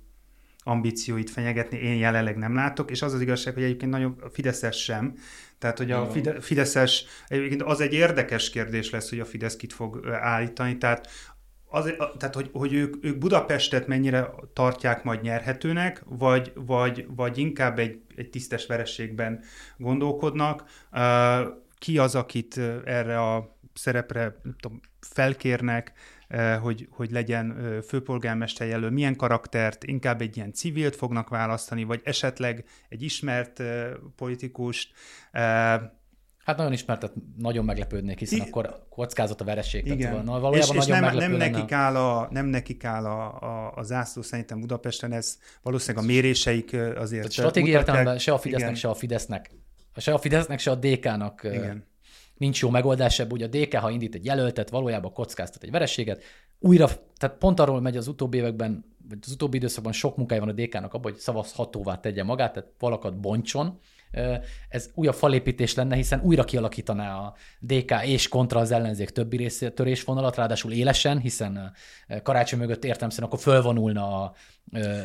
ambícióit 0.58 1.30
fenyegetni, 1.30 1.78
én 1.78 1.96
jelenleg 1.96 2.36
nem 2.36 2.54
látok, 2.54 2.90
és 2.90 3.02
az 3.02 3.12
az 3.12 3.20
igazság, 3.20 3.54
hogy 3.54 3.62
egyébként 3.62 3.90
nagyon 3.90 4.16
a 4.20 4.28
Fideszes 4.28 4.82
sem. 4.82 5.14
Tehát, 5.64 5.78
hogy 5.78 5.90
a 5.90 6.10
Fide- 6.10 6.44
Fideszes, 6.44 7.04
egyébként 7.28 7.62
az 7.62 7.80
egy 7.80 7.92
érdekes 7.92 8.50
kérdés 8.50 8.90
lesz, 8.90 9.08
hogy 9.08 9.20
a 9.20 9.24
Fidesz 9.24 9.56
kit 9.56 9.72
fog 9.72 10.08
állítani, 10.12 10.78
tehát 10.78 11.08
az, 11.66 11.94
tehát, 12.18 12.34
hogy, 12.34 12.50
hogy 12.52 12.72
ők, 12.72 13.04
ők 13.04 13.18
Budapestet 13.18 13.86
mennyire 13.86 14.30
tartják 14.52 15.04
majd 15.04 15.22
nyerhetőnek, 15.22 16.02
vagy, 16.04 16.52
vagy, 16.54 17.06
vagy 17.08 17.38
inkább 17.38 17.78
egy, 17.78 18.00
egy 18.16 18.30
tisztes 18.30 18.66
verességben 18.66 19.42
gondolkodnak. 19.76 20.64
Ki 21.78 21.98
az, 21.98 22.14
akit 22.14 22.60
erre 22.84 23.20
a 23.20 23.56
szerepre 23.74 24.40
tudom, 24.60 24.80
felkérnek, 25.00 25.92
hogy, 26.62 26.88
hogy 26.90 27.10
legyen 27.10 27.56
főpolgármester 27.86 28.66
jelöl, 28.66 28.90
milyen 28.90 29.16
karaktert, 29.16 29.84
inkább 29.84 30.20
egy 30.20 30.36
ilyen 30.36 30.52
civilt 30.52 30.96
fognak 30.96 31.28
választani, 31.28 31.84
vagy 31.84 32.00
esetleg 32.04 32.64
egy 32.88 33.02
ismert 33.02 33.62
politikust. 34.16 34.92
Eh, 35.32 35.42
hát 36.44 36.56
nagyon 36.56 36.72
ismert, 36.72 37.00
tehát 37.00 37.16
nagyon 37.36 37.64
meglepődnék, 37.64 38.18
hiszen 38.18 38.38
I- 38.38 38.42
akkor 38.48 38.86
kockázat 38.88 39.40
a 39.40 39.44
vereség. 39.44 39.86
Igen. 39.86 39.98
Tehát, 39.98 40.24
valójában 40.24 40.76
és, 40.76 40.82
és 40.82 40.86
nagyon 40.86 41.14
nem, 41.14 41.30
nem, 41.30 41.32
nekik 41.32 41.72
áll, 41.72 41.96
a, 41.96 42.28
nem 42.30 42.46
nekik 42.46 42.84
áll 42.84 43.04
a, 43.04 43.42
a, 43.42 43.72
a 43.76 43.82
zászló 43.82 44.22
szerintem 44.22 44.60
Budapesten, 44.60 45.12
ez 45.12 45.38
valószínűleg 45.62 46.04
a 46.04 46.06
méréseik 46.06 46.76
azért 46.96 47.32
Stratégiai 47.32 47.72
értelemben 47.72 48.18
se 48.18 48.32
a 48.32 48.38
Fidesznek, 48.38 48.68
igen. 48.68 48.80
se 48.80 48.88
a 48.88 48.94
Fidesznek, 48.94 49.50
se 49.96 50.12
a 50.12 50.18
Fidesznek, 50.18 50.58
se 50.58 50.70
a 50.70 50.74
DK-nak 50.74 51.40
Igen 51.44 51.92
nincs 52.36 52.60
jó 52.60 52.70
megoldás 52.70 53.18
ebből, 53.18 53.38
hogy 53.38 53.42
a 53.42 53.58
DK, 53.58 53.74
ha 53.74 53.90
indít 53.90 54.14
egy 54.14 54.24
jelöltet, 54.24 54.70
valójában 54.70 55.12
kockáztat 55.12 55.62
egy 55.62 55.70
vereséget, 55.70 56.22
újra, 56.58 56.88
tehát 57.16 57.38
pont 57.38 57.60
arról 57.60 57.80
megy 57.80 57.96
az 57.96 58.08
utóbbi 58.08 58.36
években, 58.36 58.84
vagy 59.08 59.18
az 59.20 59.32
utóbbi 59.32 59.56
időszakban 59.56 59.92
sok 59.92 60.16
munkája 60.16 60.40
van 60.40 60.48
a 60.48 60.52
DK-nak 60.52 60.94
abban, 60.94 61.12
hogy 61.12 61.20
szavazhatóvá 61.20 62.00
tegye 62.00 62.24
magát, 62.24 62.52
tehát 62.52 62.70
valakat 62.78 63.20
bontson, 63.20 63.78
ez 64.68 64.90
újabb 64.94 65.14
falépítés 65.14 65.74
lenne, 65.74 65.96
hiszen 65.96 66.20
újra 66.22 66.44
kialakítaná 66.44 67.16
a 67.16 67.34
DK 67.58 67.92
és 68.04 68.28
kontra 68.28 68.60
az 68.60 68.70
ellenzék 68.70 69.10
többi 69.10 69.36
rész 69.36 69.62
törésvonalat, 69.74 70.36
ráadásul 70.36 70.72
élesen, 70.72 71.18
hiszen 71.18 71.72
karácsony 72.22 72.58
mögött 72.58 72.84
értelmszerűen 72.84 73.30
akkor 73.30 73.42
fölvonulna 73.42 74.22
a 74.22 74.34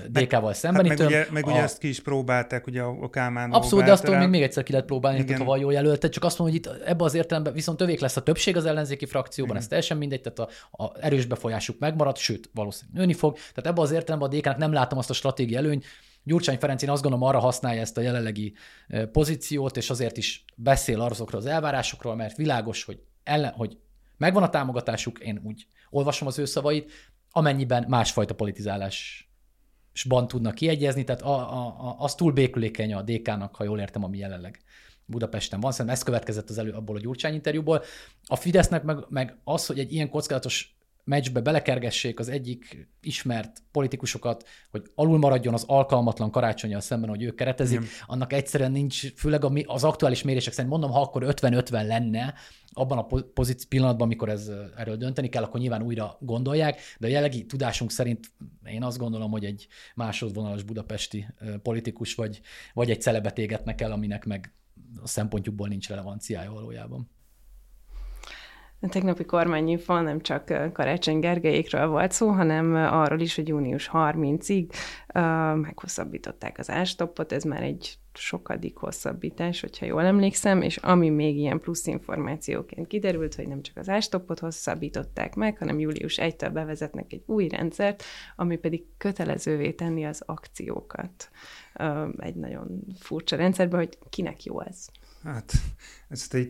DK-val 0.08 0.54
szemben. 0.54 0.88
Hát 0.88 0.98
meg, 0.98 1.08
ugye, 1.08 1.28
meg 1.32 1.48
a... 1.48 1.52
ugye 1.52 1.62
ezt 1.62 1.78
ki 1.78 1.88
is 1.88 2.02
próbálták, 2.02 2.68
ugye 2.68 2.82
a 2.82 3.10
Kálmán 3.10 3.52
Abszolút, 3.52 3.86
de 3.86 3.92
azt 3.92 4.08
még, 4.08 4.28
még 4.28 4.42
egyszer 4.42 4.64
ki 4.64 4.72
lehet 4.72 4.88
próbálni, 4.88 5.20
Igen. 5.20 5.46
ha 5.46 5.58
jól 5.58 5.74
jelöltet, 5.74 6.12
csak 6.12 6.24
azt 6.24 6.38
mondom, 6.40 6.58
hogy 6.58 6.66
itt 6.66 6.88
ebben 6.88 7.06
az 7.06 7.14
értelemben 7.14 7.54
viszont 7.54 7.82
övék 7.82 8.00
lesz 8.00 8.18
a 8.18 8.24
többség 8.24 8.58
az 8.58 8.66
ellenzéki 8.66 9.06
frakcióban, 9.06 9.52
Igen. 9.52 9.62
ez 9.62 9.68
teljesen 9.68 9.98
mindegy, 9.98 10.22
tehát 10.22 10.40
a, 10.40 10.84
a 10.84 10.92
erős 11.00 11.26
befolyásuk 11.26 11.80
megmarad, 11.80 12.18
sőt, 12.18 12.50
valószínűleg 12.54 13.00
nőni 13.00 13.14
fog. 13.14 13.34
Tehát 13.34 13.66
ebben 13.66 13.84
az 13.84 13.92
értelemben 13.92 14.30
a 14.30 14.36
DK-nak 14.36 14.58
nem 14.58 14.74
látom 14.74 14.98
azt 14.98 15.10
a 15.10 15.14
stratégiai 15.14 15.58
előny, 15.58 15.84
Gyurcsány 16.30 16.58
Ferenc 16.58 16.82
én 16.82 16.90
azt 16.90 17.02
gondolom 17.02 17.28
arra 17.28 17.40
használja 17.40 17.82
ezt 17.82 17.98
a 17.98 18.02
jelenlegi 18.02 18.54
pozíciót, 19.12 19.78
és 19.78 19.90
azért 19.90 20.18
is 20.18 20.46
beszél 20.56 21.02
azokról 21.02 21.40
az 21.40 21.48
elvárásokról, 21.48 22.16
mert 22.16 22.38
világos, 22.38 22.84
hogy, 22.84 23.02
ellen, 23.24 23.52
hogy 23.52 23.78
megvan 24.18 24.44
a 24.44 24.50
támogatásuk, 24.50 25.20
én 25.20 25.42
úgy 25.44 25.68
olvasom 25.90 26.28
az 26.28 26.40
ő 26.40 26.46
szavait, 26.46 26.92
amennyiben 27.32 27.86
másfajta 27.88 28.36
politizálásban 28.36 30.28
tudnak 30.28 30.56
kiegyezni, 30.56 31.04
tehát 31.04 31.22
a, 31.22 31.54
a, 31.54 31.66
a, 31.66 31.96
az 32.00 32.16
túl 32.16 32.32
békülékeny 32.32 32.94
a 32.94 33.02
DK-nak, 33.02 33.56
ha 33.56 33.64
jól 33.64 33.80
értem, 33.80 34.04
ami 34.04 34.18
jelenleg 34.18 34.60
Budapesten 35.06 35.60
van. 35.60 35.72
Szerintem 35.72 35.96
ez 35.96 36.04
következett 36.04 36.50
az 36.50 36.58
elő 36.58 36.72
abból 36.72 36.96
a 36.96 37.00
Gyurcsány 37.00 37.34
interjúból. 37.34 37.84
A 38.26 38.36
Fidesznek 38.36 38.84
meg, 38.84 38.98
meg 39.10 39.38
az, 39.44 39.66
hogy 39.66 39.80
egy 39.80 39.94
ilyen 39.94 40.10
kockázatos 40.10 40.78
meccsbe 41.04 41.42
belekergessék 41.42 42.20
az 42.20 42.30
egyik 42.30 42.90
ismert 43.02 43.64
politikusokat, 43.72 44.48
hogy 44.70 44.84
alul 44.96 45.18
maradjon 45.18 45.54
az 45.54 45.64
alkalmatlan 45.68 46.32
karácsonyjal 46.32 46.80
szemben, 46.80 47.10
hogy 47.10 47.24
ők 47.24 47.36
keretezik, 47.36 47.80
Igen. 47.80 47.90
annak 48.06 48.34
egyszerűen 48.34 48.72
nincs, 48.72 49.14
főleg 49.14 49.44
az 49.66 49.84
aktuális 49.84 50.24
mérések 50.24 50.54
szerint 50.54 50.72
mondom, 50.72 50.92
ha 50.92 51.02
akkor 51.02 51.24
50-50 51.26 51.88
lenne, 51.88 52.34
abban 52.72 52.98
a 52.98 53.04
pozíció 53.34 53.68
pillanatban, 53.70 54.06
amikor 54.06 54.30
ez, 54.30 54.52
erről 54.78 54.96
dönteni 54.96 55.30
kell, 55.30 55.44
akkor 55.44 55.60
nyilván 55.60 55.82
újra 55.82 56.18
gondolják, 56.20 56.82
de 57.00 57.08
a 57.08 57.10
jellegi 57.10 57.46
tudásunk 57.46 57.92
szerint 57.92 58.32
én 58.66 58.84
azt 58.84 58.98
gondolom, 58.98 59.32
hogy 59.32 59.46
egy 59.46 59.68
másodvonalas 59.96 60.64
budapesti 60.64 61.28
politikus 61.62 62.16
vagy, 62.16 62.42
vagy 62.74 62.90
egy 62.90 63.02
celebet 63.02 63.38
égetnek 63.38 63.82
el, 63.82 63.92
aminek 63.92 64.26
meg 64.26 64.54
a 65.02 65.08
szempontjukból 65.08 65.68
nincs 65.68 65.88
relevanciája 65.88 66.52
valójában. 66.52 67.10
A 68.82 68.88
tegnapi 68.88 69.26
kormányinfon 69.26 70.04
nem 70.04 70.22
csak 70.22 70.72
Karácsony 70.74 71.20
Gergelyékről 71.20 71.88
volt 71.88 72.12
szó, 72.12 72.30
hanem 72.30 72.76
arról 72.76 73.20
is, 73.20 73.36
hogy 73.36 73.48
június 73.48 73.90
30-ig 73.94 74.70
uh, 75.14 75.22
meghosszabbították 75.56 76.58
az 76.58 76.70
ástoppot, 76.70 77.32
ez 77.32 77.44
már 77.44 77.64
egy 77.64 78.00
sokadik 78.14 78.78
hosszabbítás, 78.78 79.62
hogyha 79.62 79.86
jól 79.86 80.04
emlékszem, 80.04 80.62
és 80.62 80.78
ami 80.78 81.10
még 81.10 81.38
ilyen 81.38 81.60
plusz 81.60 81.86
információként 81.86 82.88
kiderült, 82.88 83.36
hogy 83.36 83.48
nem 83.48 83.62
csak 83.62 83.78
az 83.78 83.90
ástoppot 83.90 84.40
hosszabbították 84.40 85.36
meg, 85.36 85.58
hanem 85.58 85.80
július 85.80 86.18
1-től 86.22 86.50
bevezetnek 86.54 87.14
egy 87.14 87.24
új 87.26 87.48
rendszert, 87.48 88.04
ami 88.36 88.58
pedig 88.58 88.84
kötelezővé 88.98 89.72
tenni 89.72 90.06
az 90.06 90.24
akciókat. 90.26 91.30
Egy 92.18 92.36
nagyon 92.36 92.86
furcsa 93.00 93.36
rendszerben, 93.36 93.80
hogy 93.80 93.98
kinek 94.10 94.44
jó 94.44 94.62
ez. 94.62 94.86
Hát, 95.24 95.52
ezt 96.10 96.34
egy 96.34 96.50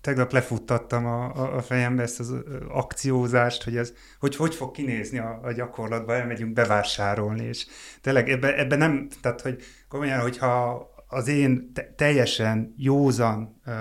tegnap 0.00 0.32
lefuttattam 0.32 1.06
a, 1.06 1.56
a, 1.56 1.62
fejembe 1.62 2.02
ezt 2.02 2.20
az 2.20 2.34
akciózást, 2.68 3.62
hogy 3.64 3.76
ez 3.76 3.92
hogy, 4.18 4.36
hogy 4.36 4.54
fog 4.54 4.70
kinézni 4.70 5.18
a, 5.18 5.40
a 5.42 5.52
gyakorlatban, 5.52 6.16
elmegyünk 6.16 6.52
bevásárolni, 6.52 7.44
és 7.44 7.66
tényleg 8.00 8.28
ebben 8.28 8.54
ebbe 8.54 8.76
nem, 8.76 9.08
tehát 9.20 9.40
hogy 9.40 9.62
komolyan, 9.88 10.20
hogyha 10.20 10.86
az 11.08 11.28
én 11.28 11.72
te, 11.72 11.94
teljesen 11.96 12.74
józan 12.76 13.60
uh, 13.66 13.74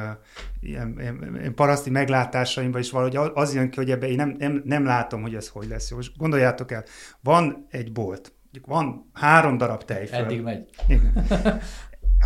ilyen, 0.59 0.95
ilyen, 0.99 1.35
ilyen 1.39 1.53
paraszti 1.55 1.89
meglátásaimban 1.89 2.81
is 2.81 2.91
valahogy 2.91 3.31
az 3.33 3.53
jön 3.53 3.69
ki, 3.69 3.77
hogy 3.77 3.91
ebben 3.91 4.09
én 4.09 4.15
nem, 4.15 4.35
nem, 4.37 4.61
nem 4.65 4.85
látom, 4.85 5.21
hogy 5.21 5.35
ez 5.35 5.47
hogy 5.47 5.67
lesz. 5.67 5.91
Most 5.91 6.17
gondoljátok 6.17 6.71
el, 6.71 6.83
van 7.21 7.67
egy 7.69 7.91
bolt, 7.91 8.33
van 8.65 9.09
három 9.13 9.57
darab 9.57 9.83
tejföl. 9.83 10.17
Eddig 10.17 10.41
megy. 10.41 10.69
Igen. 10.87 11.27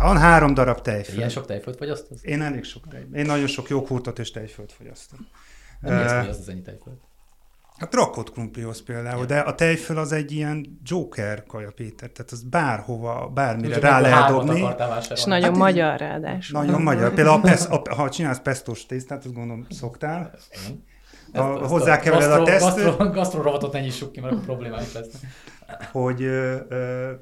Van 0.00 0.18
három 0.18 0.54
darab 0.54 0.80
tejföld. 0.80 1.16
Ilyen 1.16 1.28
sok 1.28 1.46
tejföld 1.46 1.76
fogyasztasz? 1.76 2.18
Én 2.22 2.42
elég 2.42 2.64
sok 2.64 2.88
tejföld. 2.88 3.14
Én 3.14 3.26
nagyon 3.26 3.46
sok 3.46 3.68
jókurtot 3.68 4.18
és 4.18 4.30
tejföld 4.30 4.70
fogyasztom. 4.70 5.18
De 5.80 5.96
mi 5.96 6.28
az, 6.28 6.38
az 6.38 6.48
ennyi 6.48 6.62
tejföld? 6.62 6.96
Hát 7.76 7.94
rakott 7.94 8.32
krumplihoz 8.32 8.82
például, 8.82 9.20
ja. 9.20 9.26
de 9.26 9.38
a 9.38 9.54
tejföl 9.54 9.98
az 9.98 10.12
egy 10.12 10.32
ilyen 10.32 10.80
joker 10.84 11.44
kaja, 11.46 11.70
Péter, 11.70 12.10
tehát 12.10 12.32
az 12.32 12.42
bárhova, 12.42 13.30
bármire 13.34 13.76
Úgy, 13.76 13.82
rá 13.82 14.00
lehet 14.00 14.28
dobni. 14.28 14.68
És 15.10 15.24
nagyon 15.24 15.48
hát 15.48 15.56
magyar 15.56 15.98
ráadásul. 15.98 16.60
Nagyon 16.60 16.82
magyar. 16.82 17.14
Például 17.14 17.36
a 17.36 17.40
pesz, 17.40 17.68
a, 17.70 17.82
ha 17.94 18.10
csinálsz 18.10 18.40
pestos 18.40 18.86
tésztát, 18.86 19.24
azt 19.24 19.34
gondolom 19.34 19.66
szoktál. 19.70 20.34
A, 21.32 21.42
hozzákevered 21.42 22.30
a 22.30 22.42
teszt. 22.42 22.76
Gasztro, 22.76 23.10
gasztro 23.10 23.42
rovatot 23.42 23.72
ne 23.72 23.80
nyissuk 23.80 24.12
ki, 24.12 24.20
mert 24.20 24.40
problémáink 24.40 24.92
lesznek. 24.92 25.22
Hogy 25.92 26.22
ö, 26.22 26.56
ö, 26.68 27.12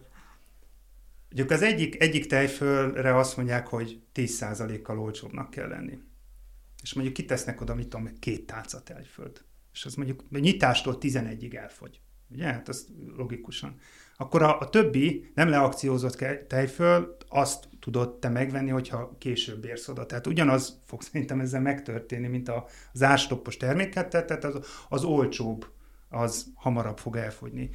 Ugye 1.33 1.45
az 1.49 1.63
egyik, 1.63 2.03
egyik 2.03 2.27
tejfölre 2.27 3.17
azt 3.17 3.37
mondják, 3.37 3.67
hogy 3.67 4.03
10%-kal 4.15 4.99
olcsóbbnak 4.99 5.51
kell 5.51 5.69
lenni. 5.69 5.99
És 6.83 6.95
mondjuk 6.95 7.17
kitesznek 7.17 7.61
oda, 7.61 7.75
mit 7.75 7.89
tudom, 7.89 8.19
két 8.19 8.47
tálca 8.47 8.83
tejföld. 8.83 9.45
És 9.73 9.85
az 9.85 9.95
mondjuk 9.95 10.25
nyitástól 10.31 10.99
11-ig 11.01 11.55
elfogy. 11.55 12.01
Ugye? 12.31 12.45
Hát 12.45 12.69
az 12.69 12.87
logikusan. 13.17 13.75
Akkor 14.17 14.43
a, 14.43 14.61
a 14.61 14.69
többi 14.69 15.31
nem 15.35 15.49
leakciózott 15.49 16.25
tejföl, 16.49 17.17
azt 17.29 17.69
tudod 17.81 18.19
te 18.19 18.29
megvenni, 18.29 18.71
hogyha 18.71 19.17
később 19.19 19.65
érsz 19.65 19.89
oda. 19.89 20.07
Tehát 20.07 20.27
ugyanaz 20.27 20.81
fog 20.85 21.03
szerintem 21.03 21.41
ezzel 21.41 21.61
megtörténni, 21.61 22.27
mint 22.27 22.49
a, 22.49 22.67
az 22.93 23.03
árstoppos 23.03 23.57
terméket, 23.57 24.09
tehát 24.09 24.45
az, 24.45 24.67
az 24.89 25.05
olcsóbb, 25.05 25.67
az 26.09 26.53
hamarabb 26.55 26.99
fog 26.99 27.17
elfogyni. 27.17 27.71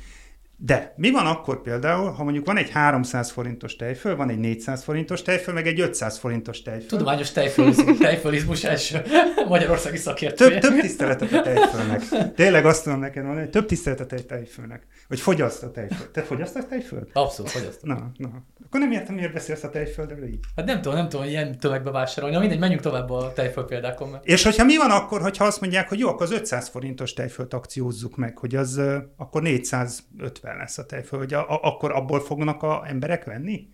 De 0.58 0.94
mi 0.98 1.12
van 1.12 1.26
akkor 1.26 1.62
például, 1.62 2.12
ha 2.12 2.24
mondjuk 2.24 2.46
van 2.46 2.58
egy 2.58 2.70
300 2.70 3.32
forintos 3.32 3.76
tejföl, 3.76 4.16
van 4.16 4.30
egy 4.30 4.38
400 4.38 4.84
forintos 4.84 5.22
tejföl, 5.22 5.54
meg 5.54 5.68
egy 5.68 5.80
500 5.80 6.18
forintos 6.18 6.62
tejföl. 6.62 6.88
Tudományos 6.88 7.32
tejfölizmus, 7.32 7.98
tejfölizmus 7.98 8.64
első 8.64 9.02
magyarországi 9.48 9.98
szakértő. 9.98 10.48
Több, 10.48 10.60
több 10.60 10.80
tiszteletet 10.80 11.34
a 11.34 11.42
tejfölnek. 11.42 12.02
Tényleg 12.36 12.66
azt 12.66 12.84
tudom 12.84 13.00
neked 13.00 13.24
mondani, 13.24 13.50
több 13.50 13.66
tiszteletet 13.66 14.20
a 14.20 14.26
tejfölnek. 14.26 14.88
Hogy 15.08 15.20
fogyaszt 15.20 15.64
a 15.64 15.72
tejföl. 15.72 16.12
Te 16.12 16.22
fogyasztasz 16.22 16.66
tejföl? 16.66 17.08
Abszolút 17.14 17.52
fogyasztom. 17.52 17.90
Na, 17.90 18.12
na. 18.18 18.30
Akkor 18.66 18.80
nem 18.80 18.92
értem, 18.92 19.16
miért 19.16 19.34
beszélsz 19.34 19.64
a 19.64 19.70
tejföldről 19.70 20.28
így. 20.28 20.40
Hát 20.56 20.66
nem 20.66 20.82
tudom, 20.82 20.98
nem 20.98 21.10
tudom, 21.10 21.26
ilyen 21.26 21.58
tömegbe 21.58 21.92
vásárolni. 21.92 22.36
Na 22.36 22.42
mindegy, 22.42 22.60
menjünk 22.60 22.82
tovább 22.82 23.10
a 23.10 23.34
tejföl 23.34 23.66
példákon. 23.66 24.10
Mert... 24.10 24.26
És 24.26 24.44
hogyha 24.44 24.64
mi 24.64 24.78
van 24.78 24.92
akkor, 24.92 25.22
hogyha 25.22 25.46
azt 25.46 25.62
mondják, 25.62 25.90
hogy 25.90 26.00
jó, 26.00 26.10
akkor 26.10 26.26
az 26.26 26.32
500 26.32 26.68
forintos 26.68 27.14
tejfölt 27.14 27.54
akciózzuk 27.54 28.16
meg, 28.16 28.38
hogy 28.38 28.56
az 28.56 28.82
akkor 29.18 29.42
450 29.42 30.45
lesz 30.54 30.78
a 30.78 30.86
tejföl, 30.86 31.20
hogy 31.20 31.34
a, 31.34 31.60
akkor 31.62 31.92
abból 31.92 32.20
fognak 32.20 32.64
a 32.64 32.84
emberek 32.88 33.24
venni? 33.24 33.68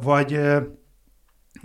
Vagy 0.00 0.40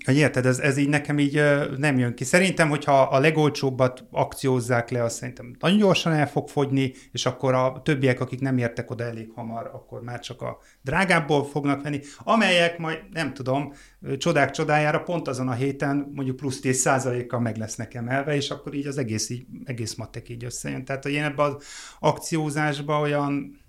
hogy 0.06 0.18
érted, 0.18 0.46
ez, 0.46 0.60
ez 0.60 0.78
így 0.78 0.90
nekem 0.90 1.20
így 1.20 1.42
nem 1.78 1.98
jön 1.98 2.16
ki. 2.16 2.24
Szerintem, 2.24 2.70
hogyha 2.70 3.02
a 3.02 3.20
legolcsóbbat 3.20 4.06
akciózzák 4.12 4.90
le, 4.90 5.04
azt 5.04 5.16
szerintem 5.16 5.56
nagyon 5.60 5.78
gyorsan 5.78 6.14
el 6.14 6.28
fog 6.28 6.50
fogyni, 6.50 6.94
és 7.12 7.26
akkor 7.26 7.54
a 7.54 7.82
többiek, 7.84 8.20
akik 8.20 8.40
nem 8.40 8.58
értek 8.58 8.92
oda 8.92 9.04
elég 9.04 9.32
hamar, 9.36 9.70
akkor 9.74 10.02
már 10.02 10.20
csak 10.20 10.42
a 10.42 10.58
drágábból 10.82 11.46
fognak 11.46 11.84
venni, 11.84 12.00
amelyek 12.20 12.78
majd, 12.78 13.00
nem 13.12 13.34
tudom, 13.34 13.74
csodák 14.18 14.52
csodájára 14.52 15.00
pont 15.00 15.28
azon 15.28 15.48
a 15.48 15.54
héten 15.54 16.12
mondjuk 16.14 16.36
plusz 16.36 16.60
10 16.60 16.80
százalékkal 16.80 17.40
meg 17.40 17.58
lesznek 17.58 17.94
emelve, 17.94 18.36
és 18.36 18.50
akkor 18.50 18.74
így 18.74 18.88
az 18.88 18.98
egész, 18.98 19.30
így, 19.30 19.46
egész 19.64 19.96
matek 19.96 20.30
így 20.30 20.44
összejön. 20.44 20.86
Tehát, 20.86 21.04
hogy 21.04 21.14
én 21.14 21.24
ebben 21.24 21.46
az 21.46 21.64
akciózásban 22.00 23.02
olyan, 23.02 23.64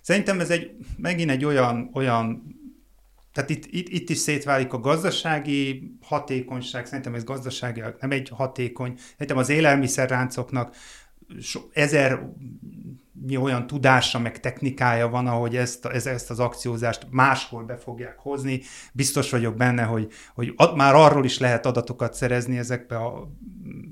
szerintem 0.00 0.40
ez 0.40 0.50
egy, 0.50 0.76
megint 0.96 1.30
egy 1.30 1.44
olyan, 1.44 1.90
olyan 1.92 2.58
tehát 3.32 3.50
itt, 3.50 3.66
itt, 3.66 3.88
itt 3.88 4.10
is 4.10 4.18
szétválik 4.18 4.72
a 4.72 4.80
gazdasági 4.80 5.92
hatékonyság, 6.02 6.86
szerintem 6.86 7.14
ez 7.14 7.24
gazdasági, 7.24 7.82
nem 8.00 8.10
egy 8.10 8.28
hatékony, 8.28 8.94
szerintem 9.10 9.36
az 9.36 9.48
élelmiszerráncoknak 9.48 10.76
so, 11.40 11.60
ezer 11.72 12.28
olyan 13.40 13.66
tudása, 13.66 14.18
meg 14.18 14.40
technikája 14.40 15.08
van, 15.08 15.26
ahogy 15.26 15.56
ezt, 15.56 15.86
ez, 15.86 16.06
ezt 16.06 16.30
az 16.30 16.38
akciózást 16.38 17.06
máshol 17.10 17.64
be 17.64 17.76
fogják 17.76 18.18
hozni. 18.18 18.60
Biztos 18.92 19.30
vagyok 19.30 19.56
benne, 19.56 19.82
hogy, 19.82 20.12
hogy 20.34 20.52
ad, 20.56 20.76
már 20.76 20.94
arról 20.94 21.24
is 21.24 21.38
lehet 21.38 21.66
adatokat 21.66 22.14
szerezni 22.14 22.58
ezekbe 22.58 22.96
a 22.96 23.30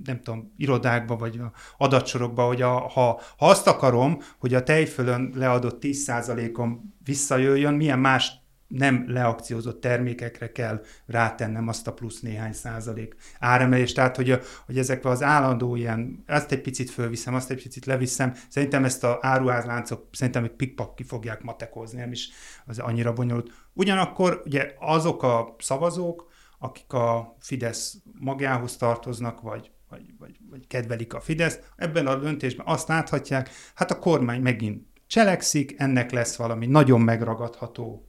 nem 0.04 0.20
tudom, 0.20 0.52
irodákba, 0.56 1.16
vagy 1.16 1.40
adatsorokba, 1.78 2.46
hogy 2.46 2.62
a, 2.62 2.78
ha, 2.78 3.20
ha 3.36 3.48
azt 3.48 3.66
akarom, 3.66 4.18
hogy 4.38 4.54
a 4.54 4.62
tejfölön 4.62 5.32
leadott 5.34 5.78
10%-om 5.80 6.94
visszajöjjön, 7.04 7.74
milyen 7.74 7.98
más 7.98 8.32
nem 8.68 9.04
leakciózott 9.06 9.80
termékekre 9.80 10.52
kell 10.52 10.82
rátennem 11.06 11.68
azt 11.68 11.86
a 11.86 11.92
plusz 11.92 12.20
néhány 12.20 12.52
százalék 12.52 13.14
áremelést, 13.38 13.94
tehát 13.94 14.16
hogy, 14.16 14.30
a, 14.30 14.38
hogy 14.66 14.78
ezek 14.78 15.04
az 15.04 15.22
állandó 15.22 15.76
ilyen, 15.76 16.22
ezt 16.26 16.52
egy 16.52 16.60
picit 16.60 16.90
fölviszem, 16.90 17.34
azt 17.34 17.50
egy 17.50 17.62
picit 17.62 17.86
leviszem, 17.86 18.34
szerintem 18.48 18.84
ezt 18.84 19.04
a 19.04 19.18
áruházláncok 19.20 20.08
szerintem 20.12 20.44
egy 20.44 20.54
pikpak 20.54 20.94
ki 20.94 21.02
fogják 21.02 21.42
matekozni, 21.42 21.98
nem 21.98 22.12
is 22.12 22.28
az 22.66 22.78
annyira 22.78 23.12
bonyolult. 23.12 23.50
Ugyanakkor 23.72 24.42
ugye 24.44 24.74
azok 24.78 25.22
a 25.22 25.54
szavazók, 25.58 26.30
akik 26.58 26.92
a 26.92 27.36
Fidesz 27.40 27.96
magjához 28.20 28.76
tartoznak, 28.76 29.40
vagy, 29.40 29.70
vagy, 29.88 30.14
vagy, 30.18 30.38
vagy 30.50 30.66
kedvelik 30.66 31.14
a 31.14 31.20
Fidesz, 31.20 31.58
ebben 31.76 32.06
a 32.06 32.16
döntésben 32.16 32.66
azt 32.66 32.88
láthatják, 32.88 33.50
hát 33.74 33.90
a 33.90 33.98
kormány 33.98 34.40
megint 34.40 34.86
cselekszik, 35.06 35.74
ennek 35.76 36.10
lesz 36.10 36.36
valami 36.36 36.66
nagyon 36.66 37.00
megragadható 37.00 38.07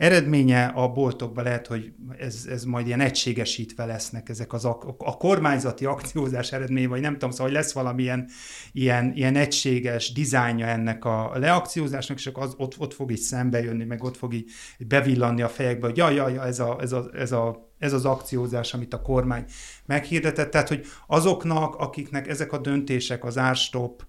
eredménye, 0.00 0.64
a 0.64 0.88
boltokban 0.88 1.44
lehet, 1.44 1.66
hogy 1.66 1.92
ez, 2.18 2.46
ez 2.50 2.64
majd 2.64 2.86
ilyen 2.86 3.00
egységesítve 3.00 3.84
lesznek 3.84 4.28
ezek 4.28 4.52
az 4.52 4.64
a, 4.64 4.94
a 4.98 5.16
kormányzati 5.16 5.84
akciózás 5.84 6.52
eredmény, 6.52 6.88
vagy 6.88 7.00
nem 7.00 7.12
tudom, 7.12 7.30
szóval 7.30 7.46
hogy 7.46 7.54
lesz 7.54 7.72
valamilyen 7.72 8.28
ilyen, 8.72 9.12
ilyen 9.14 9.36
egységes 9.36 10.12
dizájnja 10.12 10.66
ennek 10.66 11.04
a 11.04 11.32
leakciózásnak, 11.34 12.18
és 12.18 12.26
akkor 12.26 12.42
az, 12.42 12.54
ott, 12.56 12.78
ott 12.78 12.94
fog 12.94 13.10
így 13.10 13.18
szembe 13.18 13.62
jönni, 13.62 13.84
meg 13.84 14.02
ott 14.02 14.16
fog 14.16 14.34
így 14.34 14.50
bevillanni 14.78 15.42
a 15.42 15.48
fejekbe, 15.48 15.86
hogy 15.86 15.96
ja, 15.96 16.10
ja, 16.10 16.28
ja, 16.28 16.44
ez, 16.44 16.58
a, 16.58 16.78
ez, 16.80 16.92
a, 16.92 17.10
ez, 17.12 17.32
a, 17.32 17.72
ez 17.78 17.92
az 17.92 18.04
akciózás, 18.04 18.74
amit 18.74 18.94
a 18.94 19.02
kormány 19.02 19.44
meghirdetett, 19.86 20.50
tehát 20.50 20.68
hogy 20.68 20.86
azoknak, 21.06 21.74
akiknek 21.74 22.28
ezek 22.28 22.52
a 22.52 22.58
döntések, 22.58 23.24
az 23.24 23.38
árstop, 23.38 24.06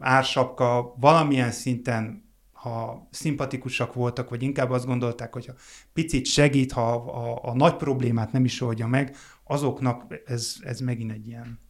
ársapka 0.00 0.94
valamilyen 1.00 1.50
szinten 1.50 2.23
ha 2.64 3.08
szimpatikusak 3.10 3.94
voltak, 3.94 4.28
vagy 4.28 4.42
inkább 4.42 4.70
azt 4.70 4.86
gondolták, 4.86 5.32
hogy 5.32 5.46
ha 5.46 5.52
picit 5.92 6.26
segít, 6.26 6.72
ha 6.72 6.92
a, 6.92 7.32
a, 7.32 7.50
a 7.50 7.54
nagy 7.54 7.76
problémát 7.76 8.32
nem 8.32 8.44
is 8.44 8.60
oldja 8.60 8.86
meg, 8.86 9.16
azoknak 9.44 10.22
ez, 10.26 10.56
ez 10.60 10.80
megint 10.80 11.12
egy 11.12 11.26
ilyen, 11.26 11.60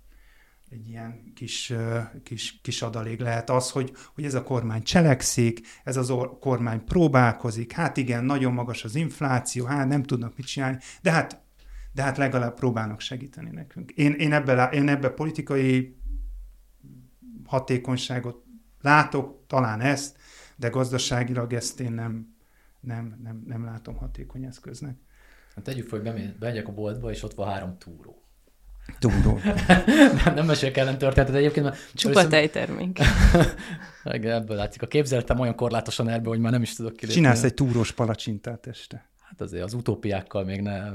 egy 0.71 0.89
ilyen 0.89 1.33
kis, 1.35 1.73
kis, 2.23 2.61
kis 2.63 2.83
adalék 2.83 3.21
lehet 3.21 3.51
az, 3.51 3.71
hogy, 3.71 3.93
hogy 4.15 4.25
ez 4.25 4.35
a 4.35 4.43
kormány 4.43 4.83
cselekszik, 4.83 5.61
ez 5.85 5.97
az 5.97 6.13
kormány 6.41 6.85
próbálkozik, 6.85 7.73
hát 7.73 7.97
igen, 7.97 8.25
nagyon 8.25 8.53
magas 8.53 8.85
az 8.85 8.95
infláció, 8.95 9.65
hát 9.65 9.89
nem 9.89 10.03
tudnak 10.03 10.37
mit 10.37 10.47
csinálni, 10.47 10.79
de 11.03 11.11
hát, 11.11 11.43
de 11.93 12.03
hát 12.03 12.17
legalább 12.17 12.55
próbálnak 12.55 13.01
segíteni 13.01 13.51
nekünk. 13.51 13.91
Én, 13.91 14.13
én 14.13 14.33
ebbe, 14.33 14.69
én 14.69 14.89
ebbe 14.89 15.09
politikai 15.09 15.97
hatékonyságot 17.45 18.45
látok, 18.81 19.47
talán 19.47 19.81
ezt, 19.81 20.17
de 20.57 20.69
gazdaságilag 20.69 21.53
ezt 21.53 21.81
én 21.81 21.93
nem, 21.93 22.37
nem, 22.81 23.21
nem, 23.23 23.45
nem 23.47 23.65
látom 23.65 23.97
hatékony 23.97 24.45
eszköznek. 24.45 24.97
Hát 25.55 25.65
tegyük 25.65 25.89
fel, 25.89 26.01
hogy 26.01 26.35
bemegyek 26.39 26.69
a 26.69 26.73
boltba, 26.73 27.11
és 27.11 27.23
ott 27.23 27.35
van 27.35 27.49
három 27.49 27.79
túró. 27.79 28.25
Túró. 28.99 29.41
nem, 30.25 30.35
nem 30.35 30.47
mesélek 30.47 30.77
ellen 30.77 30.99
történetet 30.99 31.37
egyébként, 31.37 31.65
mert... 31.65 31.79
Csupa 31.95 32.27
tejtermék. 32.27 32.99
ebből 34.05 34.57
látszik. 34.57 34.83
A 34.83 34.87
képzeletem 34.87 35.39
olyan 35.39 35.55
korlátosan 35.55 36.09
erbe, 36.09 36.29
hogy 36.29 36.39
már 36.39 36.53
nem 36.53 36.63
is 36.63 36.75
tudok 36.75 36.93
kilépni. 36.93 37.21
Csinálsz 37.21 37.43
egy 37.43 37.55
túrós 37.55 37.93
palacsintát 37.93 38.67
este. 38.67 39.09
Hát 39.21 39.41
azért 39.41 39.65
az 39.65 39.75
utópiákkal 39.75 40.45
még 40.45 40.61
ne, 40.61 40.91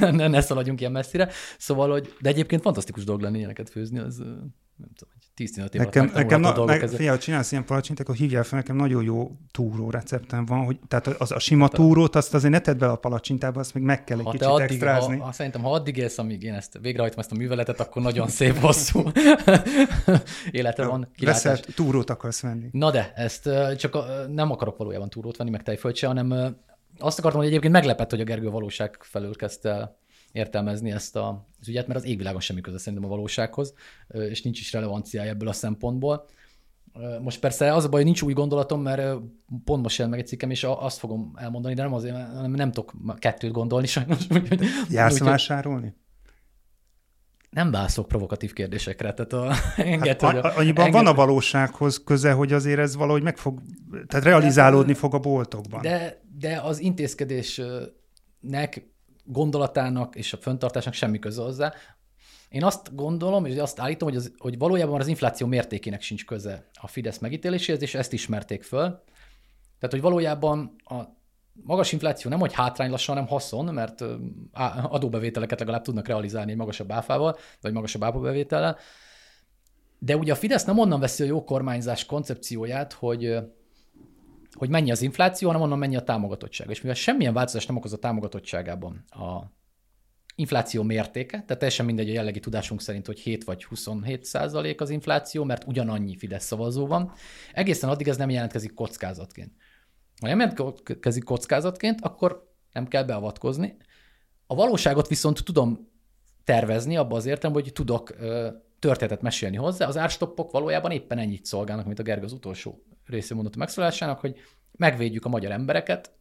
ne, 0.10 0.28
ne 0.28 0.40
szaladjunk 0.40 0.80
ilyen 0.80 0.92
messzire. 0.92 1.28
Szóval, 1.58 1.90
hogy, 1.90 2.14
de 2.20 2.28
egyébként 2.28 2.62
fantasztikus 2.62 3.04
dolog 3.04 3.20
lenni 3.20 3.38
ilyeneket 3.38 3.70
főzni, 3.70 3.98
az 3.98 4.16
nem 4.76 4.90
tudom, 4.96 5.11
10-15 5.36 5.74
év 5.74 5.80
nekem, 5.80 6.10
nekem 6.14 6.40
na, 6.40 6.64
meg, 6.64 6.88
figyelj, 6.88 7.18
csinálsz 7.18 7.52
ilyen 7.52 7.64
palacsintát, 7.64 8.06
akkor 8.06 8.18
hívjál 8.18 8.42
fel, 8.42 8.58
nekem 8.58 8.76
nagyon 8.76 9.02
jó 9.02 9.30
túró 9.50 9.90
receptem 9.90 10.44
van, 10.44 10.64
hogy, 10.64 10.78
tehát 10.88 11.06
az, 11.06 11.32
a 11.32 11.38
sima 11.38 11.62
hát, 11.62 11.72
túrót, 11.72 12.16
azt 12.16 12.34
azért 12.34 12.52
ne 12.52 12.58
tedd 12.58 12.78
bele 12.78 12.92
a 12.92 12.96
palacsintába, 12.96 13.60
azt 13.60 13.74
még 13.74 13.82
meg 13.82 14.04
kell 14.04 14.18
egy 14.18 14.24
ha 14.24 14.30
kicsit 14.30 14.46
addig, 14.46 14.70
extrázni. 14.70 15.16
Ha, 15.16 15.24
ha, 15.24 15.32
szerintem, 15.32 15.62
ha 15.62 15.72
addig 15.72 15.96
élsz, 15.96 16.18
amíg 16.18 16.42
én 16.42 16.54
ezt 16.54 16.78
végrehajtom 16.80 17.18
ezt 17.18 17.32
a 17.32 17.34
műveletet, 17.34 17.80
akkor 17.80 18.02
nagyon 18.02 18.28
szép, 18.28 18.56
hosszú 18.56 19.02
élete 20.50 20.86
van. 20.86 21.08
Veszel, 21.20 21.58
túrót 21.58 22.10
akarsz 22.10 22.40
venni. 22.40 22.68
Na 22.72 22.90
de, 22.90 23.12
ezt 23.14 23.48
csak 23.76 23.98
nem 24.28 24.50
akarok 24.50 24.76
valójában 24.76 25.10
túrót 25.10 25.36
venni, 25.36 25.50
meg 25.50 25.62
tejföld 25.62 25.96
se, 25.96 26.06
hanem 26.06 26.56
azt 26.98 27.18
akartam, 27.18 27.40
hogy 27.40 27.48
egyébként 27.48 27.72
meglepett, 27.72 28.10
hogy 28.10 28.20
a 28.20 28.24
Gergő 28.24 28.50
valóság 28.50 28.96
felől 29.00 29.34
kezdte 29.34 29.70
el 29.70 30.00
értelmezni 30.32 30.90
ezt 30.90 31.16
a, 31.16 31.46
az 31.60 31.68
ügyet, 31.68 31.86
mert 31.86 31.98
az 31.98 32.06
égvilágon 32.06 32.40
semmi 32.40 32.60
köze 32.60 32.78
szerintem 32.78 33.04
a 33.04 33.12
valósághoz, 33.12 33.74
és 34.08 34.42
nincs 34.42 34.60
is 34.60 34.72
relevanciája 34.72 35.30
ebből 35.30 35.48
a 35.48 35.52
szempontból. 35.52 36.26
Most 37.20 37.40
persze 37.40 37.74
az 37.74 37.84
a 37.84 37.88
baj, 37.88 37.96
hogy 37.96 38.04
nincs 38.04 38.22
új 38.22 38.32
gondolatom, 38.32 38.82
mert 38.82 39.18
pont 39.64 39.82
most 39.82 39.96
jelent 39.96 40.14
meg 40.14 40.24
egy 40.24 40.30
cikkem, 40.30 40.50
és 40.50 40.64
azt 40.64 40.98
fogom 40.98 41.32
elmondani, 41.36 41.74
de 41.74 41.82
nem 41.82 41.94
azért, 41.94 42.14
nem, 42.14 42.50
nem 42.50 42.72
tudok 42.72 42.94
kettőt 43.18 43.52
gondolni 43.52 43.86
sajnos. 43.86 44.26
Jársz 44.90 45.20
úgy, 45.20 45.26
vásárolni? 45.26 45.94
Nem 47.50 47.70
válaszolok 47.70 48.08
provokatív 48.08 48.52
kérdésekre, 48.52 49.12
tehát 49.12 49.32
a, 49.32 49.54
enged, 49.82 50.20
hát, 50.20 50.44
a, 50.44 50.56
annyiban 50.56 50.84
enged, 50.84 51.02
van 51.02 51.12
a 51.12 51.14
valósághoz 51.14 52.02
köze, 52.04 52.32
hogy 52.32 52.52
azért 52.52 52.78
ez 52.78 52.96
valahogy 52.96 53.22
meg 53.22 53.36
fog, 53.36 53.60
tehát 54.06 54.24
realizálódni 54.24 54.92
de, 54.92 54.98
fog 54.98 55.14
a 55.14 55.18
boltokban. 55.18 55.82
De, 55.82 56.20
de 56.38 56.60
az 56.60 56.80
intézkedésnek 56.80 58.91
gondolatának 59.24 60.16
és 60.16 60.32
a 60.32 60.36
föntartásnak 60.36 60.94
semmi 60.94 61.18
köze 61.18 61.42
hozzá. 61.42 61.72
Én 62.48 62.64
azt 62.64 62.94
gondolom, 62.94 63.44
és 63.44 63.56
azt 63.56 63.80
állítom, 63.80 64.08
hogy, 64.08 64.16
az, 64.16 64.32
hogy 64.38 64.58
valójában 64.58 65.00
az 65.00 65.06
infláció 65.06 65.46
mértékének 65.46 66.02
sincs 66.02 66.24
köze 66.24 66.68
a 66.80 66.86
Fidesz 66.86 67.18
megítéléséhez, 67.18 67.82
és 67.82 67.94
ezt 67.94 68.12
ismerték 68.12 68.62
föl. 68.62 69.02
Tehát, 69.78 69.90
hogy 69.90 70.00
valójában 70.00 70.74
a 70.84 71.00
magas 71.52 71.92
infláció 71.92 72.30
nem 72.30 72.40
hogy 72.40 72.52
hátrány 72.52 72.90
lassan, 72.90 73.14
hanem 73.14 73.30
haszon, 73.30 73.64
mert 73.64 74.04
adóbevételeket 74.82 75.58
legalább 75.58 75.82
tudnak 75.82 76.06
realizálni 76.06 76.50
egy 76.50 76.56
magasabb 76.56 76.92
áfával, 76.92 77.36
vagy 77.60 77.72
magasabb 77.72 78.04
áfabevétellel. 78.04 78.76
De 79.98 80.16
ugye 80.16 80.32
a 80.32 80.36
Fidesz 80.36 80.64
nem 80.64 80.78
onnan 80.78 81.00
veszi 81.00 81.22
a 81.22 81.26
jó 81.26 81.44
kormányzás 81.44 82.06
koncepcióját, 82.06 82.92
hogy 82.92 83.38
hogy 84.58 84.68
mennyi 84.68 84.90
az 84.90 85.02
infláció, 85.02 85.48
hanem 85.48 85.62
onnan 85.62 85.78
mennyi 85.78 85.96
a 85.96 86.02
támogatottság. 86.02 86.70
És 86.70 86.80
mivel 86.80 86.96
semmilyen 86.96 87.32
változás 87.32 87.66
nem 87.66 87.76
okoz 87.76 87.92
a 87.92 87.98
támogatottságában 87.98 89.04
a 89.08 89.52
infláció 90.34 90.82
mértéke, 90.82 91.30
tehát 91.30 91.58
teljesen 91.58 91.84
mindegy 91.84 92.08
a 92.08 92.12
jellegi 92.12 92.40
tudásunk 92.40 92.80
szerint, 92.80 93.06
hogy 93.06 93.18
7 93.18 93.44
vagy 93.44 93.64
27 93.64 94.24
százalék 94.24 94.80
az 94.80 94.90
infláció, 94.90 95.44
mert 95.44 95.64
ugyanannyi 95.66 96.16
Fidesz 96.16 96.44
szavazó 96.44 96.86
van. 96.86 97.12
Egészen 97.52 97.90
addig 97.90 98.08
ez 98.08 98.16
nem 98.16 98.30
jelentkezik 98.30 98.74
kockázatként. 98.74 99.52
Ha 100.20 100.26
nem 100.26 100.38
jelentkezik 100.38 101.24
kockázatként, 101.24 102.00
akkor 102.00 102.52
nem 102.72 102.88
kell 102.88 103.04
beavatkozni. 103.04 103.76
A 104.46 104.54
valóságot 104.54 105.08
viszont 105.08 105.44
tudom 105.44 105.90
tervezni, 106.44 106.96
abban 106.96 107.18
az 107.18 107.26
értem, 107.26 107.52
hogy 107.52 107.70
tudok 107.72 108.16
történetet 108.78 109.22
mesélni 109.22 109.56
hozzá. 109.56 109.86
Az 109.86 109.96
árstoppok 109.96 110.50
valójában 110.50 110.90
éppen 110.90 111.18
ennyit 111.18 111.44
szolgálnak, 111.44 111.86
mint 111.86 111.98
a 111.98 112.02
Gergő 112.02 112.24
az 112.24 112.32
utolsó 112.32 112.82
részén 113.12 113.36
mondott 113.36 113.54
a 113.54 113.58
megszólásának, 113.58 114.20
hogy 114.20 114.40
megvédjük 114.72 115.24
a 115.24 115.28
magyar 115.28 115.52
embereket, 115.52 116.12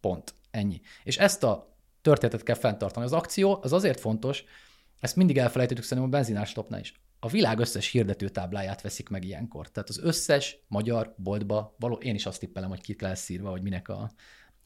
pont, 0.00 0.34
ennyi. 0.50 0.80
És 1.04 1.18
ezt 1.18 1.42
a 1.42 1.76
történetet 2.02 2.42
kell 2.42 2.56
fenntartani. 2.56 3.04
Az 3.06 3.12
akció 3.12 3.58
az 3.62 3.72
azért 3.72 4.00
fontos, 4.00 4.44
ezt 5.00 5.16
mindig 5.16 5.38
elfelejtettük 5.38 5.84
szerintem 5.84 6.12
a 6.12 6.16
benzinárstopnál 6.16 6.80
is. 6.80 7.00
A 7.20 7.28
világ 7.28 7.58
összes 7.58 7.88
hirdető 7.88 8.28
tábláját 8.28 8.82
veszik 8.82 9.08
meg 9.08 9.24
ilyenkor. 9.24 9.70
Tehát 9.70 9.88
az 9.88 9.98
összes 9.98 10.56
magyar 10.68 11.14
boltba, 11.16 11.74
való, 11.78 11.94
én 11.94 12.14
is 12.14 12.26
azt 12.26 12.40
tippelem, 12.40 12.68
hogy 12.68 12.80
kit 12.80 13.00
lesz 13.00 13.28
írva, 13.28 13.50
hogy 13.50 13.62
minek 13.62 13.88
a 13.88 14.10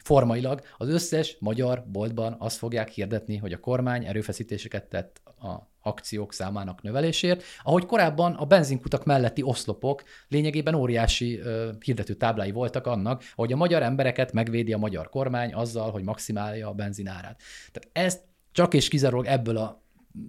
formailag, 0.07 0.61
az 0.77 0.89
összes 0.89 1.37
magyar 1.41 1.85
boltban 1.87 2.37
azt 2.39 2.57
fogják 2.57 2.89
hirdetni, 2.89 3.37
hogy 3.37 3.53
a 3.53 3.61
kormány 3.61 4.05
erőfeszítéseket 4.05 4.85
tett 4.85 5.21
a 5.25 5.75
akciók 5.81 6.33
számának 6.33 6.83
növelésért, 6.83 7.43
ahogy 7.63 7.87
korábban 7.87 8.35
a 8.35 8.45
benzinkutak 8.45 9.05
melletti 9.05 9.43
oszlopok 9.43 10.03
lényegében 10.29 10.75
óriási 10.75 11.41
uh, 11.41 11.69
hirdető 11.81 12.15
táblái 12.15 12.51
voltak 12.51 12.87
annak, 12.87 13.23
hogy 13.35 13.53
a 13.53 13.57
magyar 13.57 13.83
embereket 13.83 14.33
megvédi 14.33 14.73
a 14.73 14.79
magyar 14.79 15.09
kormány 15.09 15.55
azzal, 15.55 15.91
hogy 15.91 16.03
maximálja 16.03 16.69
a 16.69 16.73
benzinárát. 16.73 17.41
Tehát 17.73 18.09
ezt 18.09 18.23
csak 18.53 18.75
és 18.75 18.89
kizárólag 18.89 19.27
ebből 19.27 19.57
a 19.57 19.83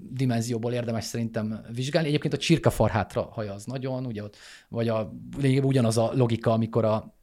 dimenzióból 0.10 0.74
érdemes 0.74 1.04
szerintem 1.04 1.66
vizsgálni. 1.74 2.08
Egyébként 2.08 2.34
a 2.34 2.38
csirkafarhátra 2.38 3.22
hajaz 3.32 3.66
nagyon, 3.66 4.06
ugye 4.06 4.24
ott, 4.24 4.36
vagy 4.70 4.88
a, 4.88 5.14
lényegében 5.38 5.70
ugyanaz 5.70 5.98
a 5.98 6.12
logika, 6.14 6.52
amikor 6.52 6.86
a, 6.86 7.16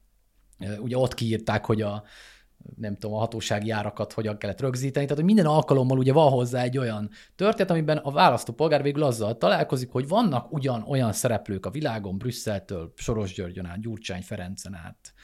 ugye 0.78 0.96
ott 0.96 1.14
kiírták, 1.14 1.64
hogy 1.64 1.82
a, 1.82 2.04
nem 2.76 2.94
tudom, 2.94 3.16
a 3.16 3.18
hatósági 3.18 3.70
árakat 3.70 4.12
hogyan 4.12 4.38
kellett 4.38 4.60
rögzíteni. 4.60 5.04
Tehát, 5.06 5.22
hogy 5.22 5.32
minden 5.34 5.46
alkalommal 5.46 5.98
ugye 5.98 6.12
van 6.12 6.30
hozzá 6.30 6.62
egy 6.62 6.78
olyan 6.78 7.10
történet, 7.36 7.70
amiben 7.70 7.96
a 7.96 8.10
választópolgár 8.10 8.82
végül 8.82 9.02
azzal 9.02 9.38
találkozik, 9.38 9.90
hogy 9.90 10.08
vannak 10.08 10.52
ugyan 10.52 10.84
olyan 10.88 11.12
szereplők 11.12 11.66
a 11.66 11.70
világon, 11.70 12.18
Brüsszeltől, 12.18 12.92
Soros 12.96 13.34
Györgyön 13.34 13.66
át, 13.66 13.80
Gyurcsány 13.80 14.22
Ferencen 14.22 14.74
át, 14.74 15.14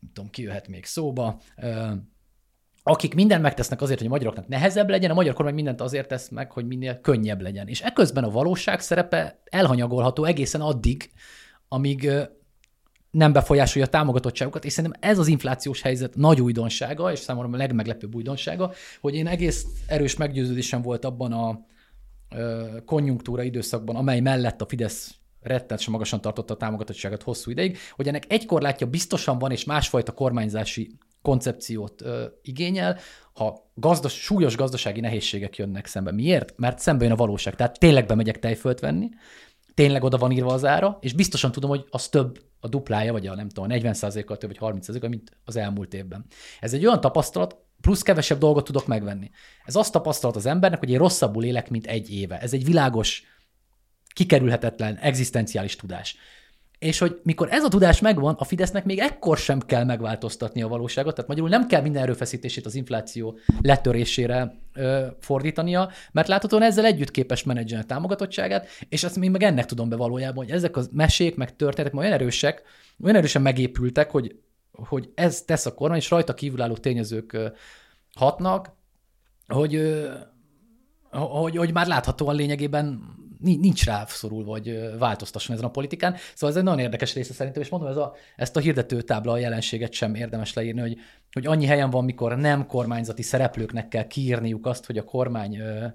nem 0.00 0.10
tudom, 0.12 0.30
ki 0.30 0.42
jöhet 0.42 0.68
még 0.68 0.84
szóba, 0.84 1.40
akik 2.82 3.14
mindent 3.14 3.42
megtesznek 3.42 3.82
azért, 3.82 3.98
hogy 3.98 4.06
a 4.06 4.10
magyaroknak 4.10 4.48
nehezebb 4.48 4.88
legyen, 4.88 5.10
a 5.10 5.14
magyar 5.14 5.34
kormány 5.34 5.54
mindent 5.54 5.80
azért 5.80 6.08
tesz 6.08 6.28
meg, 6.28 6.52
hogy 6.52 6.66
minél 6.66 7.00
könnyebb 7.00 7.40
legyen. 7.40 7.68
És 7.68 7.80
ekközben 7.80 8.24
a 8.24 8.30
valóság 8.30 8.80
szerepe 8.80 9.40
elhanyagolható 9.44 10.24
egészen 10.24 10.60
addig, 10.60 11.10
amíg 11.68 12.10
nem 13.12 13.32
befolyásolja 13.32 13.86
a 13.86 13.90
támogatottságukat, 13.90 14.64
és 14.64 14.72
szerintem 14.72 15.00
ez 15.10 15.18
az 15.18 15.26
inflációs 15.26 15.82
helyzet 15.82 16.16
nagy 16.16 16.40
újdonsága, 16.40 17.12
és 17.12 17.18
számomra 17.18 17.48
a 17.52 17.56
legmeglepőbb 17.56 18.14
újdonsága, 18.14 18.72
hogy 19.00 19.14
én 19.14 19.26
egész 19.26 19.66
erős 19.86 20.16
meggyőződésem 20.16 20.82
volt 20.82 21.04
abban 21.04 21.32
a 21.32 21.66
konjunktúra 22.84 23.42
időszakban, 23.42 23.96
amely 23.96 24.20
mellett 24.20 24.60
a 24.60 24.66
Fidesz 24.66 25.14
rettenetesen 25.40 25.92
magasan 25.92 26.20
tartotta 26.20 26.54
a 26.54 26.56
támogatottságát 26.56 27.22
hosszú 27.22 27.50
ideig, 27.50 27.78
hogy 27.90 28.08
ennek 28.08 28.24
egy 28.28 28.46
korlátja 28.46 28.86
biztosan 28.86 29.38
van, 29.38 29.50
és 29.50 29.64
másfajta 29.64 30.12
kormányzási 30.12 30.98
koncepciót 31.22 32.02
ö, 32.02 32.24
igényel, 32.42 32.98
ha 33.32 33.70
gazdas, 33.74 34.12
súlyos 34.12 34.56
gazdasági 34.56 35.00
nehézségek 35.00 35.56
jönnek 35.56 35.86
szembe. 35.86 36.12
Miért? 36.12 36.54
Mert 36.56 36.78
szembe 36.78 37.04
jön 37.04 37.12
a 37.12 37.16
valóság. 37.16 37.54
Tehát 37.54 37.78
tényleg 37.78 38.06
bemegyek 38.06 38.38
tejfölt 38.38 38.80
venni, 38.80 39.08
tényleg 39.74 40.04
oda 40.04 40.18
van 40.18 40.30
írva 40.30 40.52
az 40.52 40.64
ára, 40.64 40.98
és 41.00 41.12
biztosan 41.12 41.52
tudom, 41.52 41.70
hogy 41.70 41.86
az 41.90 42.08
több 42.08 42.42
a 42.60 42.68
duplája, 42.68 43.12
vagy 43.12 43.26
a 43.26 43.34
nem 43.34 43.48
tudom, 43.48 43.70
40%-kal 43.72 44.36
több, 44.36 44.58
vagy 44.58 44.74
30%-kal, 44.80 45.08
mint 45.08 45.36
az 45.44 45.56
elmúlt 45.56 45.94
évben. 45.94 46.24
Ez 46.60 46.72
egy 46.72 46.86
olyan 46.86 47.00
tapasztalat, 47.00 47.56
plusz 47.80 48.02
kevesebb 48.02 48.38
dolgot 48.38 48.64
tudok 48.64 48.86
megvenni. 48.86 49.30
Ez 49.64 49.76
azt 49.76 49.92
tapasztalat 49.92 50.36
az 50.36 50.46
embernek, 50.46 50.78
hogy 50.78 50.90
én 50.90 50.98
rosszabbul 50.98 51.44
élek, 51.44 51.70
mint 51.70 51.86
egy 51.86 52.10
éve. 52.10 52.40
Ez 52.40 52.52
egy 52.52 52.64
világos, 52.64 53.22
kikerülhetetlen, 54.14 54.96
egzisztenciális 54.96 55.76
tudás. 55.76 56.16
És 56.82 56.98
hogy 56.98 57.20
mikor 57.22 57.48
ez 57.50 57.64
a 57.64 57.68
tudás 57.68 58.00
megvan, 58.00 58.34
a 58.38 58.44
Fidesznek 58.44 58.84
még 58.84 58.98
ekkor 58.98 59.38
sem 59.38 59.60
kell 59.60 59.84
megváltoztatni 59.84 60.62
a 60.62 60.68
valóságot, 60.68 61.14
tehát 61.14 61.28
magyarul 61.28 61.50
nem 61.50 61.66
kell 61.66 61.82
minden 61.82 62.02
erőfeszítését 62.02 62.66
az 62.66 62.74
infláció 62.74 63.38
letörésére 63.60 64.54
ö, 64.74 65.06
fordítania, 65.20 65.90
mert 66.12 66.28
láthatóan 66.28 66.62
ezzel 66.62 66.84
együtt 66.84 67.10
képes 67.10 67.42
menedzselni 67.42 67.84
a 67.84 67.86
támogatottságát, 67.86 68.66
és 68.88 69.04
azt 69.04 69.16
még 69.16 69.30
meg 69.30 69.42
ennek 69.42 69.66
tudom 69.66 69.88
be 69.88 69.96
valójában, 69.96 70.44
hogy 70.44 70.54
ezek 70.54 70.76
a 70.76 70.82
mesék, 70.92 71.36
meg 71.36 71.56
történetek 71.56 71.98
olyan 71.98 72.12
erősek, 72.12 72.62
olyan 73.02 73.16
erősen 73.16 73.42
megépültek, 73.42 74.10
hogy, 74.10 74.36
hogy 74.72 75.10
ez 75.14 75.42
tesz 75.42 75.66
a 75.66 75.74
kormány, 75.74 75.98
és 75.98 76.10
rajta 76.10 76.34
kívülálló 76.34 76.74
tényezők 76.74 77.36
hatnak, 78.14 78.72
hogy, 79.46 80.02
hogy, 81.10 81.56
hogy 81.56 81.72
már 81.72 81.86
láthatóan 81.86 82.34
lényegében 82.34 83.00
nincs 83.42 83.84
rá 83.84 84.04
szorul, 84.06 84.44
vagy 84.44 84.96
változtasson 84.98 85.54
ezen 85.56 85.66
a 85.66 85.70
politikán. 85.70 86.16
Szóval 86.34 86.50
ez 86.50 86.56
egy 86.56 86.62
nagyon 86.62 86.78
érdekes 86.78 87.14
része 87.14 87.32
szerintem, 87.32 87.62
és 87.62 87.68
mondom, 87.68 87.88
ez 87.88 87.96
a, 87.96 88.14
ezt 88.36 88.56
a 88.56 88.60
hirdetőtábla 88.60 89.32
a 89.32 89.38
jelenséget 89.38 89.92
sem 89.92 90.14
érdemes 90.14 90.52
leírni, 90.52 90.80
hogy, 90.80 90.96
hogy 91.32 91.46
annyi 91.46 91.66
helyen 91.66 91.90
van, 91.90 92.04
mikor 92.04 92.36
nem 92.36 92.66
kormányzati 92.66 93.22
szereplőknek 93.22 93.88
kell 93.88 94.06
kiírniuk 94.06 94.66
azt, 94.66 94.86
hogy 94.86 94.98
a 94.98 95.04
kormány 95.04 95.56
ö, 95.56 95.86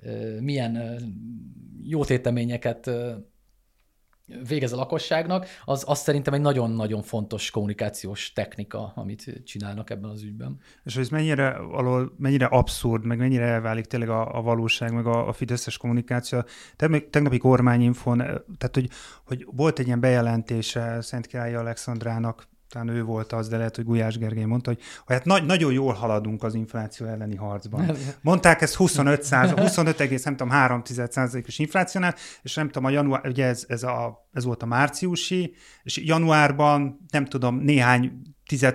ö, 0.00 0.40
milyen 0.40 0.76
ö, 0.76 0.94
jó 1.82 2.04
téteményeket 2.04 2.90
végez 4.48 4.72
a 4.72 4.76
lakosságnak, 4.76 5.46
az, 5.64 5.84
az 5.86 5.98
szerintem 5.98 6.34
egy 6.34 6.40
nagyon-nagyon 6.40 7.02
fontos 7.02 7.50
kommunikációs 7.50 8.32
technika, 8.32 8.92
amit 8.94 9.42
csinálnak 9.44 9.90
ebben 9.90 10.10
az 10.10 10.22
ügyben. 10.22 10.60
És 10.84 10.94
hogy 10.94 11.02
ez 11.02 11.08
mennyire, 11.08 11.48
alól, 11.48 12.12
mennyire 12.18 12.46
abszurd, 12.46 13.04
meg 13.04 13.18
mennyire 13.18 13.44
elválik 13.44 13.84
tényleg 13.84 14.08
a, 14.08 14.36
a 14.36 14.42
valóság, 14.42 14.92
meg 14.92 15.06
a, 15.06 15.28
a 15.28 15.32
fideszes 15.32 15.76
kommunikáció. 15.76 16.44
Tegnapi 17.10 17.38
kormányinfon, 17.38 18.16
tehát 18.58 18.74
hogy, 18.74 18.88
hogy 19.24 19.46
volt 19.50 19.78
egy 19.78 19.86
ilyen 19.86 20.00
bejelentése 20.00 21.00
Szent 21.00 21.26
Királyi 21.26 21.54
Alexandrának, 21.54 22.48
talán 22.68 22.88
ő 22.88 23.02
volt 23.02 23.32
az, 23.32 23.48
de 23.48 23.56
lehet, 23.56 23.76
hogy 23.76 23.84
Gulyás 23.84 24.18
Gergely 24.18 24.44
mondta, 24.44 24.70
hogy, 24.70 24.80
hát 25.06 25.24
nagy, 25.24 25.44
nagyon 25.44 25.72
jól 25.72 25.92
haladunk 25.92 26.42
az 26.42 26.54
infláció 26.54 27.06
elleni 27.06 27.36
harcban. 27.36 27.96
Mondták 28.20 28.60
ezt 28.60 28.74
25 28.74 29.28
25, 29.28 30.24
nem 30.24 30.36
tudom, 30.36 30.52
3 30.52 30.82
os 31.46 31.58
inflációnál, 31.58 32.14
és 32.42 32.54
nem 32.54 32.66
tudom, 32.66 32.84
a 32.84 32.90
január, 32.90 33.26
ugye 33.26 33.46
ez, 33.46 33.64
ez, 33.68 33.82
a, 33.82 34.28
ez 34.32 34.44
volt 34.44 34.62
a 34.62 34.66
márciusi, 34.66 35.54
és 35.82 35.96
januárban 35.96 37.06
nem 37.10 37.24
tudom, 37.24 37.56
néhány 37.56 38.12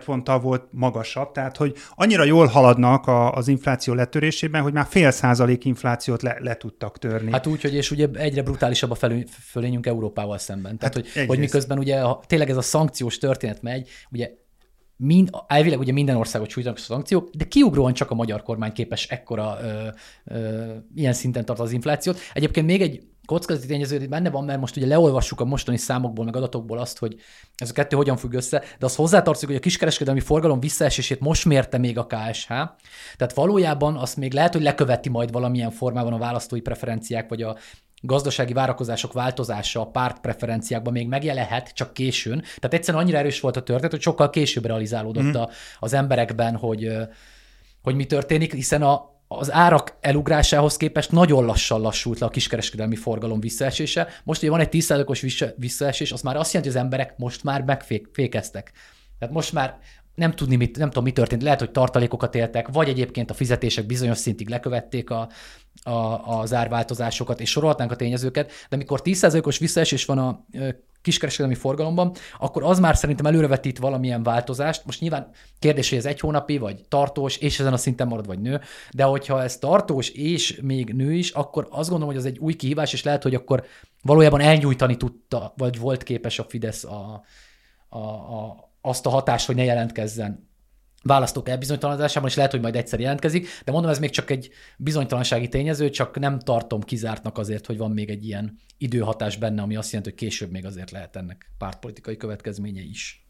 ponttal 0.06 0.40
volt 0.40 0.64
magasabb, 0.72 1.32
tehát 1.32 1.58
hogy 1.58 1.76
annyira 1.96 2.24
jól 2.24 2.46
haladnak 2.46 3.08
a, 3.08 3.34
az 3.34 3.48
infláció 3.48 3.94
letörésében, 3.94 4.62
hogy 4.62 4.74
már 4.74 4.86
fél 4.90 5.12
százalék 5.12 5.66
inflációt 5.66 6.22
le, 6.22 6.38
le 6.40 6.58
tudtak 6.58 6.98
törni. 6.98 7.32
Hát 7.32 7.48
úgy, 7.48 7.62
hogy 7.62 7.74
és 7.74 7.92
ugye 7.92 8.08
egyre 8.14 8.42
brutálisabb 8.42 8.92
a 8.92 8.96
felő, 8.96 9.26
fölényünk 9.46 9.86
Európával 9.86 10.38
szemben. 10.38 10.78
Tehát, 10.78 10.96
hát 10.96 11.04
hogy, 11.14 11.26
hogy 11.26 11.40
miközben 11.40 11.78
ugye 11.78 12.02
ha 12.02 12.24
tényleg 12.28 12.50
ez 12.50 12.58
a 12.58 12.62
szankciós 12.62 13.18
történet 13.18 13.62
megy, 13.62 13.90
ugye 14.12 14.30
mind, 14.96 15.30
elvileg 15.48 15.80
ugye 15.80 15.92
minden 15.92 16.16
országot 16.16 16.50
sújtanak 16.50 16.78
a 16.78 16.82
szankciók, 16.82 17.30
de 17.30 17.46
kiugróan 17.46 17.94
csak 17.94 18.12
a 18.12 18.16
magyar 18.16 18.44
kormány 18.44 18.72
képes 18.72 19.08
ekkora 19.08 19.58
ö, 19.62 19.88
ö, 20.26 20.74
ilyen 20.96 21.14
szinten 21.14 21.46
tart 21.46 21.60
az 21.60 21.72
inflációt. 21.72 22.20
Egyébként 22.34 22.66
még 22.66 22.82
egy 22.82 23.11
kockázati 23.26 23.68
tényező 23.68 24.08
benne 24.08 24.30
van, 24.30 24.44
mert 24.44 24.60
most 24.60 24.76
ugye 24.76 24.86
leolvassuk 24.86 25.42
a 25.42 25.46
mostani 25.46 25.78
számokból, 25.78 26.26
meg 26.26 26.36
adatokból 26.36 26.78
azt, 26.78 26.98
hogy 26.98 27.16
ez 27.56 27.70
a 27.70 27.74
kettő 27.74 27.96
hogyan 27.96 28.18
függ 28.18 28.34
össze, 28.34 28.60
de 28.80 28.86
az 28.86 28.96
hozzátartozik, 28.96 29.48
hogy 29.48 29.58
a 29.58 29.62
kiskereskedelmi 29.62 30.20
forgalom 30.20 30.60
visszaesését 30.60 31.20
most 31.20 31.46
mérte 31.46 31.78
még 31.78 31.98
a 31.98 32.06
KSH. 32.06 32.48
Tehát 32.48 33.34
valójában 33.34 33.98
azt 33.98 34.18
még 34.18 34.34
lehet, 34.34 34.54
hogy 34.54 34.62
leköveti 34.62 35.10
majd 35.10 35.32
valamilyen 35.32 35.72
formában 35.72 36.14
a 36.14 36.18
választói 36.18 36.62
preferenciák, 36.62 37.30
vagy 37.30 37.42
a 37.42 37.58
gazdasági 38.02 38.54
várakozások 38.54 39.14
változása 39.14 39.82
a 39.82 39.88
pártpreferenciákban 39.88 40.94
még 40.94 41.08
megjelenhet, 41.08 41.72
csak 41.74 41.94
későn. 41.94 42.40
Tehát 42.42 42.74
egyszerűen 42.74 43.04
annyira 43.04 43.18
erős 43.18 43.40
volt 43.40 43.58
a 43.58 43.64
történet, 43.64 43.92
hogy 43.92 44.02
sokkal 44.02 44.30
később 44.30 44.66
realizálódott 44.66 45.24
mm. 45.24 45.34
a, 45.34 45.50
az 45.80 45.94
emberekben, 45.94 46.56
hogy, 46.56 46.92
hogy 47.82 47.96
mi 47.96 48.06
történik, 48.06 48.54
hiszen 48.54 48.82
a, 48.82 49.10
az 49.38 49.52
árak 49.52 49.98
elugrásához 50.00 50.78
képest 50.78 51.12
nagyon 51.12 51.46
lassan 51.46 51.82
lassult 51.82 52.20
le 52.20 52.26
a 52.26 52.30
kiskereskedelmi 52.30 52.96
forgalom 52.96 53.40
visszaesése. 53.40 54.08
Most, 54.24 54.40
hogy 54.40 54.50
van 54.50 54.60
egy 54.60 54.70
10%-os 54.72 55.26
visszaesés, 55.58 56.12
az 56.12 56.22
már 56.22 56.36
azt 56.36 56.54
jelenti, 56.54 56.74
hogy 56.74 56.78
az 56.78 56.84
emberek 56.84 57.18
most 57.18 57.44
már 57.44 57.62
megfékeztek. 57.62 58.72
Tehát 59.20 59.34
most 59.34 59.54
már 59.54 59.80
nem 60.16 60.32
tudni, 60.32 60.56
mit, 60.56 60.78
nem 60.78 60.88
tudom, 60.88 61.04
mi 61.04 61.12
történt. 61.12 61.44
Lehet, 61.44 61.60
hogy 61.60 61.72
tartalékokat 61.72 62.36
éltek, 62.36 62.68
vagy 62.68 62.90
egyébként 62.90 63.30
a 63.30 63.34
fizetések 63.34 63.86
bizonyos 63.86 64.18
szintig 64.18 64.50
lekövették 64.50 65.10
a, 65.10 65.30
a, 65.84 65.92
az 66.40 66.54
árváltozásokat, 66.54 67.40
és 67.40 67.50
sorolhatnánk 67.50 67.92
a 67.92 67.96
tényezőket, 67.96 68.48
de 68.70 68.76
amikor 68.76 69.02
10%-os 69.04 69.58
visszaesés 69.58 70.06
van 70.06 70.18
a 70.18 70.46
kiskereskedelmi 71.02 71.56
forgalomban, 71.56 72.14
akkor 72.40 72.64
az 72.64 72.80
már 72.80 72.96
szerintem 72.96 73.26
előrevetít 73.26 73.78
valamilyen 73.78 74.24
változást. 74.24 74.86
Most 74.86 75.00
nyilván 75.00 75.30
kérdés, 75.60 75.90
hogy 75.90 75.98
ez 75.98 76.06
egy 76.06 76.20
hónapi, 76.20 76.58
vagy 76.58 76.82
tartós, 76.88 77.38
és 77.38 77.60
ezen 77.60 77.74
a 77.74 77.78
szinten 77.78 78.08
marad, 78.08 78.26
vagy 78.26 78.40
nő, 78.40 78.62
de 78.92 79.04
hogyha 79.04 79.44
ez 79.44 79.58
tartós 79.58 80.10
és 80.10 80.60
még 80.62 80.94
nő 80.94 81.14
is, 81.14 81.30
akkor 81.30 81.68
azt 81.70 81.90
gondolom, 81.90 82.14
hogy 82.14 82.24
az 82.24 82.30
egy 82.30 82.38
új 82.38 82.54
kihívás, 82.54 82.94
és 82.94 83.04
lehet, 83.04 83.24
hogy 83.24 83.36
akkor 83.36 83.66
valójában 84.02 84.40
elnyújtani 84.40 84.98
tudta, 84.98 85.54
vagy 85.58 85.80
volt 85.80 86.04
képes 86.04 86.40
a 86.40 86.44
Fidesz 86.44 86.84
a, 86.84 87.24
a, 87.90 88.00
a, 88.00 88.72
azt 88.82 89.06
a 89.06 89.10
hatást, 89.10 89.46
hogy 89.46 89.56
ne 89.56 89.64
jelentkezzen 89.64 90.51
választók 91.04 91.50
elbizonytalanodásában, 91.50 92.30
és 92.30 92.36
lehet, 92.36 92.52
hogy 92.52 92.62
majd 92.62 92.76
egyszer 92.76 93.00
jelentkezik, 93.00 93.48
de 93.66 93.72
mondom, 93.72 93.92
ez 93.92 94.00
még 94.00 94.10
csak 94.10 94.30
egy 94.30 94.50
bizonytalansági 94.78 95.48
tényező, 95.48 95.90
csak 95.90 96.20
nem 96.20 96.40
tartom 96.40 96.82
kizártnak 96.82 97.38
azért, 97.38 97.66
hogy 97.66 97.78
van 97.78 97.92
még 97.92 98.10
egy 98.10 98.26
ilyen 98.26 98.58
időhatás 98.78 99.38
benne, 99.38 99.62
ami 99.62 99.76
azt 99.76 99.92
jelenti, 99.92 100.10
hogy 100.10 100.20
később 100.20 100.52
még 100.52 100.66
azért 100.66 100.92
lehet 100.92 101.16
ennek 101.16 101.52
pártpolitikai 101.58 102.18
következménye 102.18 102.82
is. 102.82 103.26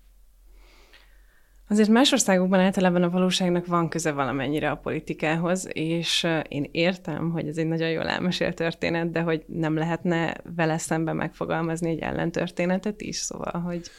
Azért 1.68 1.90
más 1.90 2.12
országokban 2.12 2.60
általában 2.60 3.04
a 3.04 3.10
valóságnak 3.10 3.66
van 3.66 3.90
köze 3.90 4.12
valamennyire 4.12 4.70
a 4.70 4.76
politikához, 4.76 5.68
és 5.74 6.28
én 6.48 6.70
értem, 6.72 7.32
hogy 7.32 7.48
ez 7.48 7.58
egy 7.58 7.68
nagyon 7.68 7.90
jól 7.90 8.08
elmesélt 8.08 8.56
történet, 8.56 9.12
de 9.12 9.22
hogy 9.22 9.44
nem 9.48 9.78
lehetne 9.78 10.36
vele 10.56 10.78
szemben 10.78 11.16
megfogalmazni 11.16 11.90
egy 11.90 12.00
ellentörténetet 12.00 13.02
is, 13.02 13.16
szóval, 13.16 13.62
hogy... 13.62 13.92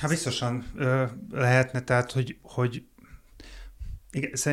Hát 0.00 0.10
biztosan 0.10 0.64
ö, 0.76 1.04
lehetne, 1.30 1.80
tehát, 1.80 2.12
hogy, 2.12 2.38
hogy 2.42 2.84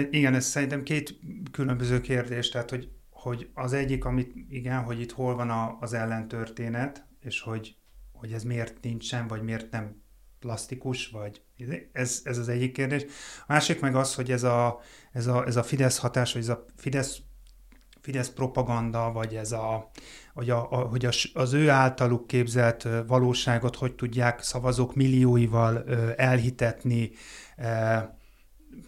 igen, 0.09 0.33
ez 0.33 0.45
szerintem 0.45 0.83
két 0.83 1.19
különböző 1.51 2.01
kérdés, 2.01 2.49
tehát, 2.49 2.69
hogy, 2.69 2.91
hogy 3.09 3.49
az 3.53 3.73
egyik, 3.73 4.05
amit 4.05 4.33
igen, 4.49 4.83
hogy 4.83 4.99
itt 4.99 5.11
hol 5.11 5.35
van 5.35 5.49
a, 5.49 5.77
az 5.79 5.93
ellentörténet, 5.93 7.05
és 7.19 7.41
hogy, 7.41 7.75
hogy 8.11 8.31
ez 8.31 8.43
miért 8.43 8.81
nincsen, 8.81 9.27
vagy 9.27 9.41
miért 9.41 9.71
nem 9.71 10.01
plastikus, 10.39 11.07
vagy 11.07 11.41
ez, 11.91 12.21
ez 12.23 12.37
az 12.37 12.49
egyik 12.49 12.73
kérdés. 12.73 13.03
A 13.41 13.45
másik 13.47 13.79
meg 13.79 13.95
az, 13.95 14.15
hogy 14.15 14.31
ez 14.31 14.43
a, 14.43 14.79
ez 15.11 15.27
a, 15.27 15.45
ez 15.45 15.55
a 15.55 15.63
Fidesz 15.63 15.97
hatás, 15.97 16.33
vagy 16.33 16.41
ez 16.41 16.49
a 16.49 16.65
Fidesz 16.75 17.21
Fidesz 18.07 18.29
propaganda, 18.29 19.11
vagy 19.11 19.35
ez 19.35 19.51
a, 19.51 19.89
hogy, 20.33 20.49
a, 20.49 20.71
a, 20.71 20.75
hogy 20.75 21.07
az 21.33 21.53
ő 21.53 21.69
általuk 21.69 22.27
képzelt 22.27 22.87
valóságot 23.07 23.75
hogy 23.75 23.95
tudják 23.95 24.41
szavazók 24.41 24.95
millióival 24.95 25.83
elhitetni 26.15 27.11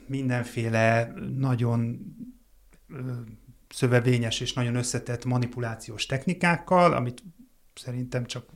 mindenféle 0.07 1.13
nagyon 1.35 1.99
szövevényes 3.69 4.39
és 4.39 4.53
nagyon 4.53 4.75
összetett 4.75 5.25
manipulációs 5.25 6.05
technikákkal, 6.05 6.93
amit 6.93 7.23
szerintem 7.73 8.25
csak 8.25 8.49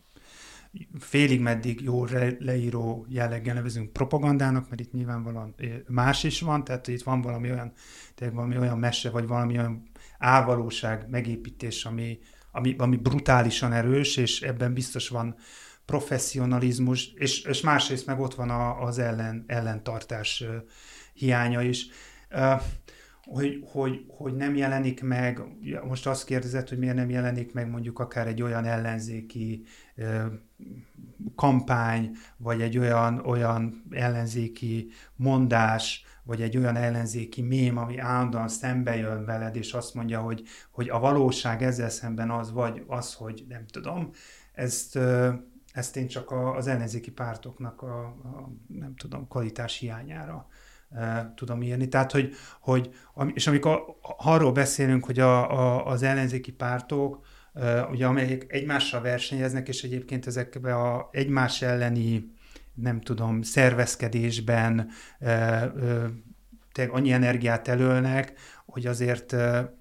félig 1.00 1.42
meddig 1.42 1.82
jó 1.82 2.06
leíró 2.40 3.06
jelleggel 3.10 3.54
nevezünk 3.54 3.94
propagandának, 3.94 4.70
mert 4.70 4.82
itt 4.82 4.92
nyilvánvalóan 4.92 5.56
más 5.88 6.24
is 6.24 6.42
van, 6.42 6.64
tehát 6.64 6.88
itt 6.88 7.04
van 7.04 7.22
valami 7.22 7.52
olyan, 7.52 7.74
tényleg 8.16 8.36
valami 8.36 8.58
olyan 8.58 8.80
mese, 8.80 9.10
vagy 9.10 9.28
valami 9.28 9.58
olyan 9.58 9.90
álvalóság 10.18 11.10
megépítés, 11.10 11.86
ami, 11.86 12.20
ami, 12.52 12.76
ami 12.78 12.98
brutálisan 12.98 13.74
erős, 13.74 14.18
és 14.18 14.42
ebben 14.42 14.74
biztos 14.74 15.10
van, 15.10 15.36
professzionalizmus, 15.86 17.14
és, 17.16 17.42
és 17.42 17.62
másrészt 17.62 18.06
meg 18.06 18.20
ott 18.20 18.36
van 18.36 18.50
a, 18.50 18.82
az 18.82 19.00
ellen, 19.00 19.44
ellentartás 19.48 20.44
hiánya 21.14 21.62
is. 21.62 21.88
Hogy, 23.24 23.64
hogy, 23.72 24.06
hogy 24.08 24.36
nem 24.36 24.56
jelenik 24.56 25.04
meg, 25.04 25.42
most 25.88 26.08
azt 26.08 26.26
kérdezett, 26.26 26.70
hogy 26.70 26.78
miért 26.78 26.96
nem 26.96 27.10
jelenik 27.10 27.54
meg 27.54 27.70
mondjuk 27.70 28.00
akár 28.00 28.28
egy 28.28 28.42
olyan 28.42 28.66
ellenzéki 28.66 29.64
kampány, 31.36 32.12
vagy 32.38 32.62
egy 32.62 32.78
olyan, 32.78 33.20
olyan 33.26 33.84
ellenzéki 33.92 34.90
mondás, 35.16 36.06
vagy 36.24 36.42
egy 36.42 36.58
olyan 36.58 36.76
ellenzéki 36.76 37.42
mém, 37.42 37.78
ami 37.78 37.98
állandóan 37.98 38.48
szembe 38.48 38.96
jön 38.96 39.26
veled, 39.26 39.56
és 39.56 39.74
azt 39.74 39.94
mondja, 39.94 40.22
hogy, 40.22 40.44
hogy 40.72 40.90
a 40.90 41.00
valóság 41.00 41.64
ezzel 41.64 41.90
szemben 41.90 42.32
az, 42.32 42.52
vagy 42.52 42.84
az, 42.88 43.14
hogy 43.14 43.46
nem 43.48 43.66
tudom, 43.66 44.10
ezt, 44.54 45.00
ezt 45.72 45.98
én 45.98 46.08
csak 46.08 46.32
az 46.32 46.68
ellenzéki 46.68 47.12
pártoknak 47.12 47.82
a, 47.82 48.04
a 48.06 48.52
nem 48.68 48.96
tudom, 48.96 49.28
kvalitás 49.28 49.78
hiányára 49.78 50.48
tudom 51.36 51.62
írni. 51.62 51.88
Tehát, 51.88 52.12
hogy, 52.12 52.34
hogy 52.62 52.90
és 53.34 53.48
amikor 53.48 53.98
arról 54.18 54.52
beszélünk, 54.52 55.06
hogy 55.06 55.20
a, 55.20 55.52
a, 55.52 55.86
az 55.86 56.04
ellenzéki 56.04 56.52
pártok, 56.52 57.26
ugye 57.92 58.06
amelyek 58.06 58.46
egymással 58.48 59.02
versenyeznek, 59.02 59.68
és 59.68 59.84
egyébként 59.84 60.28
ezekbe 60.28 60.76
a 60.76 61.10
egymás 61.12 61.62
elleni 61.62 62.32
nem 62.74 63.02
tudom, 63.02 63.42
szervezkedésben 63.42 64.90
annyi 66.90 67.12
energiát 67.12 67.68
elölnek, 67.68 68.34
hogy 68.66 68.86
azért 68.86 69.36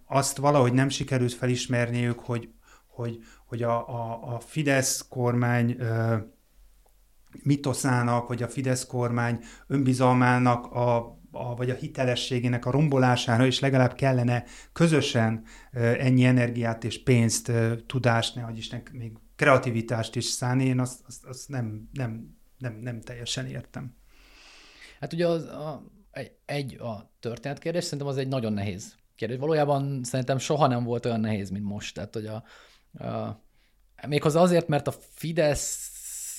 azt 0.07 0.37
valahogy 0.37 0.73
nem 0.73 0.89
sikerült 0.89 1.33
felismerniük, 1.33 2.19
hogy, 2.19 2.49
hogy, 2.87 3.19
hogy 3.47 3.63
a, 3.63 3.89
a, 3.89 4.35
a 4.35 4.41
Fidesz 4.41 5.07
kormány 5.09 5.77
mitoszának, 7.43 8.29
vagy 8.29 8.43
a 8.43 8.49
Fidesz 8.49 8.87
kormány 8.87 9.39
önbizalmának 9.67 10.67
a, 10.67 10.97
a, 11.31 11.55
vagy 11.55 11.71
a 11.71 11.75
hitelességének 11.75 12.67
a 12.67 12.71
rombolására 12.71 13.47
is 13.47 13.61
legalább 13.61 13.95
kellene 13.95 14.45
közösen 14.73 15.45
ennyi 15.73 16.25
energiát 16.25 16.85
és 16.85 17.03
pénzt, 17.03 17.53
tudást, 17.87 18.35
ne 18.35 18.45
Isten, 18.55 18.83
még 18.93 19.13
kreativitást 19.37 20.17
is 20.17 20.25
szállni, 20.25 20.65
én 20.65 20.81
azt, 20.81 21.01
azt, 21.07 21.25
azt 21.25 21.49
nem, 21.49 21.89
nem, 21.93 22.37
nem, 22.59 22.79
nem 22.81 23.01
teljesen 23.01 23.47
értem. 23.47 23.95
Hát 25.01 25.13
ugye 25.13 25.27
az, 25.27 25.45
a, 25.45 25.83
egy 26.45 26.81
a 26.81 27.13
történetkérdés, 27.21 27.85
szerintem 27.85 28.09
az 28.09 28.17
egy 28.17 28.29
nagyon 28.29 28.53
nehéz 28.53 28.95
kérdés. 29.17 29.39
Valójában 29.39 30.01
szerintem 30.05 30.39
soha 30.39 30.67
nem 30.67 30.85
volt 30.85 31.07
olyan 31.07 31.21
nehéz, 31.21 31.51
mint 31.51 31.65
most. 31.65 31.95
Tehát, 31.95 32.15
hogy 32.15 32.27
a, 32.27 32.45
a 33.05 34.07
méghozzá 34.07 34.41
azért, 34.41 34.69
mert 34.69 34.87
a 34.87 34.95
Fidesz 35.11 35.92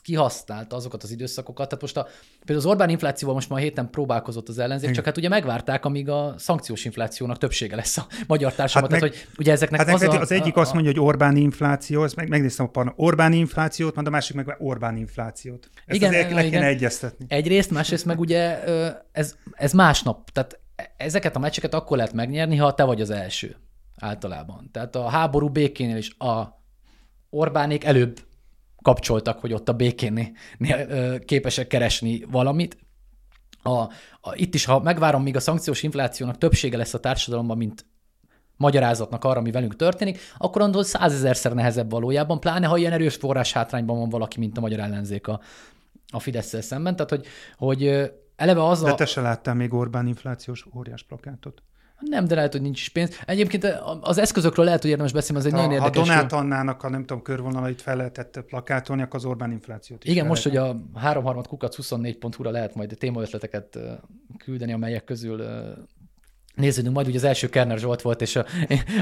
kihasználta 0.03 0.75
azokat 0.75 1.03
az 1.03 1.11
időszakokat. 1.11 1.67
Tehát 1.67 1.81
most 1.81 1.97
a, 1.97 2.07
például 2.37 2.57
az 2.57 2.65
Orbán 2.65 2.89
inflációval 2.89 3.35
most 3.35 3.51
a 3.51 3.55
héten 3.55 3.89
próbálkozott 3.89 4.49
az 4.49 4.59
ellenzék, 4.59 4.91
csak 4.91 5.05
hát 5.05 5.17
ugye 5.17 5.29
megvárták, 5.29 5.85
amíg 5.85 6.09
a 6.09 6.33
szankciós 6.37 6.85
inflációnak 6.85 7.37
többsége 7.37 7.75
lesz 7.75 7.97
a 7.97 8.07
magyar 8.27 8.53
társadalom. 8.53 8.91
Hát 8.91 8.99
Tehát, 8.99 9.15
hogy 9.15 9.27
ugye 9.37 9.51
ezeknek 9.51 9.79
hát 9.79 9.93
az, 9.93 10.01
a, 10.01 10.19
az 10.19 10.31
egyik 10.31 10.57
a, 10.57 10.59
azt 10.59 10.73
mondja, 10.73 10.91
hogy 10.91 10.99
Orbán 10.99 11.35
infláció, 11.35 12.03
ezt 12.03 12.15
meg, 12.15 12.29
megnéztem 12.29 12.65
a 12.65 12.69
parna, 12.69 12.93
Orbán 12.95 13.33
inflációt, 13.33 13.95
majd 13.95 14.07
a 14.07 14.09
másik 14.09 14.35
meg 14.35 14.55
Orbán 14.59 14.97
inflációt. 14.97 15.69
Ezt 15.85 15.97
igen, 15.97 16.09
azért 16.09 16.31
le 16.31 16.43
kéne 16.43 16.65
egyeztetni. 16.65 17.25
Egyrészt, 17.27 17.71
másrészt 17.71 18.05
meg 18.05 18.19
ugye 18.19 18.63
ez, 19.11 19.35
ez 19.51 19.73
másnap. 19.73 20.29
Tehát 20.29 20.59
ezeket 20.97 21.35
a 21.35 21.39
meccseket 21.39 21.73
akkor 21.73 21.97
lehet 21.97 22.13
megnyerni, 22.13 22.55
ha 22.55 22.73
te 22.73 22.83
vagy 22.83 23.01
az 23.01 23.09
első 23.09 23.55
általában. 23.99 24.69
Tehát 24.71 24.95
a 24.95 25.09
háború 25.09 25.49
békénél 25.49 25.97
is 25.97 26.15
a 26.17 26.61
Orbánék 27.29 27.83
előbb 27.83 28.19
kapcsoltak, 28.83 29.39
hogy 29.39 29.53
ott 29.53 29.69
a 29.69 29.73
békénél 29.73 30.31
képesek 31.25 31.67
keresni 31.67 32.25
valamit. 32.31 32.77
A, 33.63 33.71
a, 33.71 33.89
itt 34.33 34.53
is, 34.53 34.65
ha 34.65 34.79
megvárom, 34.79 35.23
míg 35.23 35.35
a 35.35 35.39
szankciós 35.39 35.83
inflációnak 35.83 36.37
többsége 36.37 36.77
lesz 36.77 36.93
a 36.93 36.99
társadalomban, 36.99 37.57
mint 37.57 37.85
magyarázatnak 38.57 39.23
arra, 39.23 39.39
ami 39.39 39.51
velünk 39.51 39.75
történik, 39.75 40.19
akkor 40.37 40.61
annól 40.61 40.83
százezerszer 40.83 41.53
nehezebb 41.53 41.91
valójában, 41.91 42.39
pláne 42.39 42.67
ha 42.67 42.77
ilyen 42.77 42.91
erős 42.91 43.15
forrás 43.15 43.51
hátrányban 43.51 43.97
van 43.97 44.09
valaki, 44.09 44.39
mint 44.39 44.57
a 44.57 44.61
magyar 44.61 44.79
ellenzék 44.79 45.27
a, 45.27 45.39
a 46.11 46.19
fidesz 46.19 46.63
szemben. 46.63 46.95
Tehát, 46.95 47.09
hogy, 47.09 47.25
hogy 47.57 48.11
eleve 48.35 48.67
az 48.67 48.81
De 48.81 48.91
a... 48.91 48.95
te 48.95 49.05
se 49.05 49.21
láttál 49.21 49.55
még 49.55 49.73
Orbán 49.73 50.07
inflációs 50.07 50.65
óriás 50.75 51.03
plakátot? 51.03 51.63
Nem, 52.09 52.25
de 52.25 52.35
lehet, 52.35 52.51
hogy 52.51 52.61
nincs 52.61 52.79
is 52.79 52.89
pénz. 52.89 53.19
Egyébként 53.25 53.63
az 54.01 54.17
eszközökről 54.17 54.65
lehet, 54.65 54.81
hogy 54.81 54.89
érdemes 54.89 55.13
beszélni, 55.13 55.41
az 55.41 55.47
egy 55.47 55.51
ha, 55.53 55.57
nagyon 55.57 55.73
érdekes. 55.73 55.97
Ha 55.97 56.05
Donát 56.05 56.33
Annának 56.33 56.83
a 56.83 56.89
nem 56.89 57.05
tudom, 57.05 57.21
körvonalait 57.21 57.81
fel 57.81 57.95
lehetett 57.95 58.43
plakátolni, 58.47 59.01
akkor 59.01 59.15
az 59.15 59.25
Orbán 59.25 59.51
inflációt 59.51 60.03
is 60.03 60.11
Igen, 60.11 60.25
most, 60.25 60.43
hogy 60.43 60.57
a 60.57 60.81
3 60.95 61.43
kukac 61.43 61.75
24.hu-ra 61.81 62.51
lehet 62.51 62.75
majd 62.75 62.95
témaötleteket 62.99 63.79
küldeni, 64.37 64.73
amelyek 64.73 65.03
közül 65.03 65.43
nézzünk 66.55 66.93
majd, 66.93 67.07
ugye 67.07 67.17
az 67.17 67.23
első 67.23 67.49
Kerner 67.49 67.77
Zsolt 67.77 68.01
volt, 68.01 68.21
és 68.21 68.35
a, 68.35 68.45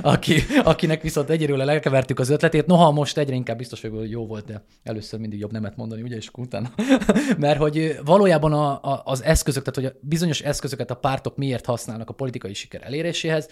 aki, 0.02 0.36
akinek 0.64 1.02
viszont 1.02 1.30
egyről 1.30 1.58
lekevertük 1.58 2.20
az 2.20 2.30
ötletét. 2.30 2.66
Noha 2.66 2.92
most 2.92 3.18
egyre 3.18 3.36
inkább 3.36 3.58
biztos 3.58 3.82
hogy 3.82 4.10
jó 4.10 4.28
volt, 4.28 4.46
de 4.46 4.64
először 4.84 5.20
mindig 5.20 5.40
jobb 5.40 5.52
nemet 5.52 5.76
mondani, 5.76 6.02
ugye, 6.02 6.16
és 6.16 6.30
utána. 6.38 6.74
Mert 7.38 7.60
hogy 7.60 8.00
valójában 8.06 8.54
a, 8.54 8.72
a, 8.72 9.02
az 9.06 9.24
eszközök, 9.24 9.64
tehát 9.64 9.92
hogy 9.92 10.00
a 10.00 10.08
bizonyos 10.08 10.42
eszközöket 10.42 10.92
a 10.92 10.96
pártok 10.96 11.38
miért 11.38 11.66
használnak 11.66 12.10
a 12.10 12.14
politikai 12.14 12.54
siker 12.54 12.82
eléréséhez, 12.84 13.48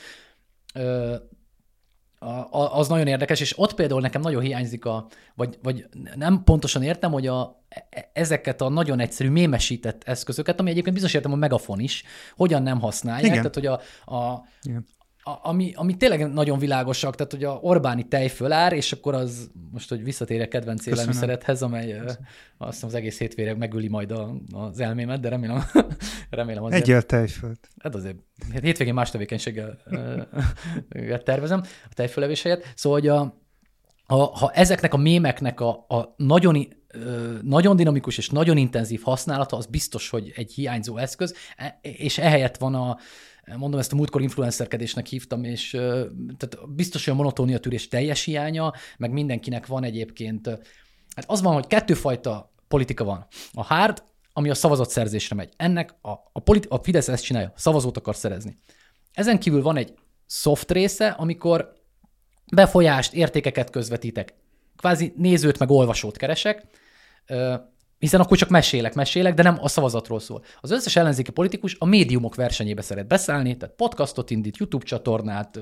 az 2.50 2.88
nagyon 2.88 3.08
érdekes, 3.08 3.40
és 3.40 3.60
ott 3.60 3.74
például 3.74 4.02
nekem 4.02 4.22
nagyon 4.22 4.42
hiányzik 4.42 4.86
a, 4.86 5.08
vagy, 5.36 5.60
vagy 5.64 5.88
nem 6.16 6.44
pontosan 6.44 6.84
értem, 6.84 7.12
hogy 7.12 7.28
a, 7.28 7.64
e, 7.70 8.10
ezeket 8.14 8.62
a 8.62 8.70
nagyon 8.70 9.00
egyszerű 9.00 9.30
mémesített 9.30 10.04
eszközöket, 10.04 10.60
ami 10.60 10.70
egyébként 10.70 10.96
biztos 10.96 11.14
értem 11.14 11.32
a 11.32 11.36
megafon 11.36 11.80
is, 11.80 12.04
hogyan 12.36 12.64
nem 12.64 12.80
használják. 12.80 13.24
Igen. 13.24 13.36
Tehát, 13.36 13.54
hogy 13.54 13.66
a, 13.66 13.82
a, 14.16 14.46
Igen 14.62 14.86
ami, 15.42 15.72
ami 15.76 15.98
tényleg 15.98 16.34
nagyon 16.34 16.60
világosak, 16.60 17.16
tehát 17.16 17.32
hogy 17.32 17.44
a 17.44 17.60
Orbáni 17.62 18.08
tej 18.08 18.28
fölár, 18.28 18.74
és 18.74 18.92
akkor 18.92 19.14
az, 19.14 19.50
most, 19.72 19.90
hogy 19.90 20.04
visszatérek 20.04 20.48
kedvenc 20.48 20.86
élelmiszerethez, 20.86 21.62
amely 21.62 21.88
Köszönöm. 21.88 22.16
azt 22.58 22.74
hiszem 22.74 22.90
az 22.90 22.96
egész 22.96 23.18
hétvére 23.18 23.56
megüli 23.56 23.88
majd 23.88 24.12
a, 24.12 24.36
az 24.52 24.80
elmémet, 24.80 25.20
de 25.20 25.30
remélem, 25.30 25.64
remélem 26.30 26.64
azért. 26.64 26.82
Egyel 26.82 27.02
tejfölt. 27.02 27.68
Hát 27.80 27.96
azért, 27.96 28.18
hétvégén 28.62 28.94
más 28.94 29.12
tevékenységgel 29.12 29.78
tervezem 31.24 31.62
a 31.64 31.94
tejfölevés 31.94 32.42
helyett. 32.42 32.72
Szóval, 32.76 33.00
hogy 33.00 33.08
a, 33.08 33.42
a, 34.06 34.16
ha 34.16 34.52
ezeknek 34.52 34.94
a 34.94 34.98
mémeknek 34.98 35.60
a, 35.60 35.86
a 35.88 36.14
nagyon 36.18 36.78
nagyon 37.42 37.76
dinamikus 37.76 38.18
és 38.18 38.30
nagyon 38.30 38.58
intenzív 38.58 39.02
használata, 39.02 39.58
az 39.58 39.66
biztos, 39.66 40.10
hogy 40.10 40.32
egy 40.36 40.54
hiányzó 40.54 40.98
eszköz, 40.98 41.36
e, 41.58 41.80
és 41.82 42.18
ehelyett 42.18 42.58
van 42.58 42.76
a, 42.76 42.98
mondom, 43.58 43.80
ezt 43.80 43.94
a 43.94 43.96
múltkor 43.96 44.22
influencerkedésnek 44.22 45.06
hívtam, 45.06 45.44
és 45.44 45.70
tehát 46.38 46.70
biztos, 46.70 47.06
hogy 47.06 47.14
a 47.14 47.18
monotónia 47.18 47.60
tűrés 47.60 47.88
teljes 47.88 48.24
hiánya, 48.24 48.74
meg 48.98 49.12
mindenkinek 49.12 49.66
van 49.68 49.84
egyébként, 49.84 50.48
hát 51.16 51.26
az 51.28 51.42
van, 51.42 51.54
hogy 51.54 51.68
kettőfajta 51.68 52.52
politika 52.68 53.04
van. 53.04 53.28
A 53.54 53.64
hard, 53.64 54.04
ami 54.34 54.50
a 54.50 54.54
szavazatszerzésre 54.54 55.36
megy. 55.36 55.54
Ennek 55.58 55.96
a, 56.02 56.10
a, 56.10 56.40
politi- 56.40 56.68
a 56.70 56.80
Fidesz 56.84 57.08
ezt 57.08 57.24
csinálja, 57.24 57.54
szavazót 57.56 57.98
akar 57.98 58.16
szerezni. 58.16 58.56
Ezen 59.14 59.40
kívül 59.40 59.62
van 59.62 59.78
egy 59.78 59.94
soft 60.28 60.72
része, 60.72 61.08
amikor 61.08 61.74
befolyást, 62.52 63.14
értékeket 63.14 63.70
közvetítek. 63.70 64.34
Kvázi 64.78 65.14
nézőt 65.16 65.60
meg 65.60 65.70
olvasót 65.70 66.18
keresek, 66.18 66.64
hiszen 68.00 68.20
akkor 68.20 68.38
csak 68.38 68.50
mesélek, 68.50 68.94
mesélek, 68.94 69.34
de 69.34 69.44
nem 69.44 69.58
a 69.62 69.68
szavazatról 69.68 70.20
szól. 70.20 70.44
Az 70.60 70.72
összes 70.72 70.96
ellenzéki 70.96 71.32
politikus 71.32 71.76
a 71.80 71.86
médiumok 71.86 72.36
versenyébe 72.36 72.82
szeret 72.82 73.08
beszállni, 73.08 73.58
tehát 73.58 73.76
podcastot 73.76 74.30
indít, 74.30 74.58
YouTube 74.58 74.86
csatornát, 74.86 75.60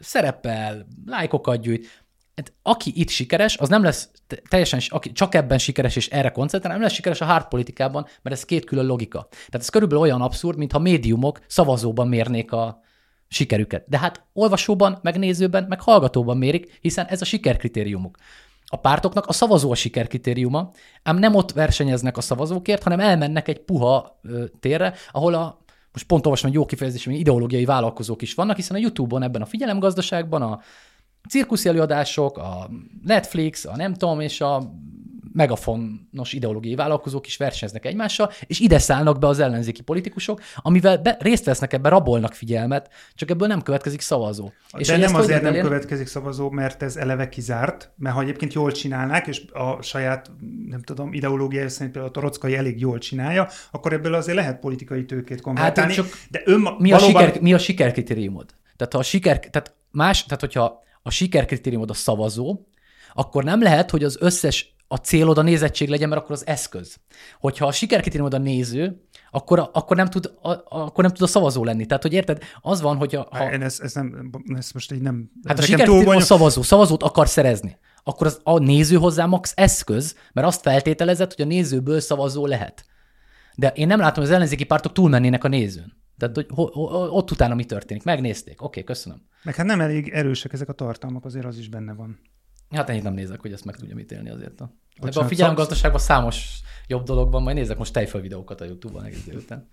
szerepel, 0.00 0.86
lájkokat 1.06 1.60
gyűjt. 1.60 2.04
Hát 2.36 2.52
aki 2.62 2.92
itt 2.94 3.08
sikeres, 3.08 3.56
az 3.56 3.68
nem 3.68 3.82
lesz 3.82 4.10
teljesen, 4.48 4.80
aki 4.88 5.12
csak 5.12 5.34
ebben 5.34 5.58
sikeres 5.58 5.96
és 5.96 6.08
erre 6.08 6.30
koncentrál, 6.30 6.72
nem 6.72 6.82
lesz 6.82 6.92
sikeres 6.92 7.20
a 7.20 7.24
hard 7.24 7.48
politikában, 7.48 8.06
mert 8.22 8.36
ez 8.36 8.44
két 8.44 8.64
külön 8.64 8.86
logika. 8.86 9.26
Tehát 9.30 9.54
ez 9.54 9.68
körülbelül 9.68 10.02
olyan 10.02 10.20
abszurd, 10.20 10.58
mintha 10.58 10.78
médiumok 10.78 11.40
szavazóban 11.46 12.08
mérnék 12.08 12.52
a 12.52 12.80
sikerüket. 13.28 13.84
De 13.88 13.98
hát 13.98 14.24
olvasóban, 14.32 14.98
megnézőben, 15.02 15.64
meg 15.68 15.80
hallgatóban 15.80 16.36
mérik, 16.36 16.78
hiszen 16.80 17.06
ez 17.06 17.20
a 17.20 17.24
sikerkritériumuk. 17.24 18.16
A 18.72 18.76
pártoknak 18.76 19.26
a 19.26 19.32
szavazó 19.32 19.70
a 19.70 19.74
sikerkritériuma, 19.74 20.70
ám 21.02 21.18
nem 21.18 21.34
ott 21.34 21.52
versenyeznek 21.52 22.16
a 22.16 22.20
szavazókért, 22.20 22.82
hanem 22.82 23.00
elmennek 23.00 23.48
egy 23.48 23.60
puha 23.60 24.18
ö, 24.22 24.44
térre, 24.60 24.94
ahol 25.10 25.34
a, 25.34 25.58
most 25.92 26.06
pont 26.06 26.24
olvasom 26.24 26.48
egy 26.48 26.54
jó 26.54 26.64
kifejezés, 26.64 27.04
hogy 27.04 27.14
ideológiai 27.14 27.64
vállalkozók 27.64 28.22
is 28.22 28.34
vannak, 28.34 28.56
hiszen 28.56 28.76
a 28.76 28.80
YouTube-on 28.80 29.22
ebben 29.22 29.42
a 29.42 29.46
figyelemgazdaságban 29.46 30.42
a 30.42 30.60
cirkusz 31.28 31.66
előadások, 31.66 32.38
a 32.38 32.70
Netflix, 33.04 33.64
a 33.64 33.76
nem 33.76 33.94
tudom, 33.94 34.20
és 34.20 34.40
a 34.40 34.72
megafonos 35.32 36.32
ideológiai 36.32 36.74
vállalkozók 36.74 37.26
is 37.26 37.36
versenyeznek 37.36 37.86
egymással, 37.86 38.30
és 38.46 38.60
ide 38.60 38.78
szállnak 38.78 39.18
be 39.18 39.26
az 39.26 39.38
ellenzéki 39.38 39.82
politikusok, 39.82 40.40
amivel 40.56 40.98
be, 40.98 41.16
részt 41.20 41.44
vesznek 41.44 41.72
ebben, 41.72 41.90
rabolnak 41.90 42.34
figyelmet, 42.34 42.90
csak 43.14 43.30
ebből 43.30 43.48
nem 43.48 43.62
következik 43.62 44.00
szavazó. 44.00 44.44
De 44.72 44.78
és 44.78 44.88
nem 44.88 45.14
azért 45.14 45.42
nem 45.42 45.50
elérni? 45.50 45.68
következik 45.68 46.06
szavazó, 46.06 46.50
mert 46.50 46.82
ez 46.82 46.96
eleve 46.96 47.28
kizárt, 47.28 47.92
mert 47.96 48.14
ha 48.14 48.22
egyébként 48.22 48.52
jól 48.52 48.72
csinálnák, 48.72 49.26
és 49.26 49.42
a 49.52 49.82
saját, 49.82 50.30
nem 50.68 50.82
tudom, 50.82 51.12
ideológiája 51.12 51.68
szerint 51.68 51.92
például 51.92 52.14
a 52.14 52.20
Torockai 52.20 52.56
elég 52.56 52.80
jól 52.80 52.98
csinálja, 52.98 53.48
akkor 53.70 53.92
ebből 53.92 54.14
azért 54.14 54.36
lehet 54.36 54.58
politikai 54.58 55.04
tőkét 55.04 55.40
konvertálni. 55.40 55.92
csak 55.92 56.06
de 56.30 56.42
önma, 56.44 56.76
mi 56.78 56.92
a, 56.92 56.98
valóban, 56.98 57.22
siker, 57.22 57.40
mi 57.40 57.54
a 57.54 57.58
sikerkritériumod? 57.58 58.46
Tehát 58.76 58.92
ha 58.92 58.98
a 58.98 59.02
siker, 59.02 59.38
tehát 59.38 59.74
más, 59.90 60.24
tehát 60.24 60.40
hogyha 60.40 60.82
a 61.02 61.10
sikerkritériumod 61.10 61.90
a 61.90 61.94
szavazó, 61.94 62.60
akkor 63.14 63.44
nem 63.44 63.62
lehet, 63.62 63.90
hogy 63.90 64.04
az 64.04 64.16
összes 64.20 64.74
a 64.92 64.96
célod 64.96 65.38
a 65.38 65.42
nézettség 65.42 65.88
legyen, 65.88 66.08
mert 66.08 66.20
akkor 66.20 66.32
az 66.32 66.46
eszköz. 66.46 66.96
Hogyha 67.40 67.66
a 67.66 67.72
sikerkritériumod 67.72 68.34
a 68.34 68.38
néző, 68.38 69.04
akkor, 69.30 69.70
akkor, 69.72 69.96
nem 69.96 70.06
tud, 70.06 70.32
a, 70.42 70.50
akkor 70.68 71.04
nem 71.04 71.12
tud 71.12 71.22
a 71.22 71.26
szavazó 71.26 71.64
lenni. 71.64 71.86
Tehát, 71.86 72.02
hogy 72.02 72.12
érted, 72.12 72.42
az 72.60 72.80
van, 72.80 72.96
hogy 72.96 73.14
a, 73.14 73.28
ha, 73.30 73.52
Én 73.52 73.62
ezt, 73.62 73.80
ezt, 73.80 73.94
nem, 73.94 74.30
ezt 74.56 74.74
most 74.74 74.92
így 74.92 75.00
nem... 75.00 75.30
hát 75.44 75.58
a 75.58 75.62
sikerkritérium 75.62 76.16
a 76.16 76.20
szavazó, 76.20 76.62
szavazót 76.62 77.02
akar 77.02 77.28
szerezni. 77.28 77.78
Akkor 78.02 78.26
az, 78.26 78.40
a 78.42 78.58
néző 78.58 78.96
hozzá 78.96 79.26
max 79.26 79.52
eszköz, 79.56 80.16
mert 80.32 80.46
azt 80.46 80.60
feltételezett, 80.60 81.34
hogy 81.34 81.44
a 81.44 81.48
nézőből 81.48 82.00
szavazó 82.00 82.46
lehet. 82.46 82.84
De 83.54 83.68
én 83.68 83.86
nem 83.86 83.98
látom, 83.98 84.14
hogy 84.14 84.24
az 84.24 84.30
ellenzéki 84.30 84.64
pártok 84.64 84.92
túlmennének 84.92 85.44
a 85.44 85.48
nézőn. 85.48 85.92
Tehát, 86.18 86.34
hogy 86.34 86.46
ho, 86.54 86.66
ho, 86.66 87.06
ott 87.06 87.30
utána 87.30 87.54
mi 87.54 87.64
történik. 87.64 88.02
Megnézték. 88.02 88.62
Oké, 88.62 88.84
köszönöm. 88.84 89.22
Meg 89.42 89.54
hát 89.54 89.66
nem 89.66 89.80
elég 89.80 90.08
erősek 90.08 90.52
ezek 90.52 90.68
a 90.68 90.72
tartalmak, 90.72 91.24
azért 91.24 91.44
az 91.44 91.58
is 91.58 91.68
benne 91.68 91.92
van. 91.92 92.18
Hát 92.70 92.88
én 92.88 93.02
nem 93.02 93.14
nézek, 93.14 93.40
hogy 93.40 93.52
ezt 93.52 93.64
meg 93.64 93.76
tudjam 93.76 93.98
ítélni 93.98 94.30
azért. 94.30 94.60
A... 94.60 94.74
Ebben 94.96 95.24
a 95.24 95.24
figyelemgazdaságban 95.24 96.00
számos 96.00 96.60
jobb 96.86 97.04
dolog 97.04 97.32
van, 97.32 97.42
majd 97.42 97.56
nézek 97.56 97.78
most 97.78 97.92
tejföl 97.92 98.20
videókat 98.20 98.60
a 98.60 98.64
Youtube-on 98.64 99.04
egész 99.04 99.24
délután. 99.24 99.68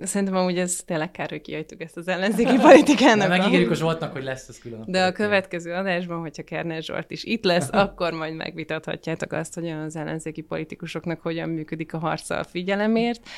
Szerintem 0.00 0.36
amúgy 0.36 0.58
ez 0.58 0.82
tényleg 0.86 1.10
kár, 1.10 1.28
hogy 1.28 1.40
kihagytuk 1.40 1.80
ezt 1.80 1.96
az 1.96 2.08
ellenzéki 2.08 2.56
politikának. 2.56 3.28
Megígérjük 3.28 3.70
a 3.70 3.74
Zsoltnak, 3.74 4.12
hogy 4.12 4.22
lesz 4.22 4.48
ez 4.48 4.58
külön. 4.58 4.84
De 4.86 5.04
a 5.04 5.12
következő 5.12 5.72
adásban, 5.72 6.20
hogyha 6.20 6.42
Kerner 6.42 6.82
Zsolt 6.82 7.10
is 7.10 7.24
itt 7.24 7.44
lesz, 7.44 7.68
akkor 7.84 8.12
majd 8.12 8.34
megvitathatjátok 8.34 9.32
azt, 9.32 9.54
hogy 9.54 9.68
az 9.68 9.96
ellenzéki 9.96 10.40
politikusoknak 10.40 11.20
hogyan 11.20 11.48
működik 11.48 11.94
a 11.94 11.98
harca 11.98 12.38
a 12.38 12.44
figyelemért, 12.44 13.28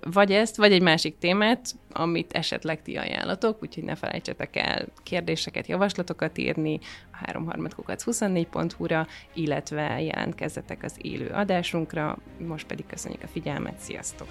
vagy 0.00 0.32
ezt, 0.32 0.56
vagy 0.56 0.72
egy 0.72 0.82
másik 0.82 1.18
témát, 1.18 1.74
amit 1.92 2.32
esetleg 2.32 2.82
ti 2.82 2.96
ajánlatok, 2.96 3.62
úgyhogy 3.62 3.84
ne 3.84 3.94
felejtsetek 3.94 4.56
el 4.56 4.86
kérdéseket, 5.02 5.66
javaslatokat 5.66 6.38
írni 6.38 6.78
a 7.22 7.26
336 7.26 8.76
ra 8.78 9.06
illetve 9.34 10.00
jelentkezzetek 10.00 10.82
az 10.82 10.94
élő 10.98 11.28
adásunkra. 11.28 12.18
Most 12.38 12.66
pedig 12.66 12.86
köszönjük 12.86 13.22
a 13.22 13.26
figyelmet, 13.26 13.78
sziasztok! 13.78 14.28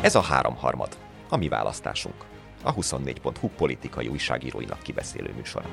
Ez 0.00 0.14
a 0.14 0.20
háromharmad, 0.20 0.96
a 1.28 1.36
mi 1.36 1.48
választásunk. 1.48 2.14
A 2.62 2.74
24.hu 2.74 3.48
politikai 3.48 4.06
újságíróinak 4.06 4.82
kibeszélő 4.82 5.32
műsora. 5.36 5.68